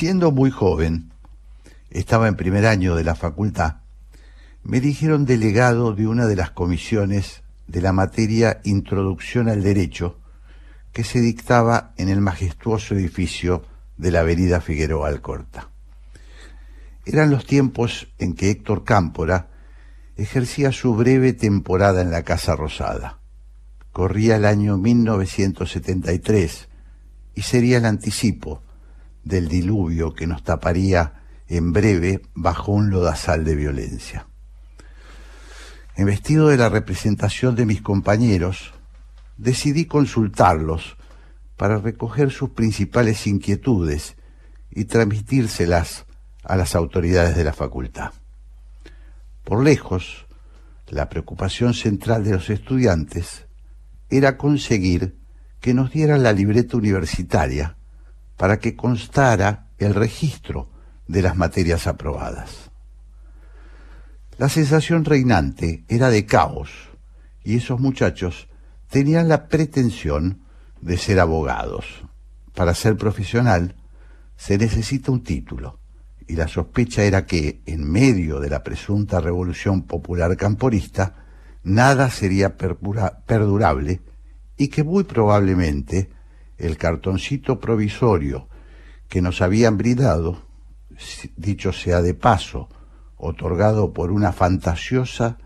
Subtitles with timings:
[0.00, 1.12] Siendo muy joven,
[1.90, 3.82] estaba en primer año de la facultad,
[4.62, 10.18] me eligieron delegado de una de las comisiones de la materia Introducción al Derecho
[10.94, 13.66] que se dictaba en el majestuoso edificio
[13.98, 15.68] de la avenida Figueroa Alcorta.
[17.04, 19.50] Eran los tiempos en que Héctor Cámpora
[20.16, 23.18] ejercía su breve temporada en la Casa Rosada.
[23.92, 26.70] Corría el año 1973
[27.34, 28.62] y sería el anticipo
[29.24, 34.26] del diluvio que nos taparía en breve bajo un lodazal de violencia.
[35.96, 38.72] vestido de la representación de mis compañeros,
[39.36, 40.96] decidí consultarlos
[41.56, 44.16] para recoger sus principales inquietudes
[44.70, 46.06] y transmitírselas
[46.44, 48.12] a las autoridades de la facultad.
[49.44, 50.26] Por lejos,
[50.88, 53.46] la preocupación central de los estudiantes
[54.08, 55.18] era conseguir
[55.60, 57.76] que nos dieran la libreta universitaria
[58.40, 60.70] para que constara el registro
[61.06, 62.70] de las materias aprobadas.
[64.38, 66.70] La sensación reinante era de caos
[67.44, 68.48] y esos muchachos
[68.88, 70.40] tenían la pretensión
[70.80, 71.84] de ser abogados.
[72.54, 73.76] Para ser profesional
[74.38, 75.78] se necesita un título
[76.26, 81.26] y la sospecha era que, en medio de la presunta revolución popular camporista,
[81.62, 84.00] nada sería perdurable
[84.56, 86.08] y que muy probablemente
[86.60, 88.48] el cartoncito provisorio
[89.08, 90.42] que nos habían brindado,
[91.36, 92.68] dicho sea de paso,
[93.16, 95.38] otorgado por una fantasiosa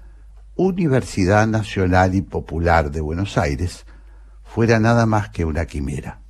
[0.56, 3.86] Universidad Nacional y Popular de Buenos Aires,
[4.44, 6.20] fuera nada más que una quimera.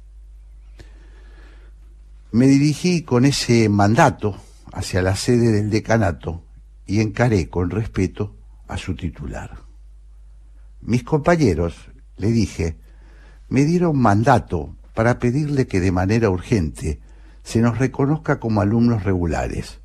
[2.32, 4.36] Me dirigí con ese mandato
[4.72, 6.44] hacia la sede del decanato
[6.86, 9.58] y encaré con respeto a su titular.
[10.80, 12.78] Mis compañeros, le dije,
[13.54, 16.98] me dieron mandato para pedirle que de manera urgente
[17.44, 19.78] se nos reconozca como alumnos regulares.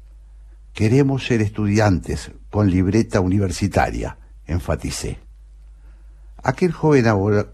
[0.74, 4.18] Queremos ser estudiantes con libreta universitaria,
[4.48, 5.20] enfaticé.
[6.42, 7.06] Aquel joven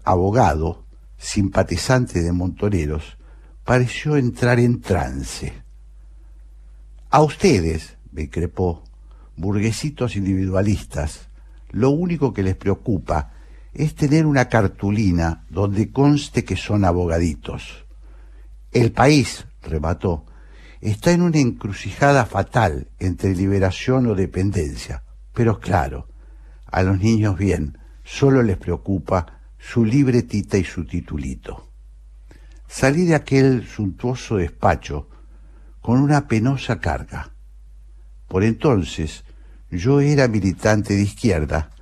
[0.04, 0.86] abogado,
[1.18, 3.18] simpatizante de Montoneros,
[3.62, 5.52] pareció entrar en trance.
[7.10, 8.84] A ustedes, me crepó,
[9.36, 11.28] burguesitos individualistas,
[11.72, 13.32] lo único que les preocupa
[13.76, 17.84] es tener una cartulina donde conste que son abogaditos.
[18.72, 20.24] El país, remató,
[20.80, 25.02] está en una encrucijada fatal entre liberación o dependencia.
[25.34, 26.08] Pero claro,
[26.64, 31.70] a los niños bien, solo les preocupa su libretita y su titulito.
[32.66, 35.10] Salí de aquel suntuoso despacho
[35.82, 37.30] con una penosa carga.
[38.26, 39.24] Por entonces
[39.70, 41.75] yo era militante de izquierda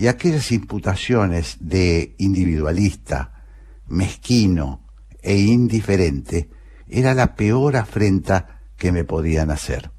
[0.00, 3.44] y aquellas imputaciones de individualista,
[3.86, 4.86] mezquino
[5.20, 6.48] e indiferente
[6.88, 9.90] era la peor afrenta que me podían hacer.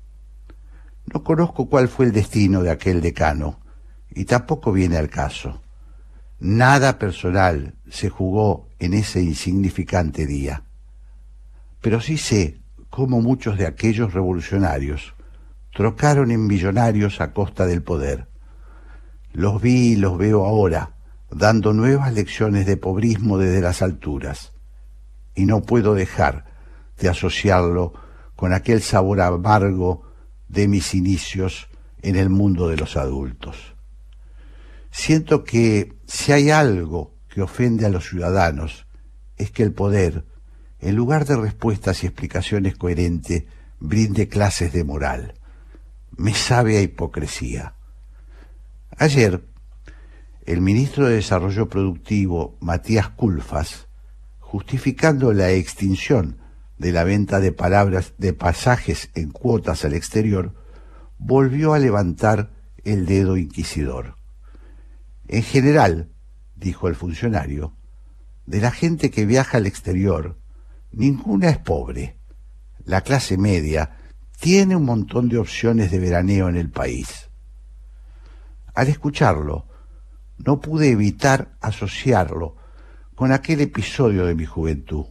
[1.05, 3.59] No conozco cuál fue el destino de aquel decano,
[4.09, 5.61] y tampoco viene al caso.
[6.39, 10.63] Nada personal se jugó en ese insignificante día.
[11.79, 15.13] Pero sí sé cómo muchos de aquellos revolucionarios
[15.71, 18.30] trocaron en millonarios a costa del poder
[19.33, 20.95] los vi y los veo ahora,
[21.29, 24.53] dando nuevas lecciones de pobrismo desde las alturas.
[25.35, 26.45] Y no puedo dejar
[26.99, 27.93] de asociarlo
[28.35, 30.03] con aquel sabor amargo
[30.47, 31.69] de mis inicios
[32.01, 33.75] en el mundo de los adultos.
[34.91, 38.87] Siento que si hay algo que ofende a los ciudadanos,
[39.37, 40.25] es que el poder,
[40.79, 43.45] en lugar de respuestas y explicaciones coherentes,
[43.79, 45.35] brinde clases de moral.
[46.17, 47.75] Me sabe a hipocresía.
[48.97, 49.47] Ayer,
[50.45, 53.87] el ministro de Desarrollo Productivo, Matías Culfas,
[54.39, 56.39] justificando la extinción
[56.77, 60.55] de la venta de palabras de pasajes en cuotas al exterior,
[61.17, 62.51] volvió a levantar
[62.83, 64.15] el dedo inquisidor.
[65.27, 66.11] En general,
[66.55, 67.77] dijo el funcionario,
[68.45, 70.39] de la gente que viaja al exterior,
[70.91, 72.19] ninguna es pobre.
[72.83, 73.97] La clase media
[74.39, 77.30] tiene un montón de opciones de veraneo en el país.
[78.73, 79.67] Al escucharlo,
[80.37, 82.55] no pude evitar asociarlo
[83.15, 85.05] con aquel episodio de mi juventud.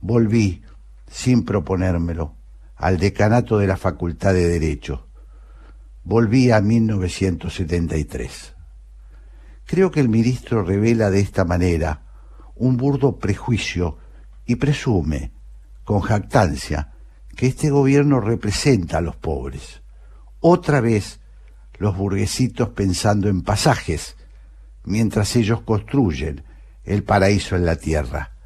[0.00, 0.62] Volví,
[1.10, 2.36] sin proponérmelo,
[2.76, 5.08] al decanato de la Facultad de Derecho.
[6.04, 8.54] Volví a 1973.
[9.64, 12.06] Creo que el ministro revela de esta manera
[12.54, 13.98] un burdo prejuicio
[14.46, 15.32] y presume,
[15.84, 16.92] con jactancia,
[17.36, 19.82] que este gobierno representa a los pobres.
[20.40, 21.21] Otra vez
[21.82, 24.16] los burguesitos pensando en pasajes,
[24.84, 26.44] mientras ellos construyen
[26.84, 28.36] el paraíso en la tierra,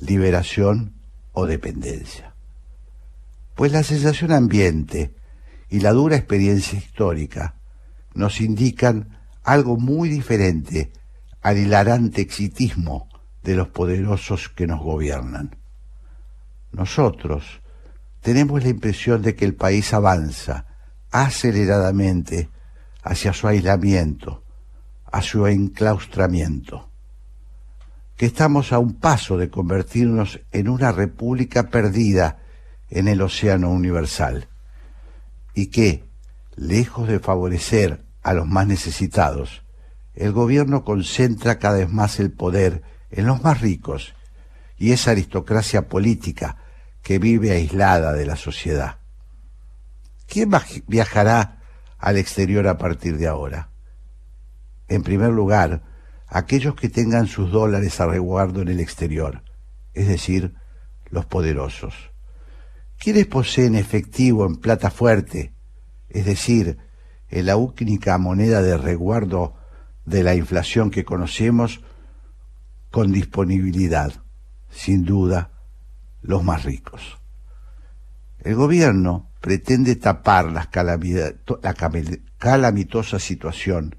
[0.00, 0.94] liberación
[1.32, 2.34] o dependencia.
[3.54, 5.14] pues la sensación ambiente
[5.68, 7.56] y la dura experiencia histórica
[8.14, 10.92] nos indican algo muy diferente
[11.42, 13.08] al hilarante exitismo
[13.42, 15.56] de los poderosos que nos gobiernan.
[16.70, 17.60] Nosotros
[18.20, 20.66] tenemos la impresión de que el país avanza
[21.10, 22.48] aceleradamente
[23.02, 24.44] hacia su aislamiento,
[25.10, 26.90] a su enclaustramiento,
[28.16, 32.38] que estamos a un paso de convertirnos en una república perdida
[32.90, 34.48] en el océano universal,
[35.54, 36.04] y que,
[36.56, 39.62] lejos de favorecer a los más necesitados,
[40.14, 44.14] el gobierno concentra cada vez más el poder en los más ricos.
[44.76, 46.56] Y esa aristocracia política
[47.02, 48.98] que vive aislada de la sociedad.
[50.26, 50.50] ¿Quién
[50.86, 51.57] viajará
[51.98, 53.70] al exterior a partir de ahora?
[54.88, 55.82] En primer lugar,
[56.26, 59.42] aquellos que tengan sus dólares a resguardo en el exterior,
[59.94, 60.54] es decir,
[61.10, 61.94] los poderosos.
[62.98, 65.54] ¿Quiénes poseen efectivo en plata fuerte,
[66.08, 66.78] es decir,
[67.28, 69.56] en la única moneda de resguardo
[70.04, 71.82] de la inflación que conocemos,
[72.90, 74.12] con disponibilidad,
[74.70, 75.52] sin duda,
[76.22, 77.18] los más ricos.
[78.38, 80.68] El gobierno pretende tapar la
[82.38, 83.96] calamitosa situación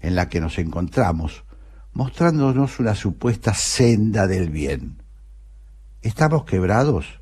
[0.00, 1.44] en la que nos encontramos,
[1.92, 5.02] mostrándonos una supuesta senda del bien.
[6.02, 7.20] ¿Estamos quebrados?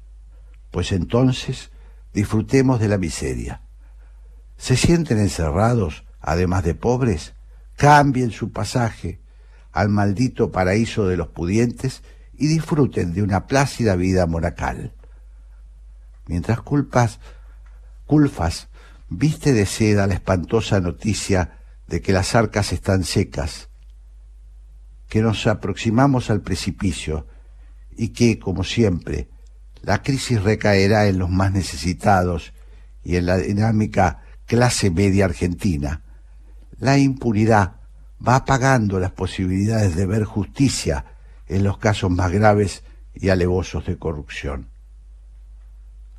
[0.70, 1.70] Pues entonces
[2.12, 3.62] disfrutemos de la miseria.
[4.56, 7.34] ¿Se sienten encerrados, además de pobres?
[7.76, 9.20] Cambien su pasaje
[9.72, 12.02] al maldito paraíso de los pudientes
[12.34, 14.94] y disfruten de una plácida vida monacal.
[16.26, 17.20] Mientras culpas,
[18.10, 18.70] culfas,
[19.08, 23.68] viste de seda la espantosa noticia de que las arcas están secas,
[25.08, 27.28] que nos aproximamos al precipicio
[27.96, 29.28] y que, como siempre,
[29.82, 32.52] la crisis recaerá en los más necesitados
[33.04, 36.02] y en la dinámica clase media argentina.
[36.78, 37.76] La impunidad
[38.26, 41.04] va apagando las posibilidades de ver justicia
[41.46, 42.82] en los casos más graves
[43.14, 44.69] y alevosos de corrupción.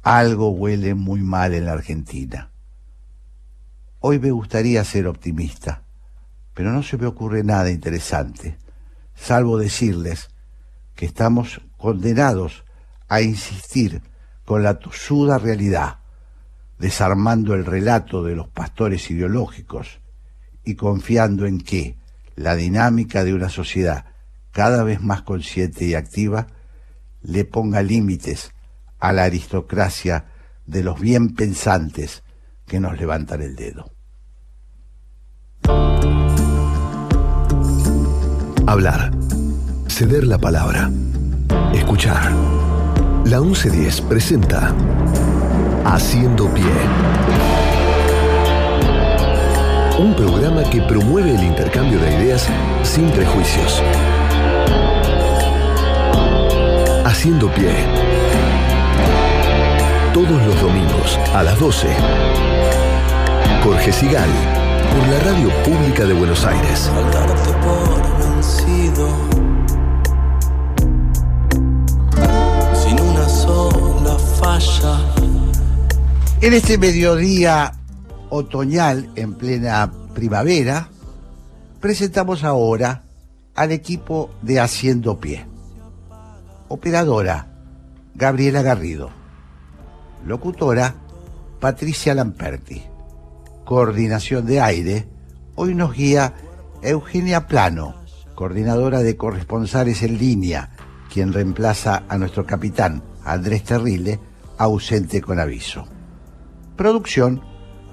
[0.03, 2.49] Algo huele muy mal en la Argentina.
[3.99, 5.83] Hoy me gustaría ser optimista,
[6.55, 8.57] pero no se me ocurre nada interesante,
[9.13, 10.29] salvo decirles
[10.95, 12.63] que estamos condenados
[13.09, 14.01] a insistir
[14.43, 15.99] con la tosuda realidad,
[16.79, 19.99] desarmando el relato de los pastores ideológicos
[20.63, 21.95] y confiando en que
[22.35, 24.05] la dinámica de una sociedad
[24.49, 26.47] cada vez más consciente y activa
[27.21, 28.51] le ponga límites
[29.01, 30.25] a la aristocracia
[30.65, 32.23] de los bien pensantes
[32.65, 33.91] que nos levantan el dedo.
[38.67, 39.11] Hablar.
[39.87, 40.89] Ceder la palabra.
[41.73, 42.31] Escuchar.
[43.25, 44.73] La 1110 presenta
[45.83, 46.63] Haciendo Pie.
[49.99, 52.47] Un programa que promueve el intercambio de ideas
[52.83, 53.81] sin prejuicios.
[57.03, 58.20] Haciendo Pie.
[60.13, 61.87] Todos los domingos a las 12.
[63.63, 64.29] Jorge Sigal,
[64.91, 66.91] por la Radio Pública de Buenos Aires.
[76.41, 77.71] En este mediodía
[78.29, 80.89] otoñal, en plena primavera,
[81.79, 83.03] presentamos ahora
[83.55, 85.45] al equipo de Haciendo Pie.
[86.67, 87.47] Operadora,
[88.13, 89.20] Gabriela Garrido.
[90.25, 90.95] Locutora,
[91.59, 92.83] Patricia Lamperti.
[93.65, 95.07] Coordinación de aire,
[95.55, 96.33] hoy nos guía
[96.81, 97.95] Eugenia Plano,
[98.35, 100.71] coordinadora de corresponsales en línea,
[101.11, 104.19] quien reemplaza a nuestro capitán, Andrés Terrile,
[104.57, 105.87] ausente con aviso.
[106.75, 107.41] Producción,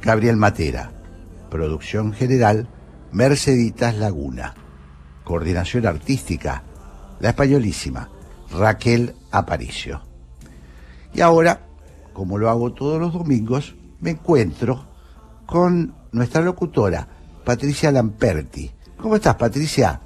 [0.02, 0.92] Gabriel Matera.
[1.50, 2.68] Producción general,
[3.10, 4.54] Merceditas Laguna.
[5.24, 6.62] Coordinación artística,
[7.20, 8.10] la españolísima,
[8.50, 10.02] Raquel Aparicio.
[11.14, 11.67] Y ahora,
[12.18, 14.80] como lo hago todos los domingos, me encuentro
[15.46, 17.06] con nuestra locutora,
[17.44, 18.72] Patricia Lamperti.
[18.96, 20.00] ¿Cómo estás, Patricia?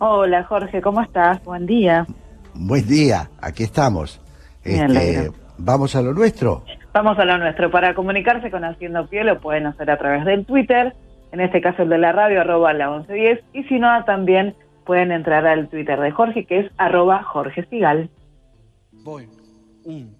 [0.00, 1.42] Hola, Jorge, ¿cómo estás?
[1.42, 2.06] Buen día.
[2.52, 4.20] Buen día, aquí estamos.
[4.62, 6.62] Este, ¿Vamos a lo nuestro?
[6.92, 7.70] Vamos a lo nuestro.
[7.70, 10.94] Para comunicarse con Haciendo Pie lo pueden hacer a través del Twitter,
[11.32, 14.54] en este caso el de la radio, arroba la 1110, y si no, también
[14.84, 18.10] pueden entrar al Twitter de Jorge, que es arroba Jorge Sigal.
[18.92, 19.26] Voy.
[19.86, 20.14] Un,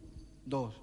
[0.46, 0.79] dos.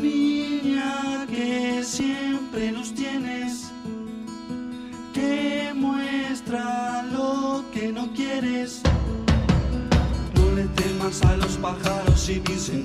[0.00, 3.70] niña que siempre nos tienes,
[5.12, 8.82] que muestra lo que no quieres.
[10.34, 12.79] No le temas a los pájaros y piensen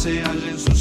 [0.00, 0.70] se haya ensuciado.
[0.70, 0.79] Uy,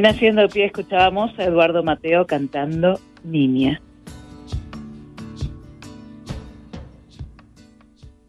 [0.00, 3.82] En Haciendo Pie escuchábamos a Eduardo Mateo cantando Niña.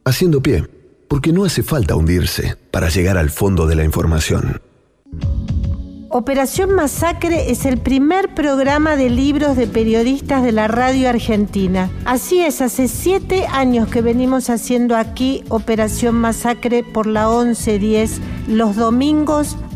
[0.04, 0.66] Haciendo pie,
[1.08, 4.60] porque no hace falta hundirse para llegar al fondo de la información.
[6.10, 11.90] Operación Masacre es el primer programa de libros de periodistas de la radio argentina.
[12.04, 18.76] Así es, hace siete años que venimos haciendo aquí Operación Masacre por la 1110 los
[18.76, 19.56] domingos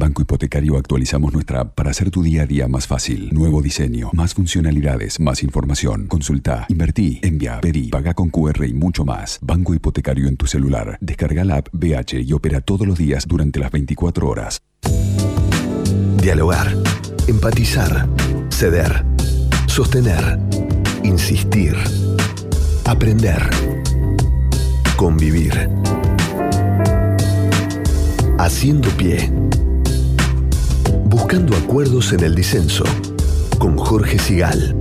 [0.00, 3.28] Banco Hipotecario actualizamos nuestra app para hacer tu día a día más fácil.
[3.34, 6.06] Nuevo diseño, más funcionalidades, más información.
[6.06, 9.38] Consulta, invertí, envía, pedí, paga con QR y mucho más.
[9.42, 10.96] Banco Hipotecario en tu celular.
[11.02, 14.62] Descarga la app BH y opera todos los días durante las 24 horas.
[16.22, 16.74] Dialogar,
[17.28, 18.08] empatizar,
[18.48, 19.04] ceder,
[19.66, 20.38] sostener,
[21.04, 21.76] insistir,
[22.86, 23.50] aprender,
[24.96, 25.68] convivir.
[28.38, 29.30] Haciendo pie.
[31.10, 32.84] Buscando acuerdos en el disenso.
[33.58, 34.76] Con Jorge Sigal.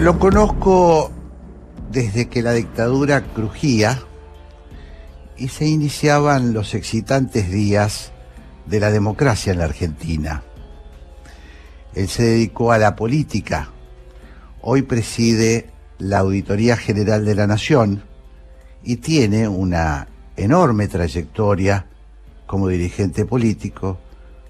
[0.00, 1.12] Lo conozco
[1.92, 4.00] desde que la dictadura crujía
[5.36, 8.12] y se iniciaban los excitantes días
[8.64, 10.42] de la democracia en la Argentina.
[11.94, 13.73] Él se dedicó a la política.
[14.66, 15.66] Hoy preside
[15.98, 18.02] la Auditoría General de la Nación
[18.82, 21.84] y tiene una enorme trayectoria
[22.46, 23.98] como dirigente político.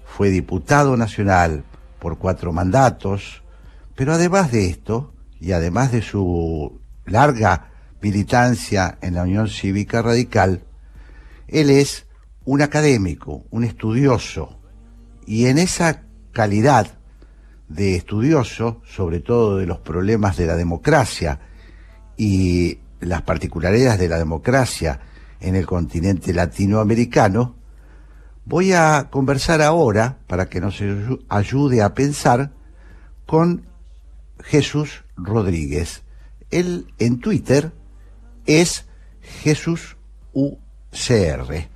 [0.05, 1.65] Fue diputado nacional
[1.99, 3.43] por cuatro mandatos,
[3.93, 10.63] pero además de esto, y además de su larga militancia en la Unión Cívica Radical,
[11.49, 12.07] él es
[12.45, 14.61] un académico, un estudioso,
[15.27, 16.94] y en esa calidad
[17.67, 21.39] de estudioso, sobre todo de los problemas de la democracia
[22.17, 24.99] y las particularidades de la democracia
[25.39, 27.55] en el continente latinoamericano,
[28.45, 30.81] voy a conversar ahora, para que nos
[31.29, 32.51] ayude a pensar,
[33.25, 33.65] con
[34.43, 36.03] Jesús Rodríguez.
[36.51, 37.71] Él en Twitter
[38.45, 38.85] es
[39.21, 39.97] Jesús
[40.33, 41.67] UCR.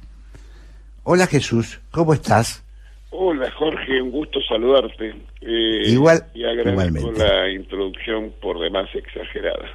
[1.03, 2.63] Hola Jesús, ¿cómo estás?
[3.11, 5.15] Hola Jorge, un gusto saludarte.
[5.41, 9.67] Eh, Igual, y agradezco la introducción por demás exagerada.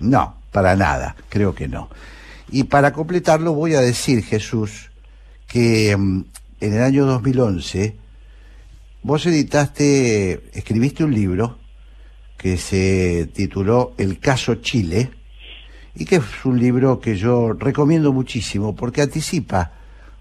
[0.00, 1.88] No, para nada, creo que no.
[2.50, 4.90] Y para completarlo voy a decir, Jesús,
[5.48, 6.24] que mm,
[6.60, 7.96] en el año 2011
[9.02, 11.58] vos editaste, escribiste un libro
[12.36, 15.10] que se tituló El caso Chile
[15.94, 19.72] y que es un libro que yo recomiendo muchísimo porque anticipa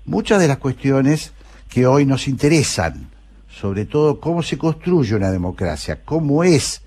[0.06, 1.34] muchas de las cuestiones
[1.76, 3.10] que hoy nos interesan,
[3.50, 6.84] sobre todo cómo se construye una democracia, cómo es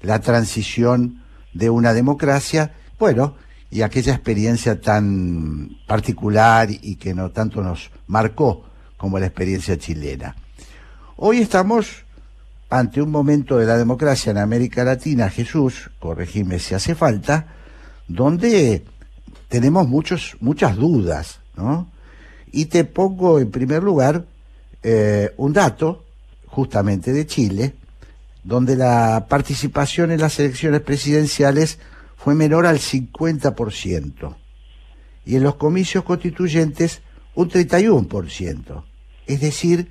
[0.00, 3.34] la transición de una democracia, bueno,
[3.68, 8.64] y aquella experiencia tan particular y que no tanto nos marcó
[8.96, 10.36] como la experiencia chilena.
[11.16, 12.04] Hoy estamos
[12.70, 17.48] ante un momento de la democracia en América Latina, Jesús, corregime si hace falta,
[18.06, 18.84] donde
[19.48, 21.88] tenemos muchos, muchas dudas, ¿no?
[22.52, 24.24] Y te pongo en primer lugar
[24.82, 26.04] eh, un dato,
[26.46, 27.74] justamente de Chile,
[28.44, 31.78] donde la participación en las elecciones presidenciales
[32.16, 34.36] fue menor al 50%,
[35.24, 37.02] y en los comicios constituyentes
[37.34, 38.84] un 31%.
[39.26, 39.90] Es decir,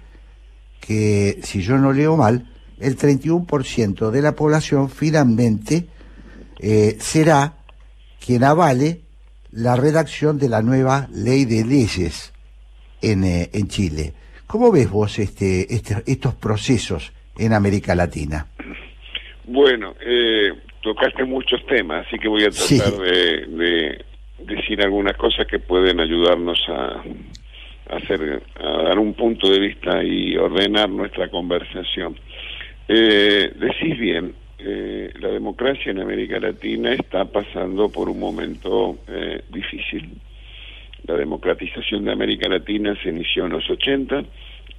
[0.80, 5.88] que si yo no leo mal, el 31% de la población finalmente
[6.60, 7.58] eh, será
[8.20, 9.02] quien avale
[9.52, 12.34] la redacción de la nueva ley de leyes
[13.02, 14.14] en, eh, en Chile.
[14.46, 18.48] ¿Cómo ves vos este, este, estos procesos en América Latina?
[19.46, 20.52] Bueno, eh,
[20.82, 24.06] tocaste muchos temas, así que voy a tratar de,
[24.40, 27.04] decir algunas cosas que pueden ayudarnos a,
[27.96, 32.18] hacer, a dar un punto de vista y ordenar nuestra conversación.
[32.88, 39.42] Eh, decís bien, eh, la democracia en América Latina está pasando por un momento eh,
[39.50, 40.10] difícil.
[41.08, 44.20] La democratización de América Latina se inició en los 80,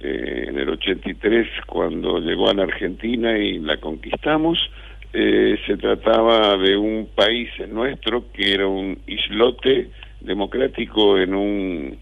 [0.01, 4.59] eh, en el 83 cuando llegó a la Argentina y la conquistamos,
[5.11, 9.89] se trataba de un país nuestro que era un islote
[10.21, 11.97] democrático en un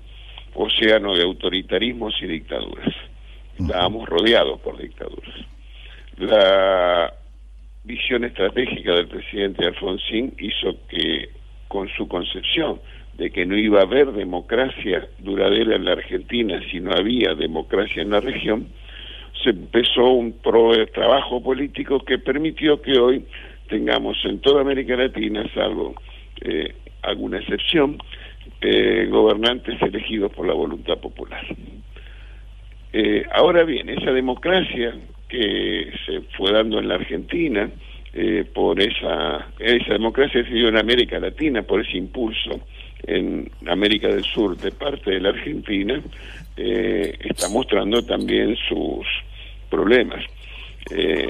[0.55, 2.93] océano de autoritarismos y dictaduras.
[3.59, 5.35] Estábamos rodeados por dictaduras.
[6.17, 7.13] La
[7.83, 11.29] visión estratégica del presidente Alfonsín hizo que,
[11.67, 12.79] con su concepción
[13.17, 18.01] de que no iba a haber democracia duradera en la Argentina si no había democracia
[18.01, 18.67] en la región,
[19.43, 20.35] se empezó un
[20.93, 23.25] trabajo político que permitió que hoy
[23.69, 25.95] tengamos en toda América Latina, salvo
[26.41, 27.97] eh, alguna excepción,
[28.61, 31.45] eh, gobernantes elegidos por la voluntad popular.
[32.93, 34.95] Eh, ahora bien, esa democracia
[35.27, 37.69] que se fue dando en la Argentina
[38.13, 42.61] eh, por esa, esa democracia se dio en América Latina, por ese impulso
[43.07, 46.01] en América del Sur de parte de la Argentina,
[46.55, 49.05] está mostrando también sus
[49.69, 50.23] problemas.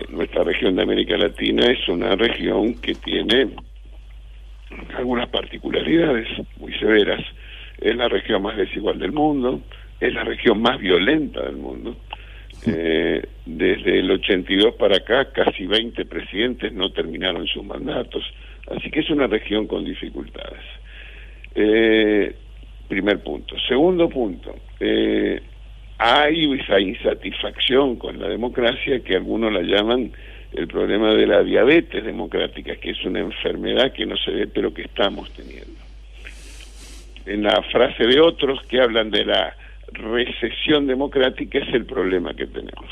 [0.09, 3.49] nuestra región de América Latina es una región que tiene
[4.95, 7.23] algunas particularidades muy severas.
[7.79, 9.61] Es la región más desigual del mundo,
[9.99, 11.95] es la región más violenta del mundo.
[12.65, 18.23] Eh, desde el 82 para acá, casi 20 presidentes no terminaron sus mandatos,
[18.71, 20.63] así que es una región con dificultades.
[21.59, 22.35] Eh,
[22.87, 23.55] primer punto.
[23.67, 25.41] Segundo punto, eh,
[25.97, 30.11] hay esa insatisfacción con la democracia que algunos la llaman
[30.53, 34.71] el problema de la diabetes democrática, que es una enfermedad que no se ve pero
[34.71, 35.81] que estamos teniendo.
[37.25, 39.55] En la frase de otros que hablan de la
[39.93, 42.91] recesión democrática es el problema que tenemos.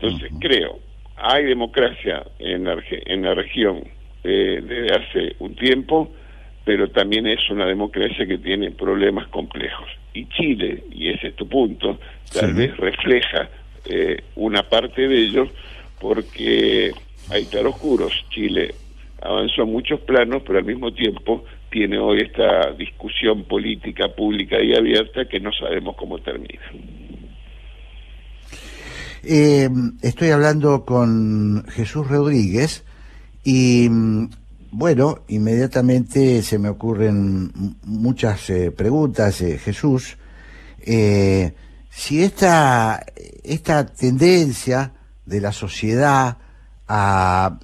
[0.00, 0.80] Entonces creo,
[1.16, 3.84] hay democracia en la, en la región
[4.24, 6.10] eh, desde hace un tiempo,
[6.64, 9.88] pero también es una democracia que tiene problemas complejos.
[10.14, 11.98] Y Chile, y ese es tu punto,
[12.32, 13.48] tal vez refleja
[13.84, 15.48] eh, una parte de ellos
[16.00, 16.92] porque
[17.30, 18.12] hay claroscuros.
[18.30, 18.74] Chile
[19.20, 24.74] avanzó en muchos planos, pero al mismo tiempo tiene hoy esta discusión política pública y
[24.74, 26.62] abierta que no sabemos cómo termina.
[29.24, 29.68] Eh,
[30.02, 32.84] estoy hablando con Jesús Rodríguez
[33.42, 33.88] y
[34.76, 40.18] bueno, inmediatamente se me ocurren muchas eh, preguntas, eh, Jesús.
[40.84, 43.06] si esta,
[43.44, 44.92] esta tendencia
[45.24, 46.38] de la sociedad
[46.88, 47.58] a,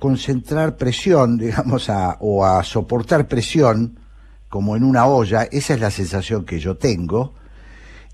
[0.00, 4.00] concentrar presión, digamos, a, o a soportar presión,
[4.48, 7.34] como en una olla, esa es la sensación que yo tengo,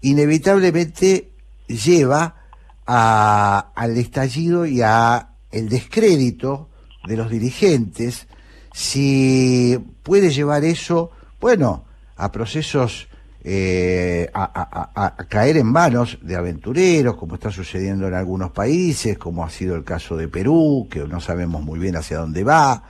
[0.03, 1.33] inevitablemente
[1.67, 2.37] lleva
[2.87, 6.70] al estallido y a el descrédito
[7.07, 8.27] de los dirigentes,
[8.73, 11.11] si puede llevar eso,
[11.41, 11.85] bueno,
[12.17, 13.09] a procesos
[13.43, 19.51] eh, a, caer en manos de aventureros, como está sucediendo en algunos países, como ha
[19.51, 22.83] sido el caso de Perú, que no sabemos muy bien hacia dónde va,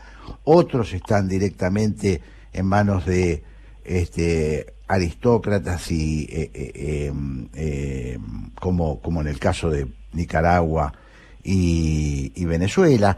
[0.45, 2.21] otros están directamente
[2.53, 3.45] en manos de
[3.85, 10.93] este, aristócratas y eh, eh, em, em, como, como en el caso de Nicaragua
[11.45, 13.17] y, y Venezuela.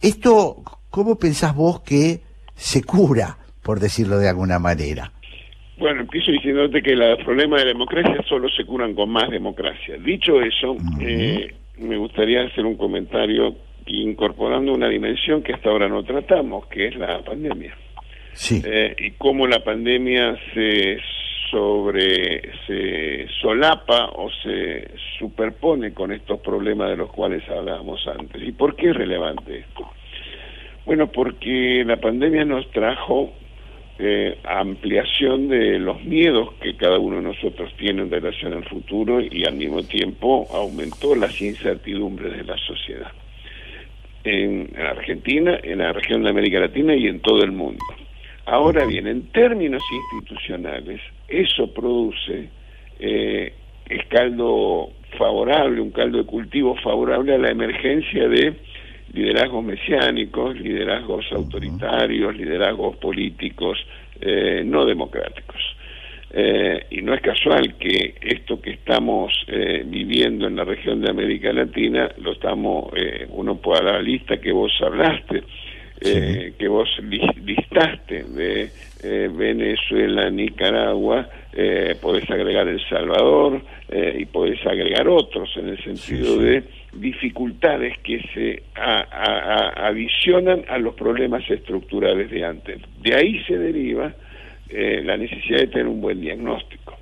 [0.00, 0.56] Esto,
[0.90, 2.20] ¿cómo pensás vos que
[2.54, 5.12] se cura, por decirlo de alguna manera?
[5.78, 9.96] Bueno, empiezo diciéndote que los problemas de democracia solo se curan con más democracia.
[9.98, 13.54] Dicho eso, eh, me gustaría hacer un comentario
[13.86, 17.76] incorporando una dimensión que hasta ahora no tratamos, que es la pandemia.
[18.32, 18.62] Sí.
[18.64, 20.98] Eh, y cómo la pandemia se
[21.50, 28.42] sobre se solapa o se superpone con estos problemas de los cuales hablábamos antes.
[28.42, 29.88] ¿Y por qué es relevante esto?
[30.84, 33.32] Bueno, porque la pandemia nos trajo
[33.98, 39.20] eh, ampliación de los miedos que cada uno de nosotros tiene en relación al futuro
[39.20, 43.10] y al mismo tiempo aumentó las incertidumbres de la sociedad.
[44.22, 47.82] En, Argentina, en la región de América Latina y en todo el mundo.
[48.46, 52.48] Ahora bien, en términos institucionales, eso produce
[53.00, 53.52] eh,
[54.08, 58.54] caldo favorable, un caldo de cultivo favorable a la emergencia de
[59.12, 63.78] liderazgos mesiánicos, liderazgos autoritarios, liderazgos políticos
[64.20, 65.60] eh, no democráticos.
[66.30, 71.10] Eh, y no es casual que esto que estamos eh, viviendo en la región de
[71.10, 72.92] América Latina, lo estamos,
[73.30, 75.42] uno puede dar la lista que vos hablaste,
[76.00, 78.70] que vos listaste de
[79.28, 81.28] Venezuela, Nicaragua,
[82.00, 83.62] podés agregar El Salvador
[84.18, 91.48] y podés agregar otros en el sentido de dificultades que se adicionan a los problemas
[91.48, 92.80] estructurales de antes.
[93.02, 94.14] De ahí se deriva
[94.68, 96.96] eh, la necesidad de tener un buen diagnóstico.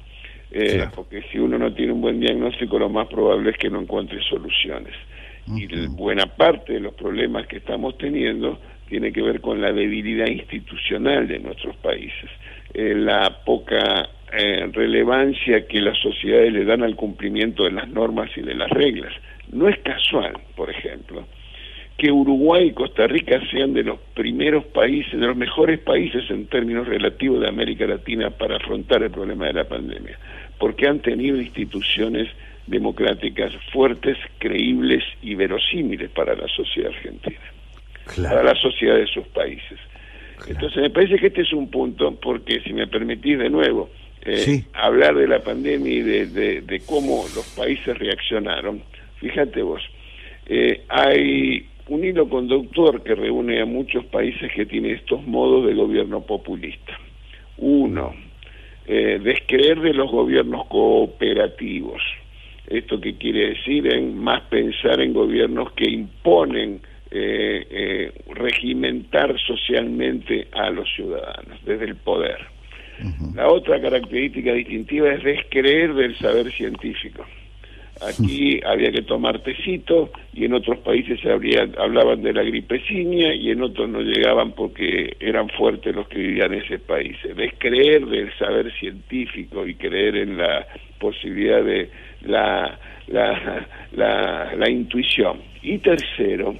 [0.50, 3.80] Eh, porque si uno no tiene un buen diagnóstico, lo más probable es que no
[3.80, 4.94] encuentre soluciones.
[5.46, 8.58] Y buena parte de los problemas que estamos teniendo
[8.94, 12.30] tiene que ver con la debilidad institucional de nuestros países,
[12.74, 14.08] eh, la poca
[14.72, 19.12] relevancia que las sociedades le dan al cumplimiento de las normas y de las reglas.
[19.50, 21.26] No es casual, por ejemplo,
[21.98, 26.46] que Uruguay y Costa Rica sean de los primeros países, de los mejores países en
[26.46, 30.16] términos relativos de América Latina para afrontar el problema de la pandemia,
[30.60, 32.28] porque han tenido instituciones
[32.68, 37.40] democráticas fuertes, creíbles y verosímiles para la sociedad argentina,
[38.16, 39.78] para la sociedad de sus países.
[40.46, 43.90] Entonces me parece que este es un punto, porque si me permitís de nuevo,
[44.22, 48.82] eh, hablar de la pandemia y de cómo los países reaccionaron,
[49.24, 49.80] Fíjate vos,
[50.44, 55.72] eh, hay un hilo conductor que reúne a muchos países que tiene estos modos de
[55.72, 56.98] gobierno populista.
[57.56, 58.12] Uno,
[58.86, 62.02] eh, descreer de los gobiernos cooperativos.
[62.66, 66.82] Esto que quiere decir en más pensar en gobiernos que imponen
[67.16, 72.38] eh, regimentar socialmente a los ciudadanos desde el poder.
[73.34, 77.24] La otra característica distintiva es descreer del saber científico.
[78.02, 83.50] Aquí había que tomar tecito y en otros países se hablaban de la gripecinia y
[83.50, 87.16] en otros no llegaban porque eran fuertes los que vivían en ese país.
[87.24, 90.66] Es creer del saber científico y creer en la
[90.98, 91.88] posibilidad de
[92.22, 95.38] la, la, la, la intuición.
[95.62, 96.56] Y tercero,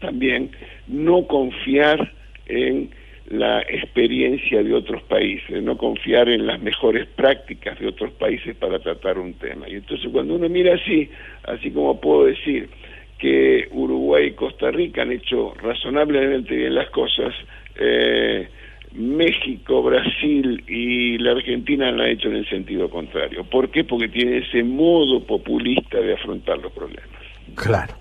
[0.00, 0.50] también
[0.86, 2.12] no confiar
[2.46, 2.90] en
[3.30, 8.78] la experiencia de otros países, no confiar en las mejores prácticas de otros países para
[8.78, 9.68] tratar un tema.
[9.68, 11.10] Y entonces cuando uno mira así,
[11.44, 12.70] así como puedo decir
[13.18, 17.34] que Uruguay y Costa Rica han hecho razonablemente bien las cosas,
[17.78, 18.48] eh,
[18.92, 23.44] México, Brasil y la Argentina han hecho en el sentido contrario.
[23.44, 23.84] ¿Por qué?
[23.84, 27.10] Porque tiene ese modo populista de afrontar los problemas.
[27.54, 27.94] Claro.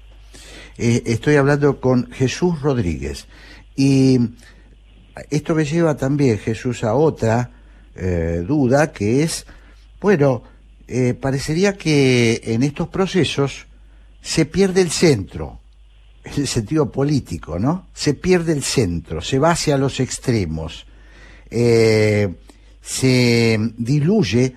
[0.77, 3.27] Eh, estoy hablando con Jesús Rodríguez
[3.75, 4.19] y
[5.29, 7.51] esto me lleva también, Jesús, a otra
[7.95, 9.45] eh, duda, que es,
[9.99, 10.43] bueno,
[10.87, 13.65] eh, parecería que en estos procesos
[14.21, 15.59] se pierde el centro,
[16.23, 17.87] en el sentido político, ¿no?
[17.93, 20.85] Se pierde el centro, se va hacia los extremos,
[21.49, 22.35] eh,
[22.81, 24.55] se diluye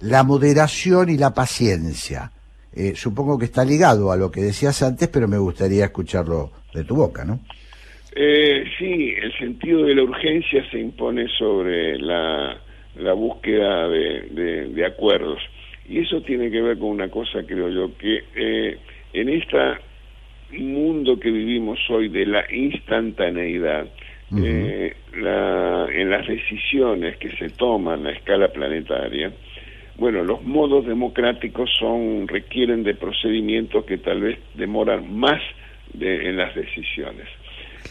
[0.00, 2.32] la moderación y la paciencia.
[2.94, 6.94] Supongo que está ligado a lo que decías antes, pero me gustaría escucharlo de tu
[6.96, 7.40] boca, ¿no?
[8.14, 12.58] Eh, sí, el sentido de la urgencia se impone sobre la,
[12.96, 15.40] la búsqueda de, de, acuerdos.
[15.88, 18.78] Y eso tiene que ver con una cosa, creo yo, que eh,
[19.12, 19.58] en este
[20.52, 23.86] mundo que vivimos hoy de la instantaneidad,
[24.36, 29.32] eh, en las decisiones que se toman a escala planetaria,
[30.00, 35.42] bueno, los modos democráticos son requieren de procedimientos que tal vez demoran más
[36.00, 37.28] en las decisiones.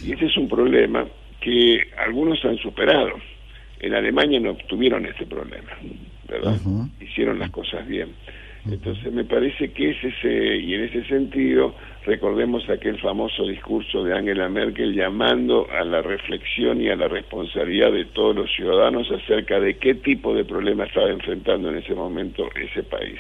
[0.03, 1.05] Y ese es un problema
[1.39, 3.11] que algunos han superado.
[3.79, 5.69] En Alemania no tuvieron ese problema,
[6.27, 6.57] ¿verdad?
[6.99, 8.09] Hicieron las cosas bien.
[8.65, 11.73] Entonces me parece que es ese, y en ese sentido,
[12.05, 17.91] recordemos aquel famoso discurso de Angela Merkel llamando a la reflexión y a la responsabilidad
[17.91, 22.49] de todos los ciudadanos acerca de qué tipo de problema estaba enfrentando en ese momento
[22.55, 23.19] ese país.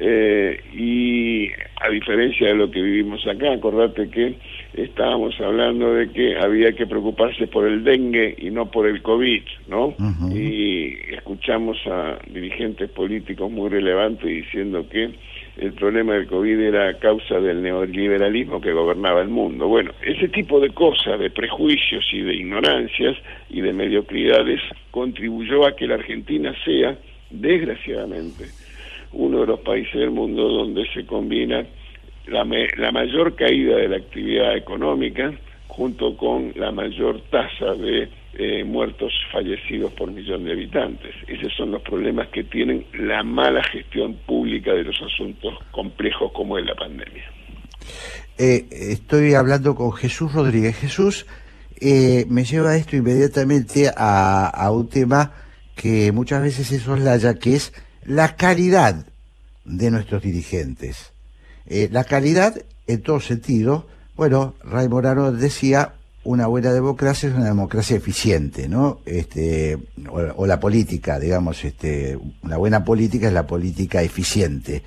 [0.00, 1.48] Eh, y
[1.80, 4.36] a diferencia de lo que vivimos acá, acordate que
[4.74, 9.42] estábamos hablando de que había que preocuparse por el dengue y no por el COVID,
[9.68, 9.94] ¿no?
[10.32, 15.10] Y escuchamos a dirigentes políticos muy relevantes diciendo que
[15.58, 19.66] el problema del COVID era causa del neoliberalismo que gobernaba el mundo.
[19.66, 23.16] Bueno, ese tipo de cosas, de prejuicios y de ignorancias
[23.50, 24.60] y de mediocridades
[24.92, 26.96] contribuyó a que la Argentina sea,
[27.30, 28.44] desgraciadamente,
[29.12, 31.66] uno de los países del mundo donde se combina
[32.26, 32.44] la,
[32.92, 35.32] mayor caída de la actividad económica
[35.66, 41.14] junto con la mayor tasa de eh, muertos fallecidos por millón de habitantes.
[41.26, 46.58] Esos son los problemas que tienen la mala gestión pública de los asuntos complejos como
[46.58, 47.24] es la pandemia.
[48.38, 50.76] Eh, estoy hablando con Jesús Rodríguez.
[50.76, 51.26] Jesús
[51.80, 55.32] eh, me lleva esto inmediatamente a, a un tema
[55.74, 57.72] que muchas veces se soslaya, que es
[58.08, 59.04] la calidad
[59.66, 61.12] de nuestros dirigentes.
[61.66, 65.92] Eh, la calidad en todo sentido, bueno, Ray Morano decía,
[66.24, 69.00] una buena democracia es una democracia eficiente, ¿no?
[69.04, 69.76] Este,
[70.10, 74.82] o, la política, digamos, este, una buena política es la política eficiente.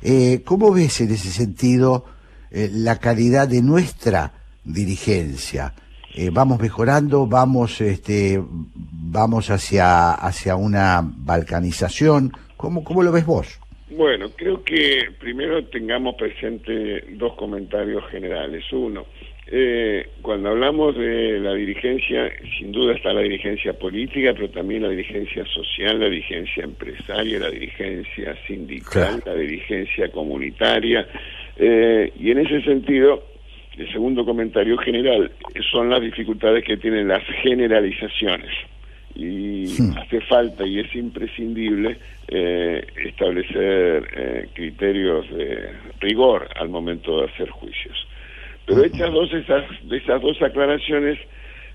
[0.00, 2.04] Eh, ¿Cómo ves en ese sentido
[2.52, 4.32] eh, la calidad de nuestra
[4.64, 5.74] dirigencia?
[6.32, 12.32] vamos mejorando, vamos, este, vamos hacia, hacia una balcanización.
[12.64, 13.60] ¿Cómo, ¿Cómo lo ves vos?
[13.90, 18.64] Bueno, creo que primero tengamos presente dos comentarios generales.
[18.72, 19.04] Uno,
[19.46, 24.88] eh, cuando hablamos de la dirigencia, sin duda está la dirigencia política, pero también la
[24.88, 31.06] dirigencia social, la dirigencia empresaria, la dirigencia sindical, la dirigencia comunitaria.
[31.58, 33.24] Eh, y en ese sentido,
[33.76, 35.30] el segundo comentario general
[35.70, 38.50] son las dificultades que tienen las generalizaciones
[39.14, 39.64] y
[39.96, 41.98] hace falta y es imprescindible
[42.28, 48.06] eh, establecer eh, criterios de rigor al momento de hacer juicios.
[48.66, 51.18] Pero hechas dos esas, de esas dos aclaraciones,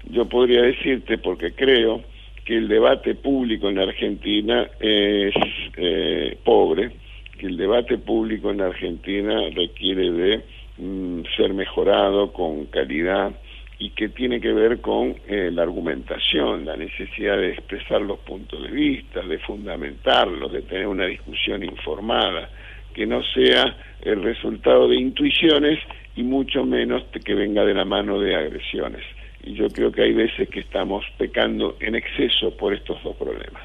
[0.10, 2.02] yo podría decirte, porque creo
[2.46, 5.36] que el debate público en la Argentina es
[5.78, 6.92] eh, pobre,
[7.38, 10.42] que el debate público en la Argentina requiere de
[10.78, 13.32] mm, ser mejorado con calidad,
[13.80, 18.62] y que tiene que ver con eh, la argumentación, la necesidad de expresar los puntos
[18.62, 22.50] de vista, de fundamentarlos, de tener una discusión informada,
[22.94, 25.80] que no sea el resultado de intuiciones
[26.18, 29.02] y mucho menos que venga de la mano de agresiones.
[29.44, 33.64] Y yo creo que hay veces que estamos pecando en exceso por estos dos problemas.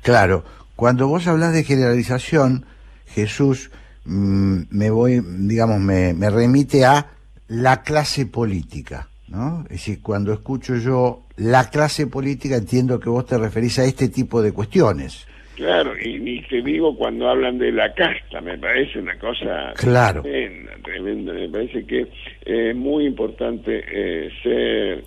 [0.00, 0.44] Claro,
[0.76, 2.64] cuando vos hablas de generalización,
[3.06, 3.70] Jesús,
[4.06, 7.10] mm, me voy, digamos, me remite a
[7.48, 9.08] la clase política.
[9.28, 9.62] ¿No?
[9.64, 14.08] Es decir, cuando escucho yo la clase política entiendo que vos te referís a este
[14.08, 15.26] tipo de cuestiones.
[15.56, 20.22] Claro, y ni te digo cuando hablan de la casta, me parece una cosa claro.
[20.22, 22.06] tremenda, Me parece que
[22.44, 25.04] es muy importante eh, ser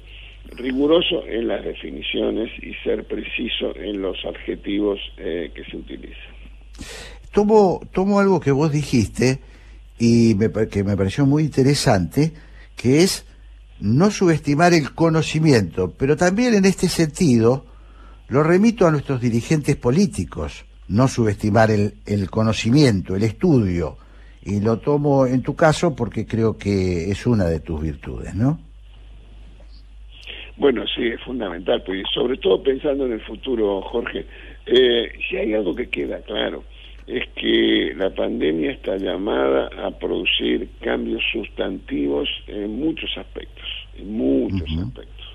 [0.57, 6.33] riguroso en las definiciones y ser preciso en los adjetivos eh, que se utilizan.
[7.31, 9.37] Tomo, tomo algo que vos dijiste
[9.99, 12.31] y me, que me pareció muy interesante,
[12.75, 13.28] que es
[13.81, 17.65] no subestimar el conocimiento, pero también en este sentido
[18.27, 23.97] lo remito a nuestros dirigentes políticos, no subestimar el, el conocimiento, el estudio,
[24.43, 28.59] y lo tomo en tu caso porque creo que es una de tus virtudes, ¿no?
[30.57, 34.25] Bueno, sí, es fundamental, pues sobre todo pensando en el futuro, Jorge,
[34.65, 36.63] eh, si hay algo que queda claro,
[37.09, 43.65] es que la pandemia está llamada a producir cambios sustantivos en muchos aspectos,
[43.97, 45.25] en muchos aspectos.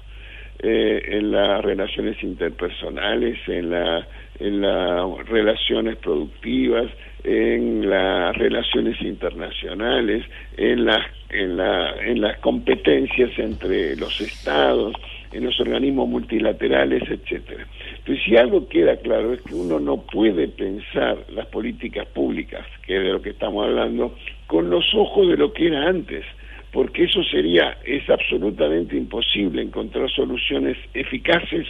[0.61, 4.07] Eh, en las relaciones interpersonales, en, la,
[4.39, 6.87] en las relaciones productivas,
[7.25, 10.25] en las relaciones internacionales,
[10.57, 14.95] en las, en, la, en las competencias entre los estados,
[15.35, 17.67] en los organismos multilaterales, etcétera.
[17.99, 22.97] Entonces, si algo queda claro es que uno no puede pensar las políticas públicas, que
[22.97, 24.15] es de lo que estamos hablando,
[24.47, 26.25] con los ojos de lo que era antes,
[26.73, 31.67] porque eso sería, es absolutamente imposible encontrar soluciones eficaces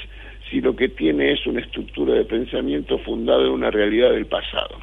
[0.50, 4.79] si lo que tiene es una estructura de pensamiento fundada en una realidad del pasado.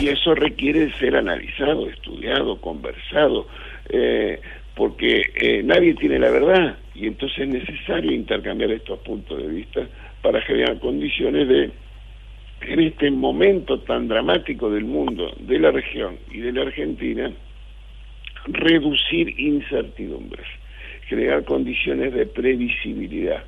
[0.00, 3.46] Y eso requiere ser analizado, estudiado, conversado,
[3.88, 4.40] eh,
[4.74, 9.88] porque eh, nadie tiene la verdad y entonces es necesario intercambiar estos puntos de vista
[10.20, 11.70] para generar condiciones de,
[12.62, 17.32] en este momento tan dramático del mundo, de la región y de la Argentina,
[18.46, 20.46] reducir incertidumbres,
[21.08, 23.44] crear condiciones de previsibilidad.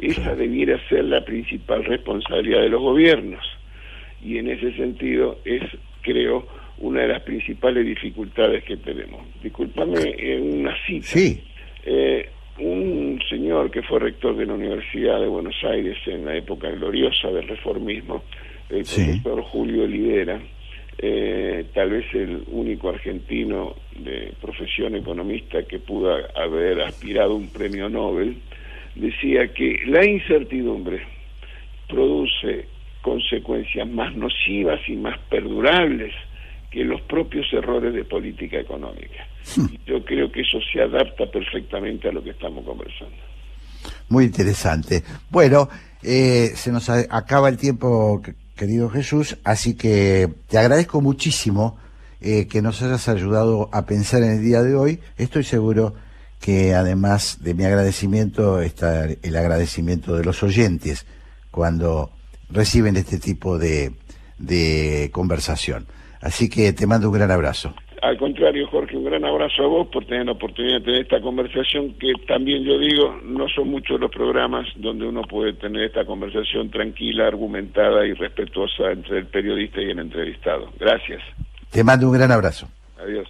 [0.00, 3.44] Esa debiera ser la principal responsabilidad de los gobiernos
[4.22, 5.62] y en ese sentido es,
[6.02, 6.46] creo,
[6.78, 9.22] una de las principales dificultades que tenemos.
[9.42, 11.06] Discúlpame en una cita.
[11.06, 11.42] Sí.
[11.84, 16.70] Eh, un señor que fue rector de la Universidad de Buenos Aires en la época
[16.70, 18.24] gloriosa del reformismo,
[18.68, 20.40] el profesor Julio Olivera,
[20.98, 27.88] eh, tal vez el único argentino de profesión economista que pudo haber aspirado un premio
[27.88, 28.38] Nobel,
[28.94, 31.02] decía que la incertidumbre
[31.88, 32.66] produce
[33.02, 36.14] consecuencias más nocivas y más perdurables
[36.70, 39.26] que los propios errores de política económica.
[39.54, 39.66] Hmm.
[39.86, 43.14] Yo creo que eso se adapta perfectamente a lo que estamos conversando.
[44.08, 45.02] Muy interesante.
[45.30, 45.68] Bueno,
[46.02, 48.22] eh, se nos acaba el tiempo,
[48.56, 51.78] querido Jesús, así que te agradezco muchísimo
[52.20, 55.00] eh, que nos hayas ayudado a pensar en el día de hoy.
[55.16, 55.94] Estoy seguro
[56.40, 61.06] que además de mi agradecimiento está el agradecimiento de los oyentes
[61.50, 62.10] cuando
[62.50, 63.92] reciben este tipo de,
[64.38, 65.86] de conversación.
[66.20, 67.74] Así que te mando un gran abrazo.
[68.02, 68.85] Al contrario, Jorge,
[69.46, 73.16] abrazo a vos por tener la oportunidad de tener esta conversación, que también yo digo,
[73.24, 78.90] no son muchos los programas donde uno puede tener esta conversación tranquila, argumentada y respetuosa
[78.90, 80.70] entre el periodista y el entrevistado.
[80.78, 81.22] Gracias.
[81.70, 82.68] Te mando un gran abrazo.
[82.98, 83.28] Adiós.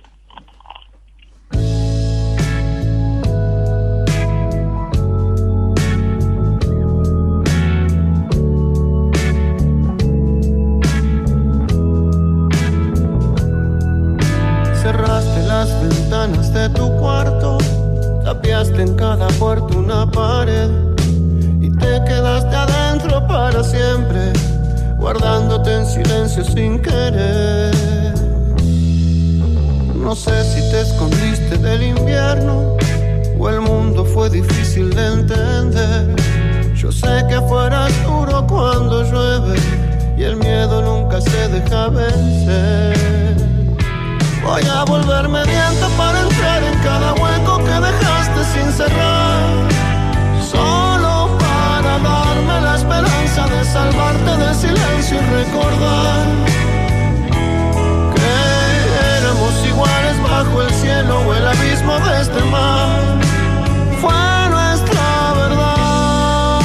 [25.07, 27.73] Guardándote en silencio sin querer.
[29.95, 32.77] No sé si te escondiste del invierno
[33.39, 36.17] o el mundo fue difícil de entender.
[36.75, 39.61] Yo sé que afuera es duro cuando llueve
[40.19, 43.37] y el miedo nunca se deja vencer.
[44.45, 49.76] Voy a volverme diente para entrar en cada hueco que dejaste sin cerrar.
[53.73, 56.27] Salvarte del silencio y recordar
[58.15, 58.33] que
[59.19, 63.01] éramos iguales bajo el cielo o el abismo de este mar.
[64.01, 66.61] Fue nuestra verdad.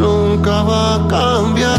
[0.00, 1.78] Nunca va a cambiar.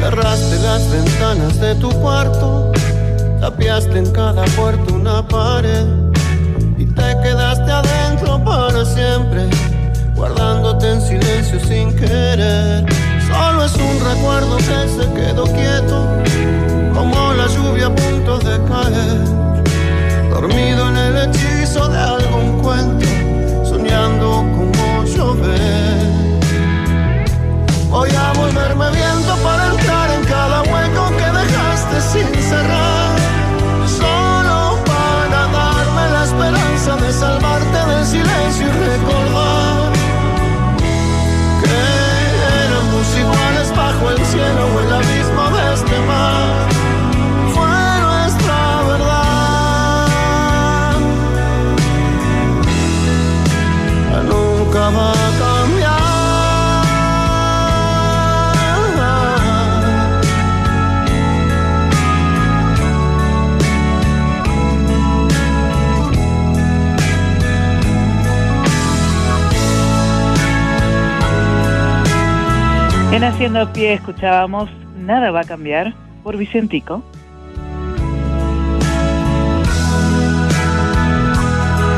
[0.00, 2.59] Cerraste las ventanas de tu cuarto,
[3.40, 5.86] tapiaste en cada puerta una pared
[6.76, 9.48] y te quedaste adentro para siempre,
[10.14, 12.84] guardándote en silencio sin querer.
[13.26, 16.06] Solo es un recuerdo que se quedó quieto,
[16.94, 21.09] como la lluvia a punto de caer, dormido en el
[73.12, 77.02] En Haciendo Pie escuchábamos Nada va a cambiar por Vicentico.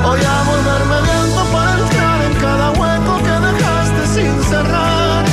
[0.03, 5.25] Voy a volverme viento para entrar en cada hueco que dejaste sin cerrar.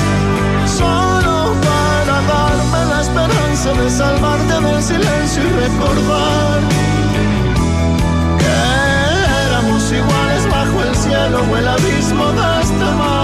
[0.68, 6.60] Solo para darme la esperanza de salvarte del silencio y recordar
[8.40, 13.19] que éramos iguales bajo el cielo o el abismo de este mar.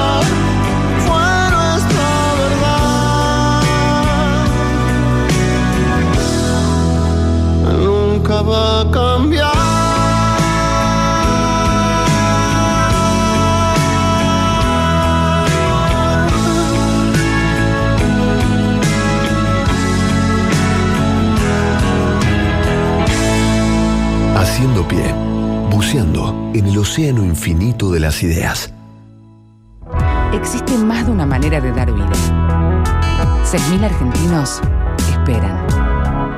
[8.26, 9.52] Nunca va a cambiar.
[24.36, 25.14] Haciendo pie,
[25.70, 28.74] buceando en el océano infinito de las ideas.
[30.34, 32.12] Existe más de una manera de dar vida.
[33.44, 34.62] 6.000 argentinos
[35.12, 35.66] esperan.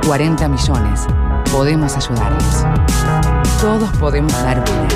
[0.05, 1.07] 40 millones.
[1.58, 2.64] Podemos ayudarles.
[3.60, 4.88] Todos podemos dar vida.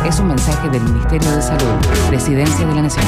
[0.08, 1.80] Es un mensaje del Ministerio de Salud,
[2.10, 3.06] Presidencia de la Nación.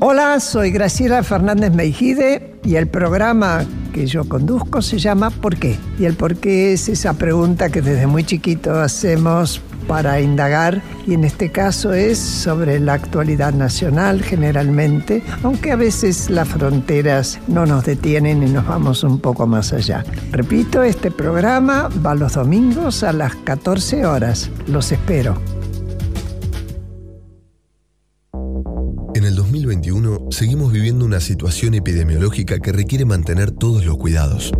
[0.00, 5.78] Hola, soy Graciela Fernández Meijide y el programa que yo conduzco se llama ¿Por qué?
[5.98, 11.14] Y el por qué es esa pregunta que desde muy chiquito hacemos para indagar y
[11.14, 17.66] en este caso es sobre la actualidad nacional generalmente, aunque a veces las fronteras no
[17.66, 20.04] nos detienen y nos vamos un poco más allá.
[20.30, 24.48] Repito, este programa va los domingos a las 14 horas.
[24.68, 25.42] Los espero.
[29.16, 34.52] En el 2021 seguimos viviendo una situación epidemiológica que requiere mantener todos los cuidados.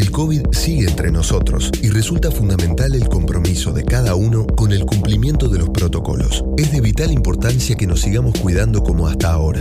[0.00, 4.86] El COVID sigue entre nosotros y resulta fundamental el compromiso de cada uno con el
[4.86, 6.42] cumplimiento de los protocolos.
[6.56, 9.60] Es de vital importancia que nos sigamos cuidando como hasta ahora.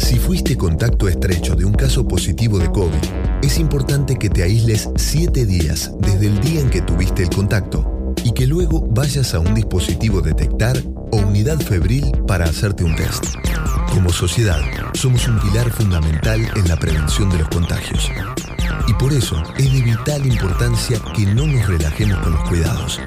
[0.00, 2.98] Si fuiste contacto estrecho de un caso positivo de COVID,
[3.42, 8.12] es importante que te aísles 7 días desde el día en que tuviste el contacto
[8.24, 10.76] y que luego vayas a un dispositivo detectar
[11.12, 13.24] o unidad febril para hacerte un test.
[13.88, 14.60] Como sociedad,
[14.94, 18.10] somos un pilar fundamental en la prevención de los contagios.
[18.86, 23.00] Y por eso es de vital importancia que no nos relajemos con los cuidados.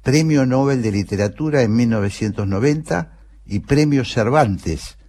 [0.04, 3.18] Premio Nobel de Literatura en 1990
[3.48, 5.00] y Premio Cervantes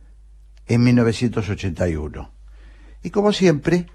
[0.66, 2.32] en 1981.
[3.02, 3.88] Y como siempre,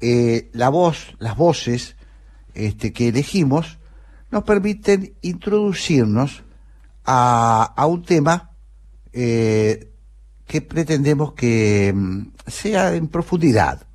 [0.00, 1.96] eh, la voz, las voces
[2.54, 3.78] este, que elegimos
[4.30, 6.44] nos permiten introducirnos
[7.06, 8.53] a un tema
[9.14, 9.92] eh,
[10.46, 13.86] que pretendemos que mm, sea en profundidad,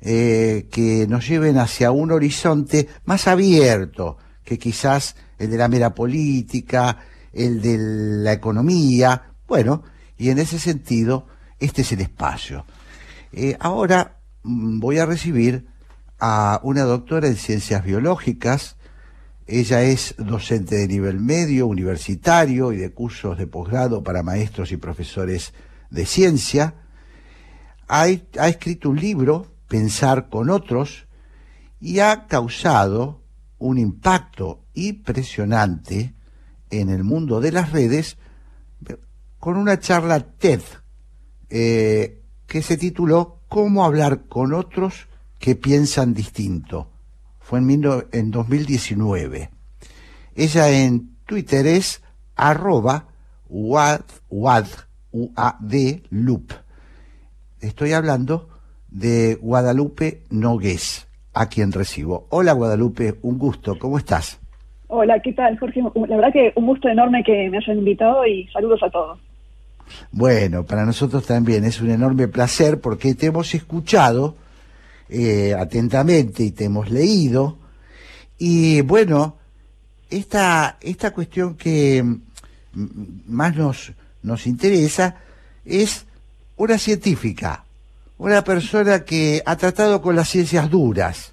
[0.00, 5.94] eh, que nos lleven hacia un horizonte más abierto que quizás el de la mera
[5.94, 6.98] política,
[7.32, 9.82] el de la economía, bueno,
[10.16, 11.26] y en ese sentido,
[11.58, 12.64] este es el espacio.
[13.32, 15.66] Eh, ahora mm, voy a recibir
[16.20, 18.76] a una doctora en ciencias biológicas,
[19.50, 24.76] ella es docente de nivel medio, universitario y de cursos de posgrado para maestros y
[24.76, 25.52] profesores
[25.90, 26.74] de ciencia.
[27.88, 31.06] Ha, escrito un libro, Pensar con otros,
[31.80, 33.22] y ha causado
[33.58, 36.14] un impacto impresionante
[36.70, 38.18] en el mundo de las redes
[39.38, 40.60] con una charla TED
[41.48, 45.08] eh, que se tituló Cómo hablar con otros
[45.40, 46.88] que piensan distinto
[47.50, 47.82] fue en,
[48.12, 49.50] en 2019.
[50.36, 52.00] Ella en Twitter es
[52.36, 53.06] arroba
[53.48, 54.66] wad, wad,
[56.10, 56.52] loop.
[57.60, 58.48] Estoy hablando
[58.88, 62.28] de Guadalupe Nogués, a quien recibo.
[62.30, 64.40] Hola Guadalupe, un gusto, ¿cómo estás?
[64.86, 65.82] Hola, ¿qué tal Jorge?
[65.82, 69.18] La verdad que un gusto enorme que me hayan invitado y saludos a todos.
[70.12, 74.36] Bueno, para nosotros también es un enorme placer porque te hemos escuchado
[75.10, 77.58] eh, atentamente y te hemos leído.
[78.38, 79.38] Y bueno,
[80.08, 82.04] esta, esta cuestión que
[82.72, 83.92] más nos,
[84.22, 85.16] nos interesa
[85.64, 86.06] es
[86.56, 87.64] una científica,
[88.18, 91.32] una persona que ha tratado con las ciencias duras,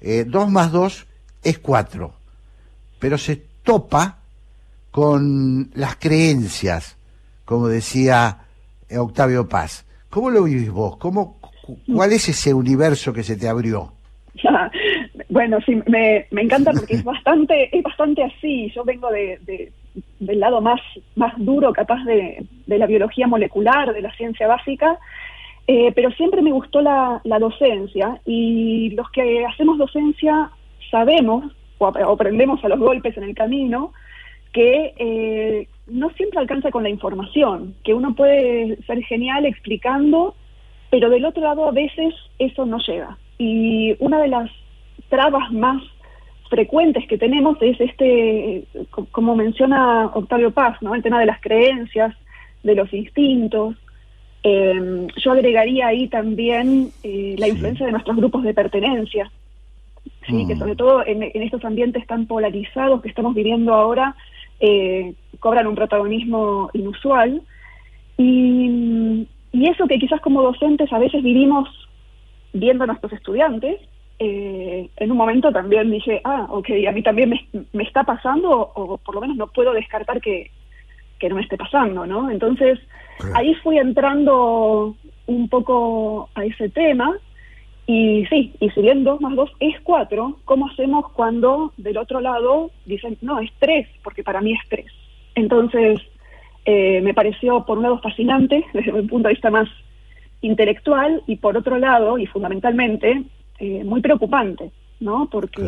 [0.00, 1.06] 2 más 2
[1.44, 2.14] es 4,
[2.98, 4.18] pero se topa
[4.90, 6.96] con las creencias,
[7.44, 8.46] como decía
[8.90, 9.84] Octavio Paz.
[10.10, 10.96] ¿Cómo lo vivís vos?
[10.98, 11.38] ¿Cómo,
[11.92, 13.92] ¿Cuál es ese universo que se te abrió?
[15.28, 18.70] bueno, sí, me, me encanta porque es bastante, es bastante así.
[18.74, 19.70] Yo vengo de,
[20.20, 20.80] del lado más,
[21.16, 24.98] más duro, capaz de, de, la biología molecular, de la ciencia básica,
[25.66, 30.50] eh, pero siempre me gustó la, la, docencia y los que hacemos docencia
[30.90, 31.44] sabemos
[31.78, 33.92] o, aprendemos a los golpes en el camino
[34.52, 40.34] que eh, no siempre alcanza con la información, que uno puede ser genial explicando,
[40.94, 43.18] pero del otro lado a veces eso no llega.
[43.36, 44.48] Y una de las
[45.08, 45.82] trabas más
[46.48, 48.62] frecuentes que tenemos es este,
[49.10, 50.94] como menciona Octavio Paz, ¿no?
[50.94, 52.14] el tema de las creencias,
[52.62, 53.74] de los instintos.
[54.44, 59.32] Eh, yo agregaría ahí también eh, la influencia de nuestros grupos de pertenencia,
[60.28, 60.46] ¿sí?
[60.46, 60.58] que mm.
[60.60, 64.14] sobre todo en, estos ambientes tan polarizados que estamos viviendo ahora,
[64.60, 67.42] eh, cobran un protagonismo inusual.
[68.16, 71.68] Y, y eso que quizás como docentes a veces vivimos
[72.52, 73.80] viendo a nuestros estudiantes,
[74.18, 78.50] eh, en un momento también dije, ah, ok, a mí también me, me está pasando,
[78.74, 80.50] o, por lo menos no puedo descartar que,
[81.20, 82.32] que no me esté pasando, ¿no?
[82.32, 82.80] Entonces,
[83.34, 84.96] ahí fui entrando
[85.26, 87.16] un poco a ese tema,
[87.86, 92.20] y sí, y si bien 2 más 2 es 4, ¿cómo hacemos cuando del otro
[92.20, 94.86] lado dicen, no, es 3, porque para mí es 3?
[95.36, 96.00] Entonces,
[96.64, 99.68] eh, me pareció por un lado fascinante, desde un punto de vista más
[100.40, 103.24] intelectual, y por otro lado, y fundamentalmente,
[103.58, 105.28] eh, muy preocupante, ¿no?
[105.30, 105.62] Porque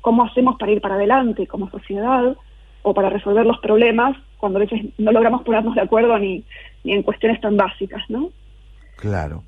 [0.00, 2.36] ¿cómo, hacemos para ir para adelante como sociedad
[2.82, 6.44] o para resolver los problemas cuando a veces no logramos ponernos de acuerdo ni,
[6.84, 8.30] ni en cuestiones tan básicas, ¿no?
[8.96, 9.42] Claro.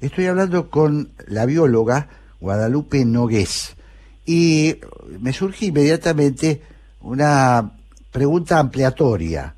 [0.00, 2.08] Estoy hablando con la bióloga
[2.40, 3.76] Guadalupe Nogués
[4.24, 4.74] y
[5.20, 6.62] me surge inmediatamente
[7.00, 7.72] una
[8.10, 9.54] pregunta ampliatoria,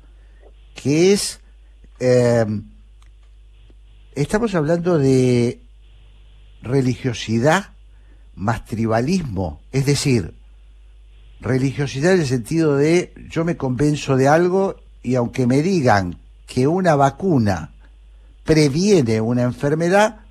[0.73, 1.39] que es,
[1.99, 2.45] eh,
[4.15, 5.61] estamos hablando de
[6.61, 7.73] religiosidad
[8.35, 10.33] más tribalismo, es decir,
[11.39, 16.67] religiosidad en el sentido de yo me convenzo de algo y aunque me digan que
[16.67, 17.73] una vacuna
[18.43, 20.21] previene una enfermedad,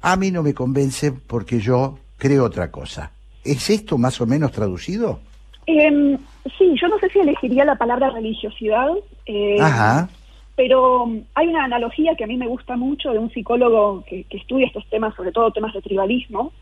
[0.00, 3.12] a mí no me convence porque yo creo otra cosa.
[3.44, 5.20] ¿Es esto más o menos traducido?
[5.66, 6.18] Eh,
[6.58, 8.88] sí, yo no sé si elegiría la palabra religiosidad.
[9.26, 10.08] Eh, Ajá.
[10.56, 14.24] Pero um, hay una analogía que a mí me gusta mucho de un psicólogo que,
[14.30, 16.52] estudia estos temas, sobre todo temas de tribalismo,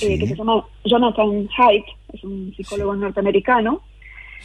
[0.00, 1.84] eh, que se llama Jonathan Haidt,
[2.14, 3.82] es un psicólogo norteamericano,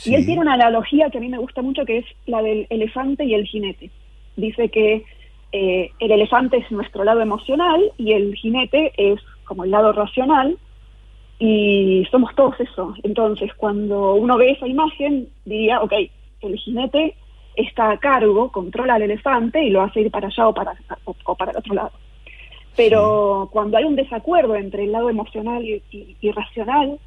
[0.06, 2.68] y él tiene una analogía que a mí me gusta mucho que es la del
[2.70, 3.90] elefante y el jinete.
[4.36, 5.06] Dice que
[5.52, 10.58] eh, el elefante es nuestro lado emocional y el jinete es como el lado racional
[11.40, 12.94] y somos todos eso.
[13.04, 15.94] Entonces, cuando uno ve esa imagen, diría, ok,
[16.42, 17.16] el jinete
[17.56, 20.76] está a cargo, controla al elefante y lo hace ir para allá o para,
[21.06, 21.92] o, para el otro lado.
[22.76, 27.00] Pero cuando hay un desacuerdo entre el lado emocional y, racional,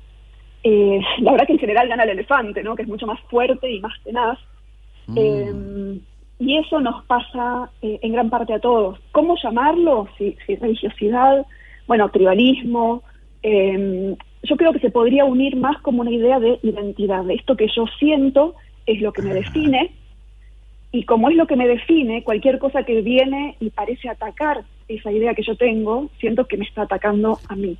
[0.64, 2.74] eh, la verdad que en general gana el elefante, ¿no?
[2.74, 4.38] que es mucho más fuerte y más tenaz.
[5.06, 5.18] Mm.
[5.18, 6.00] Eh,
[6.38, 8.98] y eso nos pasa eh, en gran parte a todos.
[9.12, 10.08] ¿Cómo llamarlo?
[10.18, 11.46] Si, si religiosidad,
[11.86, 13.02] bueno, tribalismo.
[13.42, 17.68] Yo creo que se podría unir más como una idea de identidad, de esto que
[17.74, 18.54] yo siento
[18.86, 19.92] es lo que me define
[20.92, 25.10] y como es lo que me define, cualquier cosa que viene y parece atacar esa
[25.10, 27.78] idea que yo tengo, siento que me está atacando a mí.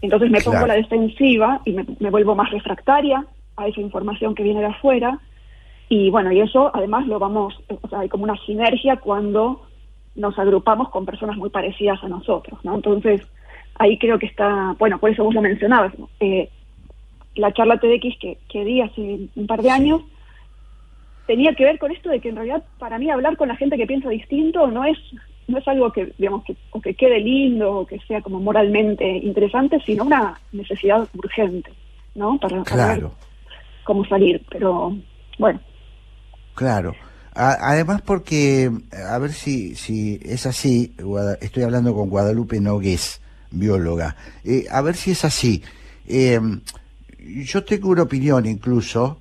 [0.00, 4.44] Entonces me pongo a la defensiva y me, vuelvo más refractaria a esa información que
[4.44, 5.18] viene de afuera.
[5.88, 9.62] Y bueno, y eso además lo vamos, o sea, hay como una sinergia cuando
[10.14, 12.76] nos agrupamos con personas muy parecidas a nosotros, ¿no?
[12.76, 13.22] Entonces,
[13.76, 16.48] ahí creo que está, bueno, por eso vos lo mencionabas, eh,
[17.34, 20.02] la charla TDX que, que di hace un par de años,
[21.26, 23.76] tenía que ver con esto de que en realidad para mí hablar con la gente
[23.76, 24.98] que piensa distinto no es
[25.46, 29.06] no es algo que digamos que, o que quede lindo o que sea como moralmente
[29.06, 31.70] interesante sino una necesidad urgente
[32.14, 33.12] no para, claro.
[33.84, 34.96] cómo salir pero
[35.38, 35.60] bueno.
[36.54, 36.94] Claro.
[37.34, 38.70] Además porque
[39.10, 40.94] a ver si si es así
[41.40, 43.20] estoy hablando con Guadalupe Nogués
[43.54, 44.16] bióloga.
[44.44, 45.62] Eh, a ver si es así.
[46.06, 46.40] Eh,
[47.44, 49.18] yo tengo una opinión incluso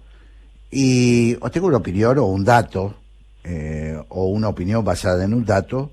[0.70, 2.96] y o tengo una opinión o un dato,
[3.44, 5.92] eh, o una opinión basada en un dato,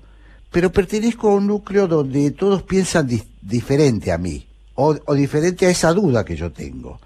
[0.51, 3.07] pero pertenezco a un núcleo donde todos piensan
[3.41, 6.99] diferente a mí, o, diferente a esa duda que yo tengo.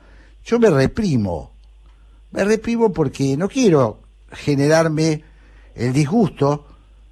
[0.43, 1.51] Yo me reprimo,
[2.31, 3.99] me reprimo porque no quiero
[4.31, 5.23] generarme
[5.75, 6.65] el disgusto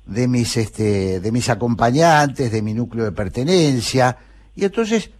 [0.05, 4.17] de mis este de mis acompañantes, de mi núcleo de pertenencia,
[4.55, 5.11] y entonces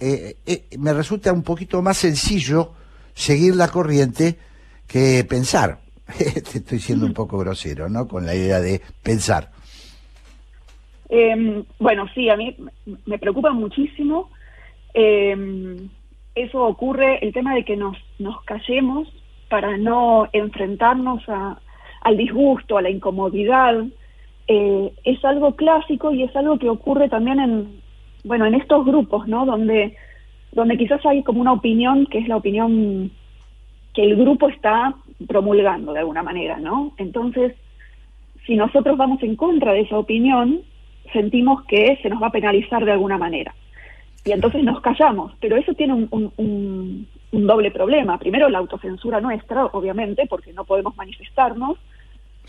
[0.00, 2.72] eh, eh, me resulta un poquito más sencillo
[3.14, 4.38] seguir la corriente
[4.86, 5.80] que pensar.
[6.18, 8.06] Estoy siendo un poco grosero, ¿no?
[8.06, 9.50] Con la idea de pensar.
[11.08, 12.56] Em, bueno, sí, a mí
[13.06, 14.30] me preocupa muchísimo.
[14.94, 15.88] Em,
[16.34, 19.08] eso ocurre, el tema de que nos, nos callemos
[19.48, 21.60] para no enfrentarnos a,
[22.02, 23.84] al disgusto, a la incomodidad,
[24.48, 27.80] eh, es algo clásico y es algo que ocurre también en,
[28.24, 29.46] bueno, en estos grupos, ¿no?
[29.46, 29.96] Donde,
[30.52, 33.10] donde quizás hay como una opinión que es la opinión
[33.94, 34.94] que el grupo está
[35.26, 36.92] promulgando de alguna manera, ¿no?
[36.96, 37.54] Entonces,
[38.46, 40.62] si nosotros vamos en contra de esa opinión,
[41.12, 43.54] sentimos que se nos va a penalizar de alguna manera.
[44.24, 47.06] Y entonces nos callamos, pero eso tiene un, un,
[47.46, 48.18] doble problema.
[48.18, 51.78] Primero, la autocensura nuestra, obviamente, porque no podemos manifestarnos,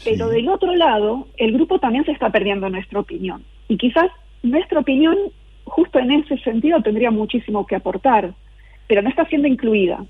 [0.04, 3.44] pero del otro lado, el grupo también se está perdiendo nuestra opinión.
[3.68, 4.08] Y quizás
[4.44, 5.18] nuestra opinión,
[5.66, 8.34] justo en ese sentido, tendría muchísimo que aportar,
[8.88, 10.04] pero no está siendo incluida.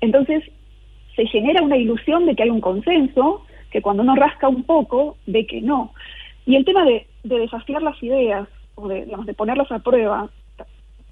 [0.00, 0.44] Entonces,
[1.16, 5.16] se genera una ilusión de que hay un consenso, que cuando uno rasca un poco,
[5.26, 5.92] ve que no.
[6.46, 10.30] Y el tema de, desafiar las ideas, o de, digamos, de ponerlas a prueba,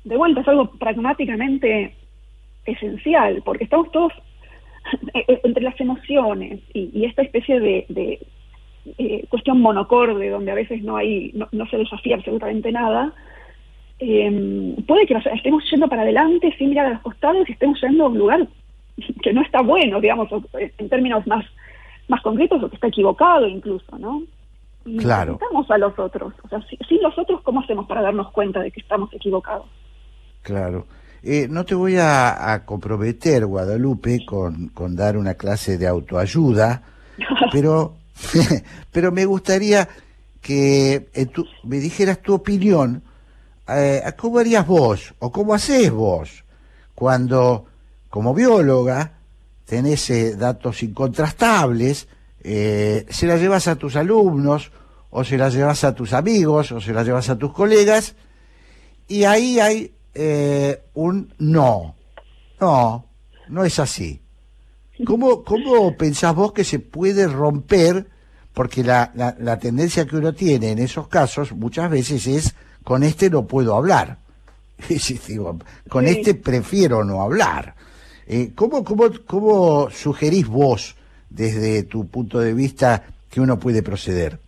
[0.05, 1.95] de vuelta es algo pragmáticamente
[2.65, 4.13] esencial, porque estamos todos
[5.15, 8.21] entre las emociones y, esta especie de,
[8.99, 13.13] eh, cuestión monocorde, donde a veces no hay, no, se desafía absolutamente nada,
[13.99, 18.05] puede que nos estemos yendo para adelante sin mirar a los costados y estemos yendo
[18.05, 18.49] a un lugar
[19.23, 21.45] que no está bueno, digamos, en términos más,
[22.09, 24.23] más concretos, o que está equivocado incluso, ¿no?
[24.85, 25.33] Y claro.
[25.33, 26.33] necesitamos a los otros.
[26.43, 29.67] O sea, sin los otros, ¿cómo hacemos para darnos cuenta de que estamos equivocados?
[30.43, 30.87] Claro.
[31.23, 36.83] Eh, no te voy a, comprometer, Guadalupe, con, con, dar una clase de autoayuda,
[37.53, 37.97] pero,
[38.93, 39.89] pero me gustaría
[40.41, 41.27] que eh,
[41.65, 43.03] me dijeras tu opinión.
[43.69, 46.45] Eh, ¿Cómo harías vos o cómo haces vos
[46.95, 47.67] cuando,
[48.09, 49.13] como bióloga,
[49.67, 52.09] tenés datos incontrastables,
[52.43, 54.73] se las llevas a tus alumnos
[55.11, 58.15] o se las llevas a tus amigos o se las llevas a tus colegas
[59.07, 61.95] y ahí hay eh, un no.
[62.61, 63.07] No,
[63.49, 64.21] no es así.
[65.07, 68.09] ¿Cómo, ¿Cómo pensás vos que se puede romper?
[68.53, 73.31] Porque la, la, tendencia que uno tiene en esos casos muchas veces es, con este
[73.31, 74.19] no puedo hablar.
[75.89, 77.77] con este prefiero no hablar.
[78.27, 80.97] Eh, ¿cómo, cómo, ¿Cómo sugerís vos,
[81.31, 84.41] desde tu punto de vista, que uno puede proceder?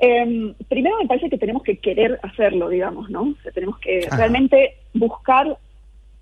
[0.00, 3.34] Eh, primero me parece que tenemos que querer hacerlo, digamos, ¿no?
[3.54, 5.56] tenemos que realmente buscar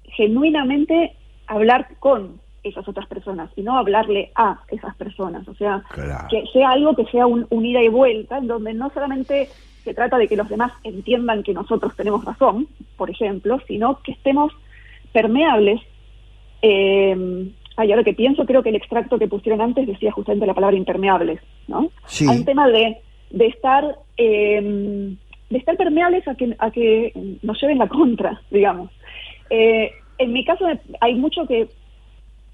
[0.05, 1.15] genuinamente
[1.47, 5.47] hablar con esas otras personas y no hablarle a esas personas.
[5.49, 5.83] O sea,
[6.31, 9.49] que sea algo que sea un, ida y vuelta, en donde no solamente
[9.85, 14.13] se trata de que los demás entiendan que nosotros tenemos razón, por ejemplo, sino que
[14.13, 14.53] estemos
[15.13, 15.81] permeables.
[16.63, 20.55] Eh, ay, ahora que pienso, creo que el extracto que pusieron antes decía justamente la
[20.55, 21.91] palabra impermeables, ¿no?
[22.07, 22.29] Sí.
[22.29, 23.01] Hay un tema de
[23.33, 25.17] de estar eh,
[25.53, 27.13] de estar permeables a que, a que
[27.43, 28.91] nos lleven la contra, digamos.
[29.51, 30.67] Eh, en mi caso
[31.01, 31.69] hay mucho que,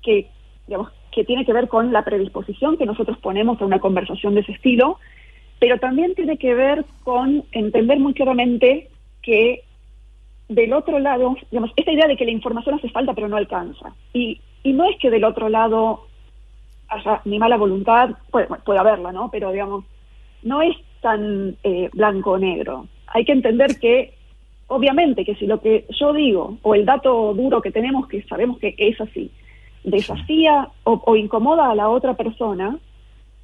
[0.02, 0.28] que,
[0.66, 4.40] digamos, que tiene que ver con la predisposición que nosotros ponemos a una conversación de
[4.40, 4.98] ese estilo,
[5.60, 8.88] pero también tiene que ver con entender muy claramente
[9.22, 9.62] que
[10.48, 13.94] del otro lado, digamos, esta idea de que la información hace falta pero no alcanza.
[14.12, 16.06] Y, y no es que del otro lado
[16.88, 19.30] haya ni mala voluntad, puede, puede haberla, ¿no?
[19.30, 19.84] Pero digamos,
[20.42, 22.86] no es tan eh, blanco o negro.
[23.06, 24.14] Hay que entender que,
[24.66, 28.58] obviamente, que si lo que yo digo o el dato duro que tenemos, que sabemos
[28.58, 29.30] que es así,
[29.84, 32.78] desafía o, incomoda a la otra persona,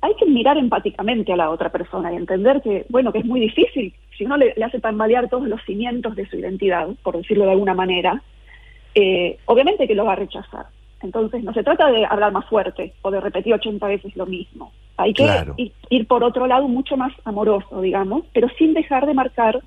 [0.00, 3.40] hay que mirar empáticamente a la otra persona y entender que, bueno, que es muy
[3.40, 7.52] difícil, si uno le, hace tambalear todos los cimientos de su identidad, por decirlo de
[7.52, 8.22] alguna manera,
[8.94, 10.66] eh, obviamente que lo va a rechazar.
[11.04, 14.72] Entonces, no se trata de hablar más fuerte o de repetir 80 veces lo mismo.
[14.96, 15.26] Hay que
[15.90, 19.62] ir, por otro lado mucho más amoroso, digamos, pero sin dejar de marcar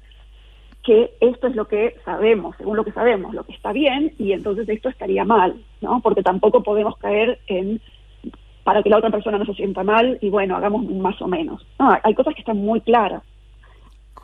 [0.84, 4.32] que esto es lo que sabemos, según lo que sabemos, lo que está bien, y
[4.32, 6.00] entonces esto estaría mal, ¿no?
[6.02, 7.82] Porque tampoco podemos caer en
[8.64, 11.66] para que la otra persona no se sienta mal y bueno, hagamos más o menos.
[11.80, 13.24] No, hay cosas que están muy claras.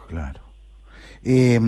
[0.08, 0.42] Claro.
[1.24, 1.60] Eh,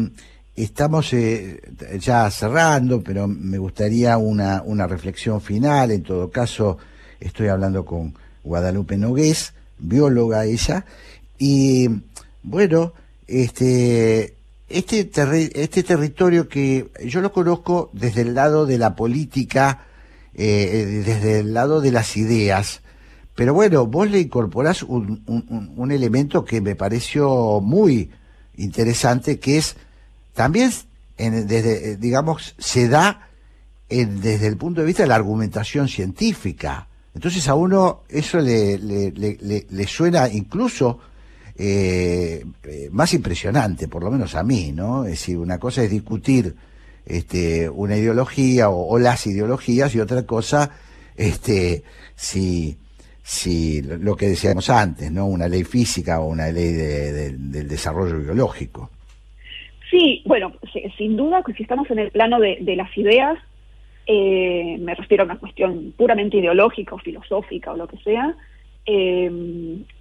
[0.56, 1.62] estamos eh,
[2.00, 5.92] ya cerrando, pero me gustaría una, una reflexión final.
[5.92, 6.78] En todo caso,
[7.20, 10.86] estoy hablando con Guadalupe Nogués, bióloga ella,
[11.38, 11.90] y
[12.44, 12.94] bueno,
[13.28, 14.36] este,
[14.70, 15.10] este,
[15.62, 19.86] este territorio que yo lo conozco desde el lado de la política,
[20.36, 22.82] eh, desde el lado de las ideas,
[23.36, 25.22] pero bueno, vos le incorporás un,
[25.76, 28.10] un, elemento que me pareció muy
[28.56, 29.76] interesante, que es
[30.36, 30.72] también
[31.18, 33.30] desde, digamos, se da
[33.90, 36.88] desde el punto de vista de la argumentación científica.
[37.14, 41.00] Entonces a uno eso le, le, le, suena incluso
[41.58, 45.06] eh, eh, más impresionante, por lo menos a mí, ¿no?
[45.06, 46.54] Es decir, una cosa es discutir
[47.06, 50.72] este, una ideología o, las ideologías y otra cosa,
[51.16, 51.84] este,
[52.18, 52.78] si,
[53.24, 55.26] si lo que decíamos antes, ¿no?
[55.28, 58.90] Una ley física o una ley del desarrollo biológico.
[59.90, 60.54] Sí, bueno,
[60.98, 63.38] sin duda, si estamos en el plano de, de las ideas,
[64.08, 68.36] eh, me refiero a una cuestión puramente ideológica o filosófica o lo que sea,
[68.86, 69.32] eh,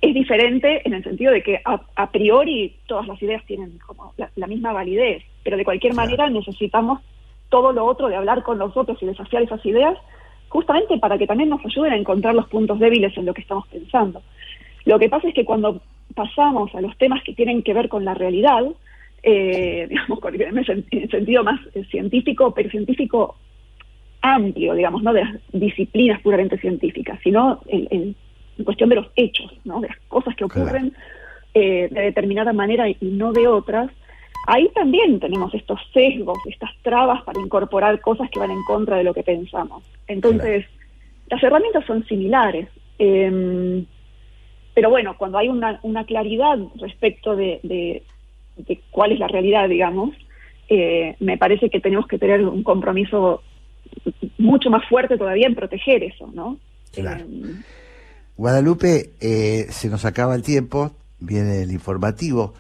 [0.03, 4.47] es diferente en el sentido de que a, priori todas las ideas tienen como la,
[4.47, 7.01] misma validez, pero de cualquier manera necesitamos
[7.49, 9.97] todo lo otro de hablar con los otros y desafiar esas ideas,
[10.51, 13.67] justamente para que también nos ayuden a encontrar los puntos débiles en lo que estamos
[13.69, 14.21] pensando.
[14.85, 15.81] Lo que pasa es que cuando
[16.15, 18.65] pasamos a los temas que tienen que ver con la realidad,
[19.27, 20.21] eh, digamos,
[20.69, 21.61] en el sentido más
[21.91, 23.37] científico, pero científico
[24.21, 28.15] amplio, digamos, no de las disciplinas puramente científicas, sino en,
[28.65, 29.81] cuestión de los hechos, ¿no?
[29.81, 30.95] de las cosas que ocurren
[31.55, 33.91] eh, de determinada manera y no de otras,
[34.47, 39.05] ahí también tenemos estos sesgos, estas trabas para incorporar cosas que van en contra de
[39.05, 39.83] lo que pensamos.
[40.07, 40.67] Entonces,
[41.29, 42.69] las herramientas son similares.
[42.99, 43.87] Em,
[44.75, 48.03] pero bueno, cuando hay una, claridad respecto de, de,
[48.91, 50.15] cuál es la realidad, digamos,
[50.69, 53.43] eh, me parece que tenemos que tener un compromiso
[54.39, 56.59] mucho más fuerte todavía en proteger eso, ¿no?
[56.93, 57.25] Claro.
[57.25, 57.63] Eh,
[58.37, 62.55] Guadalupe, eh, se nos acaba el tiempo, viene el informativo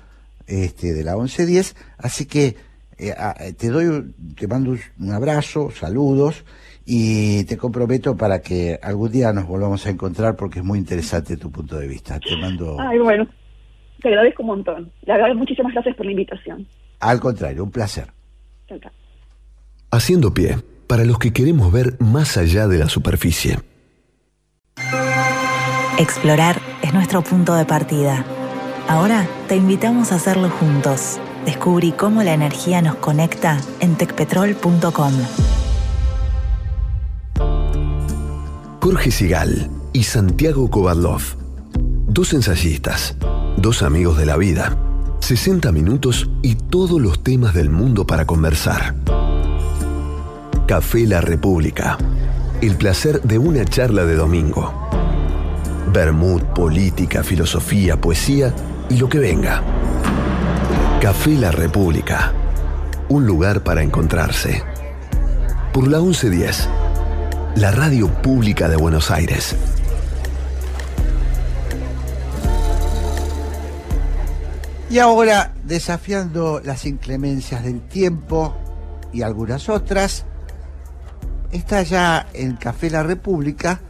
[0.47, 2.55] este, de la 11.10, así que
[2.99, 3.14] eh,
[3.59, 6.45] te doy, te mando un abrazo, saludos
[6.86, 11.36] y te comprometo para que algún día nos volvamos a encontrar porque es muy interesante
[11.36, 12.20] tu punto de vista.
[12.20, 12.76] Te mando.
[12.78, 13.26] Ay, bueno,
[14.05, 14.92] te agradezco un montón.
[15.07, 16.66] Le agradezco muchísimas gracias por la invitación.
[17.00, 18.12] Al contrario, un placer.
[19.90, 23.59] Haciendo pie para los que queremos ver más allá de la superficie.
[25.98, 28.24] Explorar es nuestro punto de partida.
[28.88, 31.18] Ahora te invitamos a hacerlo juntos.
[31.46, 35.12] Descubrí cómo la energía nos conecta en tecpetrol.com.
[38.82, 41.22] Jorge Sigal y Santiago Kovadlov,
[42.07, 43.16] dos ensayistas,
[43.57, 44.76] dos amigos de la vida,
[45.20, 48.94] 60 minutos y todos los temas del mundo para conversar.
[50.66, 51.98] Café La República.
[52.61, 54.72] El placer de una charla de domingo.
[55.92, 58.55] Bermud, política, filosofía, poesía
[58.88, 59.62] y lo que venga.
[61.00, 62.32] Café La República.
[63.09, 64.62] Un lugar para encontrarse.
[65.72, 66.68] Por la 1110.
[67.57, 69.55] La radio pública de Buenos Aires.
[74.95, 78.55] Y ahora, desafiando las inclemencias del tiempo
[79.12, 80.24] y algunas otras,
[81.51, 83.80] está ya en Café La República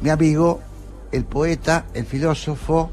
[0.00, 0.62] mi amigo,
[1.12, 2.90] el poeta, el filósofo,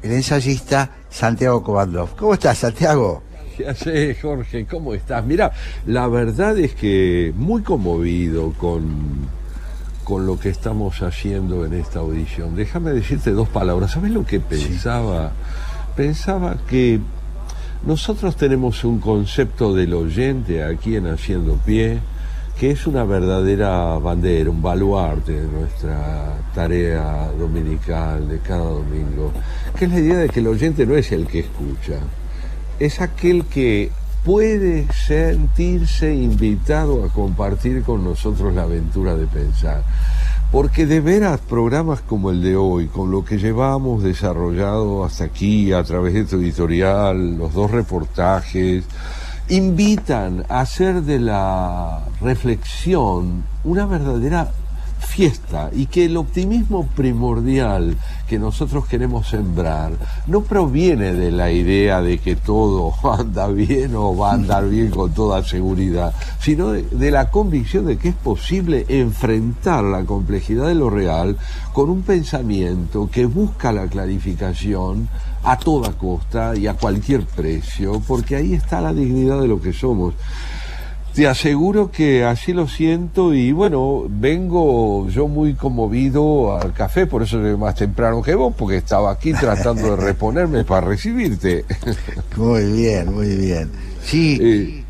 [0.00, 2.16] el ensayista Santiago Kovandov.
[2.16, 3.22] ¿Cómo estás, Santiago?
[3.58, 5.22] Ya sé, Jorge, ¿cómo estás?
[5.26, 5.52] Mira,
[5.84, 9.28] la verdad es que muy conmovido con,
[10.04, 12.56] con lo que estamos haciendo en esta audición.
[12.56, 13.90] Déjame decirte dos palabras.
[13.90, 15.32] ¿Sabes lo que pensaba?
[15.98, 17.00] Pensaba que
[17.84, 21.98] nosotros tenemos un concepto del oyente aquí en Haciendo Pie
[22.56, 29.32] que es una verdadera bandera, un baluarte de nuestra tarea dominical de cada domingo,
[29.76, 31.98] que es la idea de que el oyente no es el que escucha,
[32.78, 33.90] es aquel que
[34.24, 39.82] puede sentirse invitado a compartir con nosotros la aventura de pensar.
[40.50, 45.74] Porque de veras programas como el de hoy, con lo que llevamos desarrollado hasta aquí
[45.74, 48.84] a través de tu editorial, los dos reportajes,
[49.50, 54.52] invitan a hacer de la reflexión una verdadera
[54.98, 57.96] fiesta y que el optimismo primordial
[58.28, 59.92] que nosotros queremos sembrar
[60.26, 64.90] no proviene de la idea de que todo anda bien o va a andar bien
[64.90, 70.66] con toda seguridad, sino de, de, la convicción de que es posible enfrentar la complejidad
[70.66, 71.36] de lo real
[71.72, 75.08] con un pensamiento que busca la clarificación
[75.42, 79.72] a toda costa y a cualquier precio, porque ahí está la dignidad de lo que
[79.72, 80.14] somos.
[81.18, 87.24] Te aseguro que así lo siento y bueno, vengo yo muy conmovido al café, por
[87.24, 91.64] eso llegué más temprano que vos, porque estaba aquí tratando de reponerme para recibirte.
[92.36, 93.68] Muy bien, muy bien.
[94.00, 94.38] Sí.
[94.40, 94.84] Eh,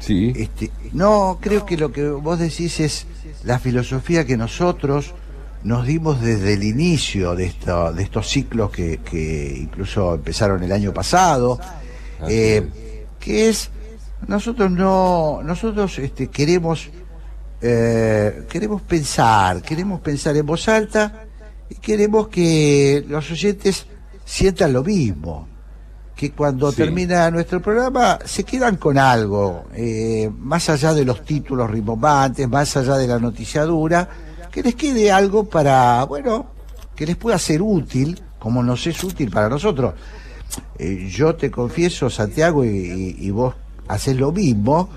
[0.00, 0.32] sí.
[0.34, 3.06] Este, no, creo que lo que vos decís es
[3.44, 5.14] la filosofía que nosotros
[5.62, 7.52] nos dimos desde el inicio de,
[7.94, 11.60] de estos ciclos que, incluso empezaron el año pasado,
[12.28, 12.66] eh,
[13.20, 13.70] que es
[14.28, 16.88] Nosotros no, nosotros este, queremos,
[17.60, 21.24] eh, queremos pensar, queremos pensar en voz alta
[21.68, 23.86] y queremos que los oyentes
[24.24, 25.48] sientan lo mismo,
[26.14, 26.76] que cuando Sí.
[26.78, 32.76] termina nuestro programa se quedan con algo, eh, más allá de los títulos rimbombantes, más
[32.76, 34.08] allá de la noticiadura,
[34.50, 36.46] que les quede algo para, bueno,
[36.94, 39.94] que les pueda ser útil, como nos es útil para nosotros.
[40.78, 43.54] Eh, yo te confieso, Santiago, y, y- y vos
[43.88, 44.88] haces lo mismo,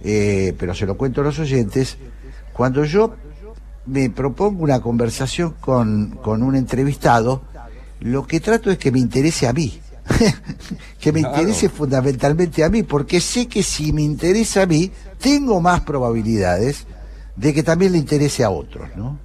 [0.00, 1.96] eh, pero se lo cuento a los oyentes,
[2.52, 3.14] cuando yo
[3.86, 7.42] me propongo una conversación con, con un entrevistado,
[8.00, 9.78] lo que trato es que me interese a mí.
[10.98, 11.36] que me Claro.
[11.38, 16.86] interese fundamentalmente a mí, porque sé que si me interesa a mí, tengo más probabilidades
[17.36, 19.18] de que también le interese a otros, ¿no?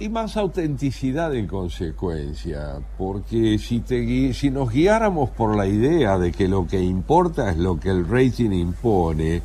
[0.00, 6.32] Y más autenticidad en consecuencia, porque si, te, si nos guiáramos por la idea de
[6.32, 9.42] que lo que importa es lo que el rating impone,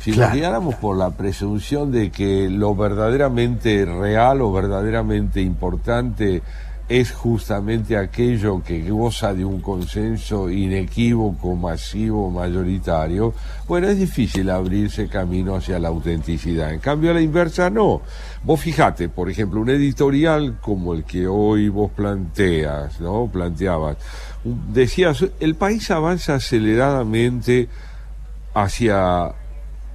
[0.00, 6.42] si nos guiáramos por la presunción de que lo verdaderamente real o verdaderamente importante
[6.88, 13.34] es justamente aquello que goza de un consenso inequívoco, masivo, mayoritario,
[13.66, 16.72] bueno, es difícil abrirse camino hacia la autenticidad.
[16.72, 18.02] En cambio, a la inversa no.
[18.44, 23.28] Vos fijate, por ejemplo, un editorial como el que hoy vos planteas, ¿no?
[23.32, 23.96] Planteabas.
[24.44, 27.68] Decías, el país avanza aceleradamente
[28.54, 29.32] hacia,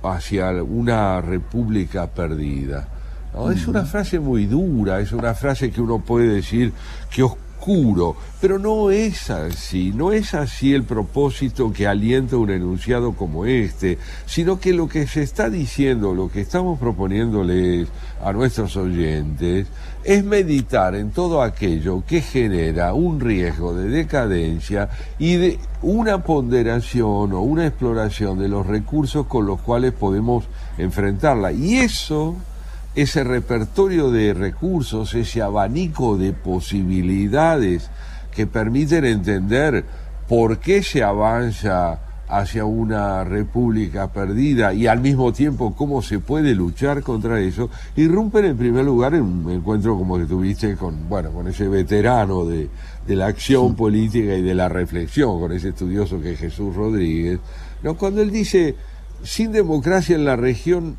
[0.02, 2.88] hacia una república perdida.
[3.34, 3.52] ¿No?
[3.52, 6.74] Es una frase muy dura, es una frase que uno puede decir
[7.10, 13.14] que oscuro, pero no es así, no es así el propósito que alienta un enunciado
[13.14, 17.88] como este, sino que lo que se está diciendo, lo que estamos proponiéndoles
[18.24, 19.68] a nuestros oyentes,
[20.04, 27.34] es meditar en todo aquello que genera un riesgo de decadencia y de una ponderación
[27.34, 30.46] o una exploración de los recursos con los cuales podemos
[30.78, 31.52] enfrentarla.
[31.52, 32.38] Y eso
[32.98, 37.92] ese repertorio de recursos, ese abanico de posibilidades
[38.36, 39.86] que permiten entender
[40.28, 46.56] por qué se avanza hacia una república perdida y al mismo tiempo cómo se puede
[46.56, 51.30] luchar contra eso, irrumpen en primer lugar en un encuentro como que tuviste con, bueno,
[51.32, 52.68] con ese veterano de,
[53.06, 57.40] de la acción política y de la reflexión, con ese estudioso que es Jesús Rodríguez,
[57.84, 57.96] ¿no?
[57.96, 58.74] cuando él dice,
[59.22, 60.98] sin democracia en la región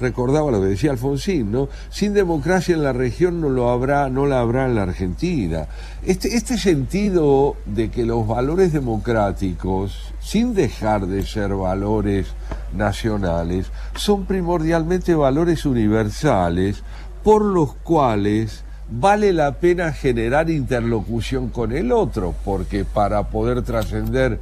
[0.00, 1.68] recordaba lo que decía Alfonsín, ¿no?
[1.90, 5.66] Sin democracia en la región no lo habrá, no la habrá en la Argentina.
[6.04, 12.28] Este, este sentido de que los valores democráticos, sin dejar de ser valores
[12.74, 16.82] nacionales, son primordialmente valores universales
[17.22, 24.38] por los cuales vale la pena generar interlocución con el otro, porque para poder trascender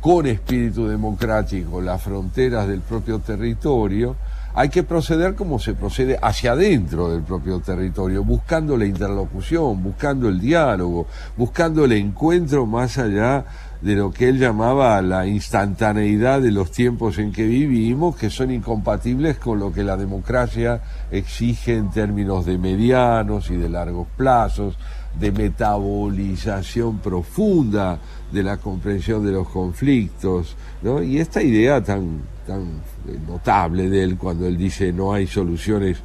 [0.00, 4.16] con espíritu democrático las fronteras del propio territorio,
[4.56, 10.30] hay que proceder como se procede hacia adentro del propio territorio, buscando la interlocución, buscando
[10.30, 13.44] el diálogo, buscando el encuentro más allá
[13.82, 18.50] de lo que él llamaba la instantaneidad de los tiempos en que vivimos, que son
[18.50, 20.80] incompatibles con lo que la democracia
[21.10, 24.78] exige en términos de medianos y de largos plazos,
[25.20, 27.98] de metabolización profunda
[28.32, 31.02] de la comprensión de los conflictos, ¿no?
[31.02, 35.98] Y esta idea tan, tan eh, notable de él cuando él dice no hay soluciones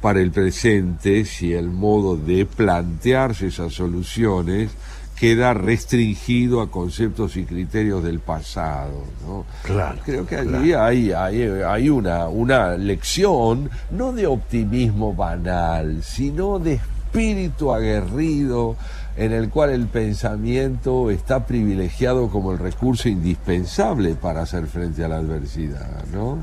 [0.00, 4.70] para el presente si el modo de plantearse esas soluciones
[5.18, 9.02] queda restringido a conceptos y criterios del pasado.
[9.26, 9.44] ¿no?
[9.64, 16.60] Claro, Creo que allí hay, hay, hay una, una lección, no de optimismo banal, sino
[16.60, 18.76] de espíritu aguerrido
[19.18, 25.08] en el cual el pensamiento está privilegiado como el recurso indispensable para hacer frente a
[25.08, 26.38] la adversidad, ¿no?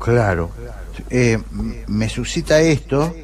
[0.00, 0.50] Claro.
[1.08, 1.38] Eh,
[1.86, 3.14] me suscita esto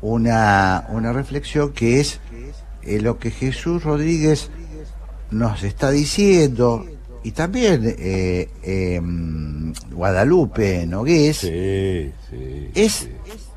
[0.00, 2.18] una, una reflexión que es
[2.82, 4.48] eh, lo que Jesús Rodríguez
[5.30, 6.86] nos está diciendo
[7.22, 9.00] y también eh, eh,
[9.90, 13.08] Guadalupe Nogués es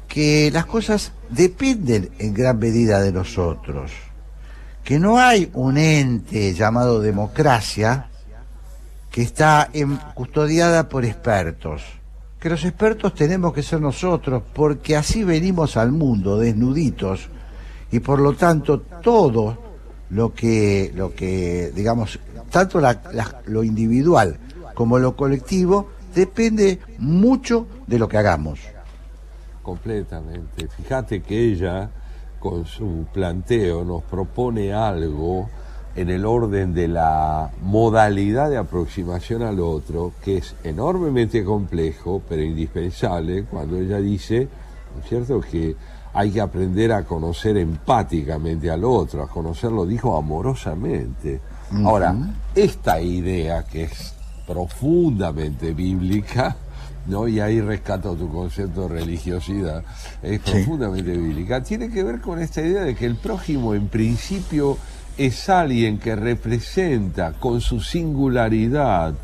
[0.07, 3.91] que las cosas dependen en gran medida de nosotros,
[4.88, 8.07] que no hay un ente llamado democracia
[9.11, 9.69] que está
[10.13, 11.83] custodiada por expertos,
[12.39, 17.27] que los expertos tenemos que ser nosotros, porque así venimos al mundo desnuditos
[17.91, 19.57] y por lo tanto todo
[20.09, 22.17] lo que, lo que digamos,
[22.49, 22.79] tanto
[23.47, 24.39] lo individual
[24.73, 28.61] como lo colectivo depende mucho de lo que hagamos.
[29.61, 30.69] Completamente.
[30.69, 31.89] Fíjate que ella,
[32.50, 35.50] con su planteo, nos propone algo
[35.95, 42.41] en el orden de la modalidad de aproximación al otro, que es enormemente complejo, pero
[42.43, 44.48] indispensable, cuando ella dice,
[44.95, 45.76] ¿no es cierto?, que
[46.14, 51.41] hay que aprender a conocer empáticamente al otro, a conocerlo, dijo, amorosamente.
[51.84, 52.16] Ahora,
[52.56, 54.14] esta idea que es
[54.48, 56.56] profundamente bíblica,
[57.08, 57.28] ¿no?
[57.28, 59.84] y ahí rescato tu concepto de religiosidad,
[60.22, 64.78] es profundamente bíblica, tiene que ver con esta idea de que el prójimo en principio
[65.18, 69.16] es alguien que representa con su singularidad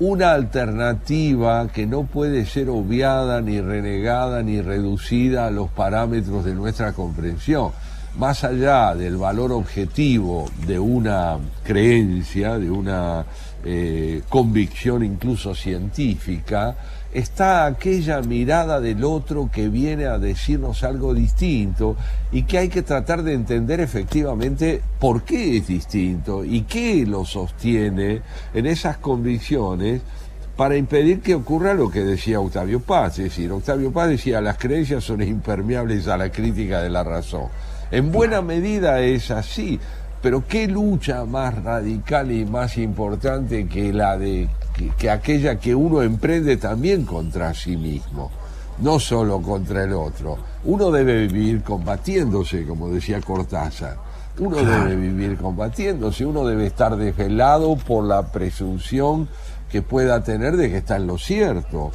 [0.00, 6.54] una alternativa que no puede ser obviada, ni renegada, ni reducida a los parámetros de
[6.54, 7.70] nuestra comprensión.
[8.18, 13.24] Más allá del valor objetivo de una creencia, de una
[13.64, 16.76] eh, convicción incluso científica,
[17.14, 21.96] está aquella mirada del otro que viene a decirnos algo distinto
[22.32, 27.24] y que hay que tratar de entender efectivamente por qué es distinto y qué lo
[27.24, 28.20] sostiene
[28.52, 30.02] en esas convicciones
[30.56, 33.18] para impedir que ocurra lo que decía Octavio Paz.
[33.18, 37.48] Es decir, Octavio Paz decía, las creencias son impermeables a la crítica de la razón.
[37.90, 39.78] En buena medida es así,
[40.24, 44.48] pero qué lucha más radical y más importante que la de
[44.96, 48.30] que, aquella que uno emprende también contra sí mismo,
[48.78, 50.38] no solo contra el otro.
[50.64, 53.98] Uno debe vivir combatiéndose, como decía Cortázar.
[54.38, 59.28] Uno debe vivir combatiéndose, uno debe estar desvelado por la presunción
[59.70, 61.92] que pueda tener de que está en lo cierto.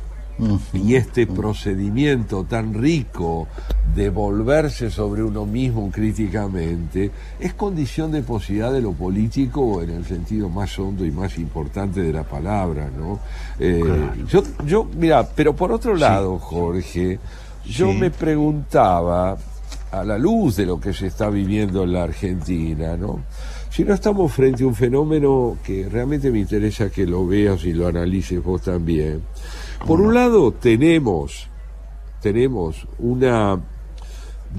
[0.73, 3.47] Y este procedimiento tan rico
[3.95, 10.05] de volverse sobre uno mismo críticamente es condición de posibilidad de lo político en el
[10.05, 13.19] sentido más hondo y más importante de la palabra, ¿no?
[13.59, 13.83] Eh,
[14.27, 17.19] yo, yo, mira, pero por otro lado, Jorge,
[17.65, 19.37] yo me preguntaba,
[19.91, 23.23] a la luz de lo que se está viviendo en la Argentina, ¿no?
[23.69, 27.73] Si no estamos frente a un fenómeno que realmente me interesa que lo veas y
[27.73, 29.21] lo analices vos también,
[29.85, 31.47] por un lado tenemos,
[32.21, 33.59] tenemos una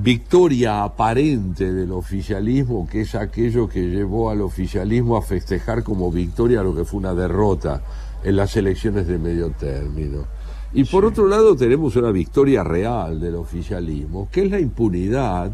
[0.03, 6.63] victoria aparente del oficialismo, que es aquello que llevó al oficialismo a festejar como victoria
[6.63, 7.83] lo que fue una derrota
[8.23, 10.27] en las elecciones de medio término.
[10.73, 15.53] Y por otro lado tenemos una victoria real del oficialismo, que es la impunidad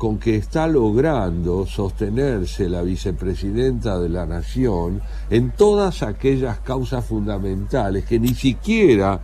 [0.00, 8.06] con que está logrando sostenerse la vicepresidenta de la Nación en todas aquellas causas fundamentales
[8.06, 9.20] que ni siquiera